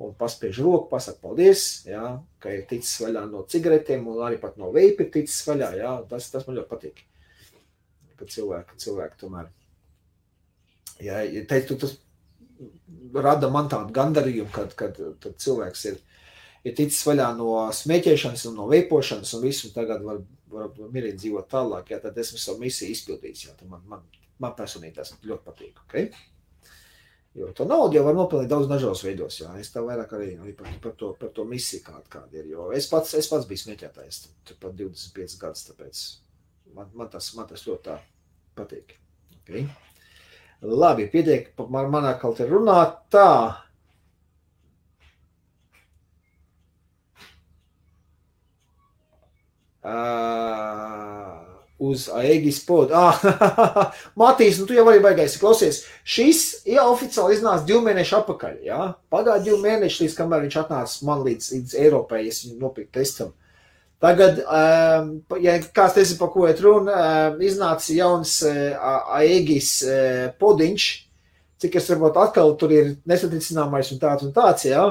[0.04, 4.60] un paspiež roku, pasakā paldies, jā, ka ir ticis vaļā no cigaretēm un arī pat
[4.62, 5.72] no veipa ir ticis vaļā.
[5.80, 5.94] Jā.
[6.12, 7.08] Tas, tas man ļoti patīk
[8.20, 9.50] ka cilvēki, cilvēki tomēr.
[11.04, 11.98] Ja, ja teiktu, tas
[13.14, 16.00] rada man tādu gandarījumu, kad, kad, kad cilvēks ir,
[16.66, 20.24] ir ticis vaļā no smēķēšanas un no veipošanas un visu, un tagad var,
[20.54, 23.50] var mierīgi dzīvot tālāk, ja, tad esmu savu misiju izpildījis.
[23.50, 24.08] Ja, man, man
[24.42, 25.80] Man personīgi tas ļoti patīk.
[25.88, 26.10] Okay?
[27.38, 29.40] Jo to naudu jau var nopelnīt daudz dažādos veidos.
[29.42, 29.52] Jā.
[29.62, 32.48] Es tev vairāk arī, arī par, par, to, par to misiju kāda, kāda ir.
[32.54, 34.24] Jo es pats, es pats biju smēķētājs
[34.62, 36.04] pat 25 gadus, tāpēc
[36.78, 37.98] man, man, tas, man tas ļoti
[38.58, 38.98] patīk.
[39.42, 39.66] Okay?
[40.62, 43.30] Labi, pietiek man, manā kaut te runāt tā.
[49.88, 51.38] Uh,
[51.80, 52.94] uz Aegis podu.
[52.98, 55.38] Ah, Matīs, nu tu jau vari baigais.
[55.40, 58.58] Klausies, šis jau oficiāli iznāca divu mēnešu atpakaļ.
[58.66, 58.80] Ja?
[59.14, 63.32] Pagāja divu mēnešu, līdz kamēr viņš atnāca man līdz, līdz Eiropai, es viņu nopirku testam.
[64.04, 65.10] Tagad, um,
[65.42, 66.94] ja kāds nezina, pa ko iet runa,
[67.34, 68.78] um, iznāca jauns uh,
[69.18, 70.86] Aegis uh, podiņš,
[71.64, 74.84] cik es varbūt atkal tur ir nesatricināmais un tāds un tāds, jā.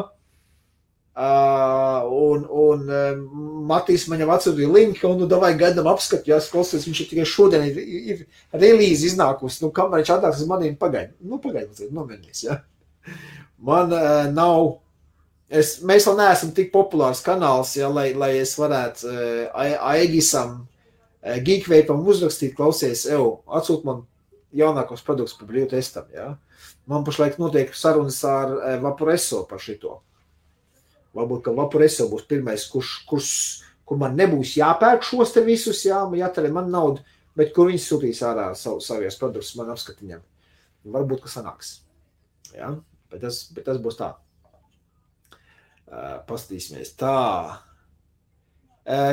[1.17, 3.13] Uh, un, un uh,
[3.71, 7.29] Matīs man jau atsūtīja linku, un nu, davai gaidām apskatu, ja klausies, viņš ir tikai
[7.31, 11.95] šodien ir, ir relīze iznākusi, nu, kamēr viņš atnāks uz maniem pagaid, nu, pagaid, mazliet
[11.95, 12.59] nomierinies, ja.
[13.71, 14.81] Man uh, nav,
[15.49, 21.37] es, mēs vēl neesam tik populārs kanāls, ja, lai, lai es varētu uh, Aigisam, uh,
[21.47, 24.05] Geekveipam uzrakstīt, klausies, ev, atsūt man
[24.57, 26.35] jaunākos produktus par brīvu testam, ja.
[26.87, 30.01] Man pašlaik notiek sarunas ar uh, Vaporeso par šito.
[31.17, 33.31] Varbūt, ka Vaporeso būs pirmais, kurš, kurš,
[33.89, 37.03] kur man nebūs jāpērk šos te visus, jā, jātare man naudu,
[37.37, 40.23] bet kur viņi sūtīs ārā savu, savies produktus man apskatiņam.
[40.93, 41.81] Varbūt, ka sanāks.
[42.55, 42.71] Jā,
[43.11, 44.15] bet tas, bet tas būs tā.
[46.27, 47.63] Pastīsimies tā.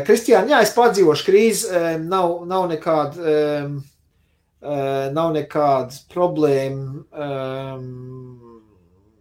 [0.06, 3.36] Kristiāna, jā, es pārdzīvošu krīzi, nav, nav nekāda,
[5.14, 7.04] nav nekāda problēma.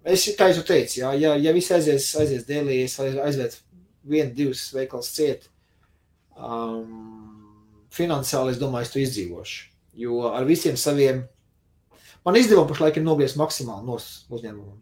[0.02, 3.60] Es, kā jau teicu, jā, ja, ja viss aizies, aizies dēlī, es aizvietu
[4.02, 5.46] vienu, divus veikals ciet,
[6.36, 9.68] um, finansiāli es domāju, es to izdzīvošu.
[10.02, 11.22] Jo ar visiem saviem,
[12.26, 14.80] man izdevumi pašlaik ir nobies maksimāli no uzņēmumam.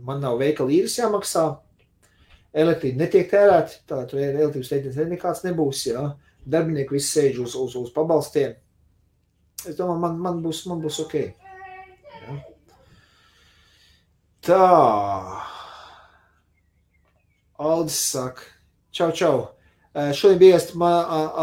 [0.00, 1.44] Man nav veikala īres jāmaksā,
[2.52, 6.06] elektrība netiek tērēta, tā tur elektrības rēķins nekāds nebūs, jā.
[6.42, 8.56] Darbinieki visi sēž uz, uz, uz pabalstiem.
[9.62, 11.14] Es domāju, man, man, būs, man būs ok.
[11.22, 12.38] Jā.
[14.42, 14.62] Tā.
[17.62, 18.48] Aldis saka,
[18.90, 19.36] čau, čau.
[19.92, 20.88] Uh, šodien bija iestāta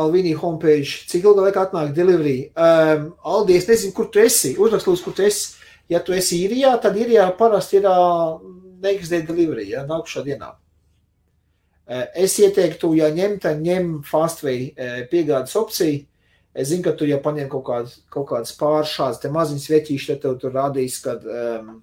[0.02, 1.06] Alvīnija homepage.
[1.08, 2.50] Cik ilgā laikā atnāk delivery?
[2.58, 4.56] Um, Aldi, es nezinu, kur tu esi.
[4.60, 5.59] Uzrakst, lūdzu, kur tu esi.
[5.90, 7.88] Ja tu esi īrijā, tad īrijā parasti ir
[8.84, 10.53] next day delivery, ja nākušā dienā.
[12.14, 14.70] Es ieteiktu, ja ņem, tad ņem fastway
[15.10, 16.03] piegādes opciju.
[16.53, 20.10] Es zinu, ka tu jau paņem kaut, kād, kaut kādas pāris šādas te maziņas vietīšas,
[20.10, 21.76] tad tev tur rādīs, kad um,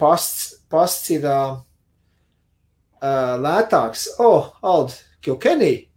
[0.00, 1.60] pasts, pasts ir uh,
[3.00, 4.06] lētāks.
[4.20, 5.88] O, oh, Ald, Kilkenī.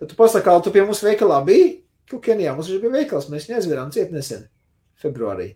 [0.00, 1.72] Tad tu pasaki, ka tu pie mums veikalā biji.
[2.10, 4.48] Kilkenijā mums bija veikals, mēs viņu aizvērām ciet nesen,
[5.00, 5.52] februārī.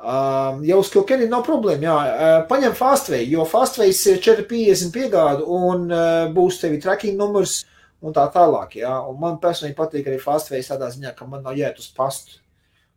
[0.00, 1.96] Um, jau uz Kilkenī nav problēma, jā.
[1.96, 7.58] Uh, paņem Fastway, jo Fastways ir 450 piegādu un uh, būs tevi tracking numurs
[8.00, 8.94] un tā tālāk, jā.
[9.10, 12.40] Un man personīgi patīk arī Fastways tādā ziņā, ka man nav jāiet uz pastu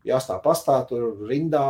[0.07, 1.63] jāstāv pastā, tur rindā,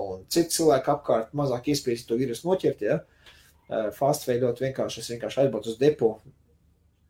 [0.00, 2.84] un citi cilvēki apkārt mazāk iespējas to vīrusu noķert.
[2.84, 3.00] Ja?
[3.96, 6.14] Fast veidot vienkārši, es vienkārši aizbraucu uz depo,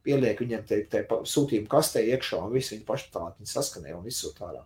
[0.06, 4.06] pielieku viņiem te, te sūtījumu kastē iekšā, un visi viņi paši tā viņi saskanē un
[4.10, 4.62] izsūt ārā.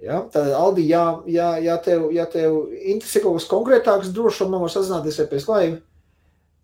[0.00, 0.22] Ja?
[0.32, 4.64] Tad, Aldi, ja, ja, ja, tev, ja tev interesē kaut kas konkrētāks, droši vien man
[4.64, 5.80] var sazināties ar pēc laiva.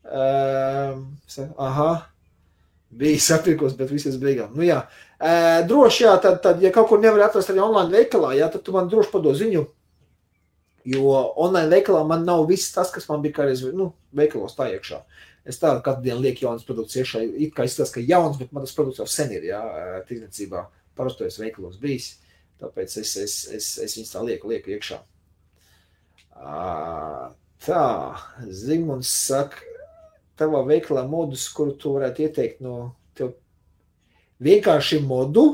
[0.07, 1.01] Um,
[1.59, 1.91] aha,
[2.97, 4.55] bija sapirkos, bet visas beigām.
[4.57, 4.85] Nu, jā.
[5.19, 5.33] E,
[5.69, 8.75] droši, jā, tad, tad, ja kaut kur nevar atrast arī online veikalā, jā, tad tu
[8.77, 9.65] man droši padod ziņu.
[10.87, 15.01] Jo online veikalā man nav viss tas, kas man bija kādreiz nu, veikalos tā iekšā.
[15.47, 17.25] Es tādu katru dienu lieku jaunas produkts iekšā.
[17.43, 19.61] It kā izskatās, ka jauns, bet man tas produkts jau sen ir, jā,
[20.07, 20.63] tirdzniecībā
[20.99, 22.15] parastojos veikalos bijis.
[22.61, 25.01] Tāpēc es, es, es, es viņus tā lieku, lieku iekšā.
[27.67, 27.83] Tā,
[28.49, 29.61] Zigmunds saka,
[30.41, 33.35] tavā veikalā modus, kuru tu varētu ieteikt no tev.
[34.45, 35.47] Vienkārši modu,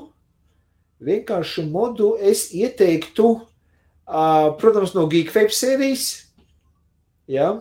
[1.03, 3.29] vienkārši modu es ieteiktu,
[4.63, 6.09] protams, no Geekfab sērijas,
[7.31, 7.53] ja,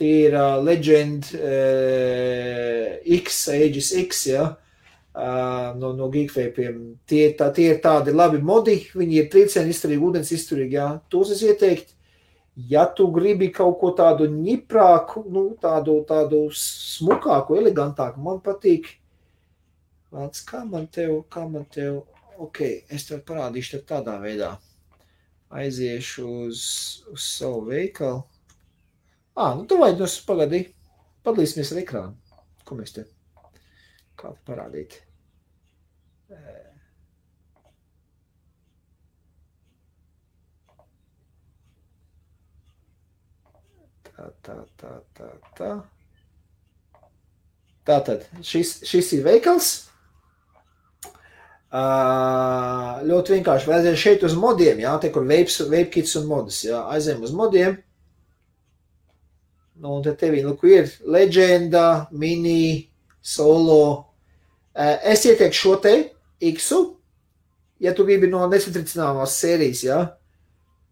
[0.00, 4.69] tie ir uh, Legend uh, X, Aegis X, ja, uh,
[5.14, 6.82] no, no Geekfabiem.
[7.08, 11.32] Tie, tā, tie ir tādi labi modi, viņi ir triecieni izturīgi, ūdens izturīgi, ja, tos
[11.34, 11.96] es ieteiktu.
[12.70, 18.90] Ja tu gribi kaut ko tādu ņiprāku, nu, tādu, tādu smukāku, elegantāku, man patīk.
[20.10, 22.02] Vāc, kā man tev, kā man tev,
[22.42, 22.60] ok,
[22.90, 24.56] es tev parādīšu tev tādā veidā.
[25.50, 26.64] Aiziešu uz,
[27.10, 28.24] uz savu veikalu.
[29.38, 30.64] Ā, nu tu vajag nos pagadi,
[31.26, 32.36] padalīsimies ar ekrānu.
[32.66, 33.06] Ko mēs te,
[34.20, 35.00] kādu parādīt.
[44.10, 45.70] Tā, tā, tā, tā, tā.
[47.88, 49.70] Tātad šis, šis ir veikals.
[51.70, 53.68] Uh, ļoti vienkārši.
[53.70, 57.32] Vai aiziet šeit uz modiem, jā, te kur veips, veipkits un modas, jā, aizējam uz
[57.36, 57.78] modiem.
[59.80, 62.90] Nu, un te tevi, lūk, nu, ir leģenda, mini,
[63.22, 64.09] solo,
[64.70, 65.94] Uh, es ieteiktu šo te
[66.52, 66.80] X-u,
[67.82, 69.98] ja tu gribi no nesatricināmās sērijas, jā,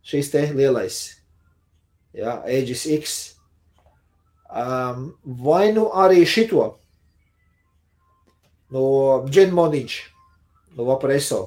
[0.08, 0.98] šīs te lielais,
[2.16, 3.18] jā, Aegis X.
[4.48, 5.12] Um,
[5.44, 6.64] vai nu arī šito
[8.72, 8.84] no
[9.28, 9.96] Dženmoniņš
[10.76, 11.42] no Vaporeso.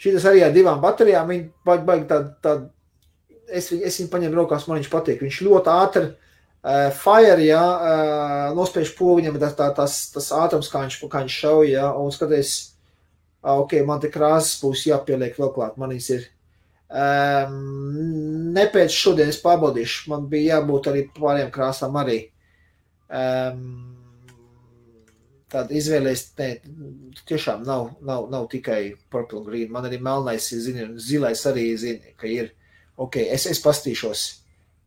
[0.00, 2.66] Šis arī ar divām baterijām, viņi baigi, baigi tād, tād,
[3.48, 5.22] es, es viņu paņēmu rokās, man viņš patīk.
[5.24, 6.04] Viņš ļoti ātri
[6.64, 11.72] fire, jā, uh, nospiež pogiņam, tas, tā, tas, tas ātrums, kā viņš, kā viņš šauj,
[11.74, 12.52] jā, un skaties,
[13.44, 16.30] uh, ok, man te krāsas būs jāpieliek vēl klāt, man viņas ir.
[16.94, 22.20] Um, ne pēc šodienas pārbaudīšu, man bija jābūt arī pārējām krāsām arī.
[23.12, 23.66] Um,
[25.52, 26.48] tāda izvēlēs, ne,
[27.28, 29.72] tiešām nav, nav, nav tikai purple green.
[29.74, 32.54] Man arī melnais zini, zilais arī zina, ka ir,
[32.96, 34.24] ok, es, es pastīšos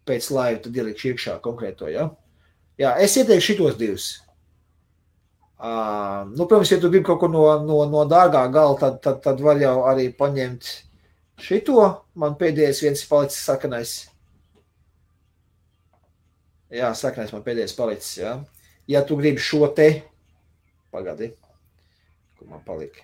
[0.08, 2.10] pēc laiva, tad ielikšu iekšā konkrēto, ja?
[2.80, 4.08] Jā, es ieteikšu šitos divus.
[5.58, 9.24] Uh, nu, protams, ja tu gribi kaut ko no, no, no dārgā gala, tad, tad,
[9.26, 10.70] tad var jau arī paņemt
[11.42, 11.80] šito.
[12.14, 13.96] Man pēdējais viens palicis sakanais.
[16.74, 18.38] Jā, sakanais man pēdējais palicis, jā.
[18.88, 19.90] Ja tu gribi šo te,
[20.92, 21.32] Pagadi,
[22.38, 23.04] kur man palika.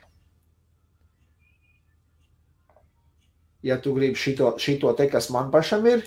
[3.64, 6.06] Ja tu gribi šito, šito te, kas man pašam ir,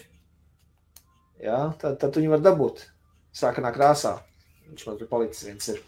[1.41, 2.85] jā, tad, tad tu viņu var dabūt
[3.35, 4.17] sākanā krāsā.
[4.71, 5.81] Viņš man tur palicis viens ir.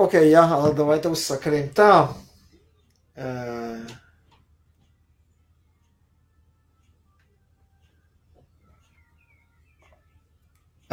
[0.00, 0.42] Ok, jā,
[0.72, 1.92] давайте uzsakariem tā.
[3.20, 3.82] Uh,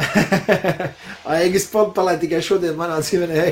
[1.35, 3.45] Aigis palai tikai šodien manā ģimenē.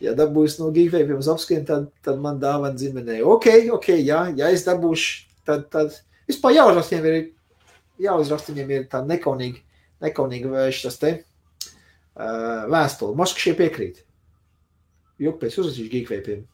[0.00, 3.20] Ja dabūs no gīgveipiem uz apskiem, tad, tad man dāvana ģimenē.
[3.28, 5.98] Ok, ok, jā, ja es dabūšu, tad, tad
[6.30, 7.18] vispār jāuzrakst viņiem ir,
[8.06, 9.60] jāuzrakst viņiem ir tā nekaunīgi,
[10.04, 13.18] nekaunīgi vērš tas te uh, vēstuli.
[13.20, 14.00] Moška šie piekrīt
[15.20, 16.44] joku pēc uzrakstīšu geekveipiem.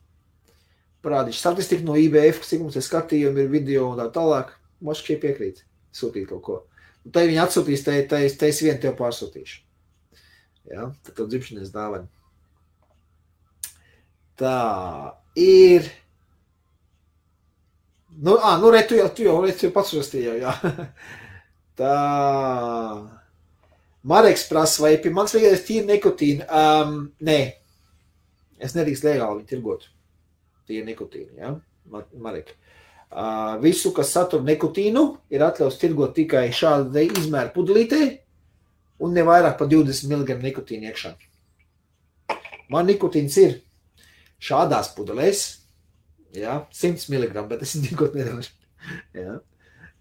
[1.07, 4.57] Parādīšu statistiku no IBF, cik mums ir skatījumi, ir video un tā tālāk.
[4.83, 5.63] Moškie piekrīt
[5.95, 6.57] sūtīt kaut ko.
[7.07, 9.61] Un tai viņi atsūtīs, tai, tai, tai es vien tev pārsūtīšu.
[10.73, 10.89] Ja?
[11.07, 12.09] Tad tev dzimšanas dāvana.
[14.37, 14.57] Tā
[15.39, 15.87] ir.
[18.17, 20.57] Nu, ā, nu, re, tu jau, tu jau, re, tu jau pats uzrakstīji, jā.
[21.79, 21.93] Tā.
[24.07, 26.47] Mareks prasa, vai pie manis vajadzēs tīri nikotīnu?
[26.47, 27.41] Um, nē,
[28.63, 29.89] Es nedrīkst legāli viņu tirgot.
[30.67, 31.53] Tie ir nikotīni, ja?
[31.93, 32.55] Marek.
[32.55, 32.66] Uh,
[33.63, 38.03] visu, kas satur nikotīnu, ir atļauts tirgot tikai šāda izmēra pudelītē
[39.01, 41.15] un ne vairāk par 20 mg nikotīnu iekšā.
[42.73, 43.59] Man nikotīns ir
[44.43, 45.45] šādās pudelēs,
[46.37, 48.53] ja, 100 mg, bet es nikot nedaudz.
[49.17, 49.41] Ja.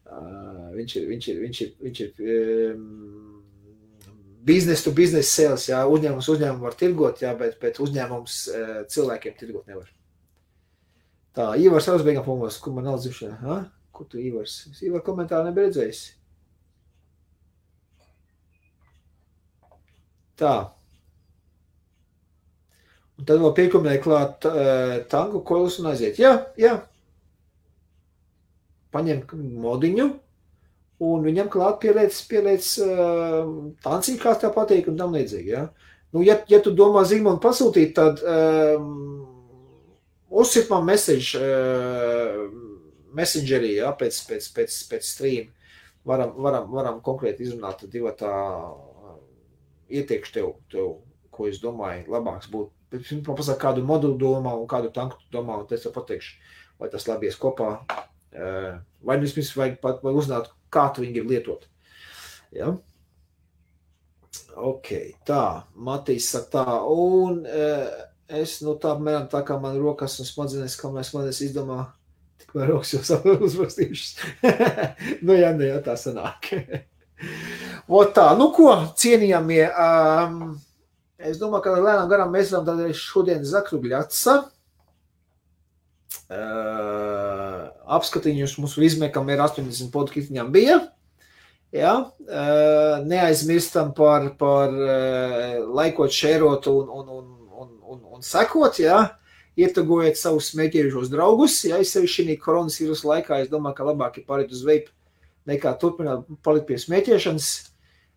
[0.06, 2.26] Uh, viņš ir, viņš ir, viņš ir, viņš ir
[2.76, 2.82] um,
[4.46, 9.38] biznesa to biznesa sales, jā, uzņēmums uzņēmumu var tirgot, jā, bet, bet uzņēmums eh, cilvēkiem
[9.40, 9.90] tirgot nevar.
[11.36, 13.58] Tā, Ivars Ausbeigam pumos, kur man nav dzimšanā, ha?
[13.96, 14.62] Kur tu Ivars?
[14.72, 16.04] Es Ivar komentāru nebiju redzējis.
[20.40, 20.56] Tā.
[23.16, 26.20] Un tad vēl piekumēja klāt uh, tangu koilus un aiziet.
[26.20, 26.78] Jā, jā.
[28.96, 29.24] Paņem
[29.64, 30.10] modiņu,
[31.04, 33.44] un viņam klāt pieliec, pieliec uh,
[33.84, 35.52] tancīt, kā tev patīk, un tam līdzīgi.
[35.52, 35.68] Ja?
[36.16, 39.35] Nu, ja, ja tu domā Zigmundu pasūtīt, tad um,
[40.42, 42.46] uzsit man message, uh,
[43.16, 45.52] messengerī, ja, pēc, pēc, pēc, pēc stream.
[46.06, 49.16] Varam, varam, varam konkrēti izrunāt divu tā uh,
[49.90, 50.98] ieteikšu tev, tev,
[51.34, 52.72] ko es domāju, labāks būtu.
[52.96, 56.36] Man pasaka, kādu modulu domā un kādu tanku domā, un es tev pateikšu,
[56.80, 57.72] vai tas labi ies kopā.
[58.36, 58.76] Uh,
[59.08, 61.66] vai nu vismaz vajag pat vai uzzināt, kā tu viņu gribi lietot.
[62.56, 62.76] Ja?
[64.56, 64.92] Ok,
[65.28, 67.96] tā, Matīs saka tā, un uh,
[68.28, 71.80] es, nu tā, mēram tā kā man rokas un smadzenes, kā mēs smadzenes izdomā,
[72.42, 74.16] tikmēr rokas jau uzrakstījušas.
[75.26, 76.52] nu jā, nu jā, tā sanāk.
[78.00, 80.42] o tā, nu ko, cienījamie, um,
[81.20, 84.52] es domāju, ka lēnām garām mēs varam tad šodien zakruģļa atsakt.
[86.26, 90.80] Uh, apskatiņus mums izmekam ir 80 podkāstiem bija.
[91.76, 91.96] Ja?
[93.06, 94.74] Neaizmirstam par, par
[95.76, 97.26] laikot, šērot un, un, un,
[97.96, 98.80] un, un, sekot.
[98.84, 99.00] Ja?
[99.56, 101.62] Ietegojiet savus smēķējušos draugus.
[101.68, 104.92] Ja es sevi šī koronavīrusa laikā, es domāju, ka labāk ir pāriet uz veipu
[105.48, 107.54] nekā turpināt palikt pie smēķēšanas.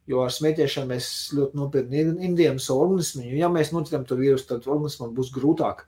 [0.09, 3.27] Jo ar smēķēšanu mēs ļoti nopietni indijam savu organismu.
[3.37, 5.85] Ja mēs notikam to vīrusu, tad organismam būs grūtāk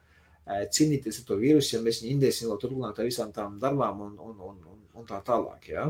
[0.75, 4.15] cīnīties ar to vīrusu, ja mēs viņu indēsim vēl turpināt ar visām tām darbām un,
[4.19, 5.71] un, un, un, un tā tālāk.
[5.73, 5.87] Ja?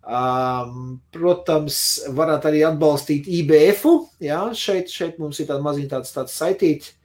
[0.00, 1.76] Um, protams,
[2.16, 3.84] varat arī atbalstīt IBF.
[4.24, 4.46] Ja?
[4.56, 6.99] Šeit, šeit mums ir tāda maziņa tāds, tāds saitīta, uh,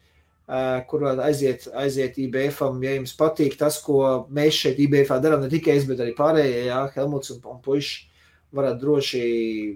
[0.89, 2.59] kur varat aiziet, aiziet IBF.
[2.85, 4.01] Ja jums patīk tas, ko
[4.33, 6.83] mēs šeit IBF darām, ne tikai es, bet arī pārējie, ja?
[6.93, 8.11] Helmuts un, un puiši
[8.55, 9.21] varat droši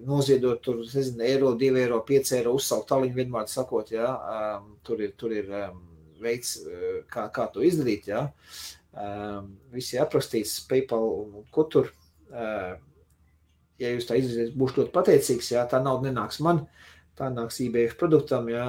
[0.08, 4.12] noziedot tur, nezinu, eiro, 2 eiro, 5 eiro, uzsaukt tāliņu vienmēr sakot, ja?
[4.16, 5.82] um, tur ir, tur ir um,
[6.22, 6.56] veids,
[7.12, 8.28] kā, kā to izdarīt, ja?
[8.94, 11.92] um, visi ir aprakstīts PayPal un, un ko tur.
[12.30, 12.78] Uh,
[13.80, 15.54] ja jūs tā izdarīsiet, būšu ļoti pateicīgs.
[15.56, 16.89] Jā, tā nauda nenāks man, tā
[17.28, 18.66] nāks IBF produktam, jā,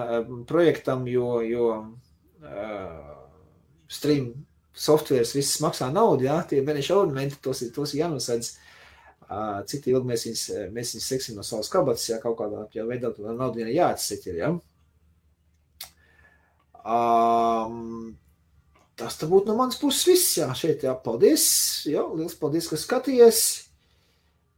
[0.51, 1.67] projektam, jo, jo
[2.43, 3.13] uh,
[3.91, 4.33] stream
[4.75, 8.57] softwares viss maksā naudu, jā, tie mēneša ornamenti, tos, tos ir jānosedz.
[9.31, 10.45] Uh, cik ilgi mēs viņus,
[10.75, 14.27] mēs viņus seksim no savas kabatas, ja kaut kādā ja veidā tā nauda ir jāatsek,
[14.35, 14.51] ja.
[16.81, 18.17] Um,
[18.99, 21.47] tas būtu no manas puses viss, jā, šeit, jā, paldies,
[21.87, 23.43] jā, liels paldies, ka skatījies.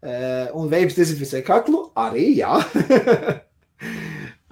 [0.03, 2.57] Uh, un veids dezinficē kaklu arī, jā.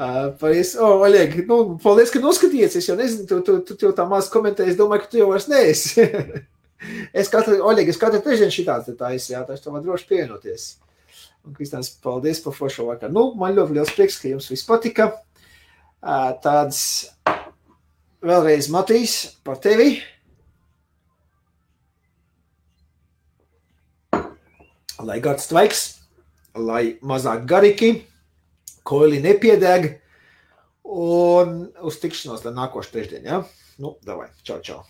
[0.01, 2.79] uh, paldies, oh, Oļeg, nu, paldies, ka noskatījies.
[2.81, 5.21] Es jau nezinu, tu, tu, tu, tu jau tā maz komentēji, es domāju, ka tu
[5.21, 6.07] jau vairs neesi.
[7.23, 10.69] es katru, Oļeg, es katru trešdienu šitāds te taisi, jā, tas tev var droši pievienoties.
[11.45, 13.15] Un, Kristāns, paldies par foršo vakaru.
[13.17, 15.13] Nu, man ļoti liels prieks, ka jums viss patika.
[16.01, 16.81] Uh, tāds
[18.25, 19.99] vēlreiz Matīs par tevi.
[25.05, 25.83] lai gads tvaiks,
[26.57, 27.93] lai mazāk garīgi,
[28.91, 29.93] koili nepiedeg,
[30.91, 33.43] un uz tikšanos tad nākošu trešdienu, ja?
[33.81, 34.83] Nu, davai, čau, čau.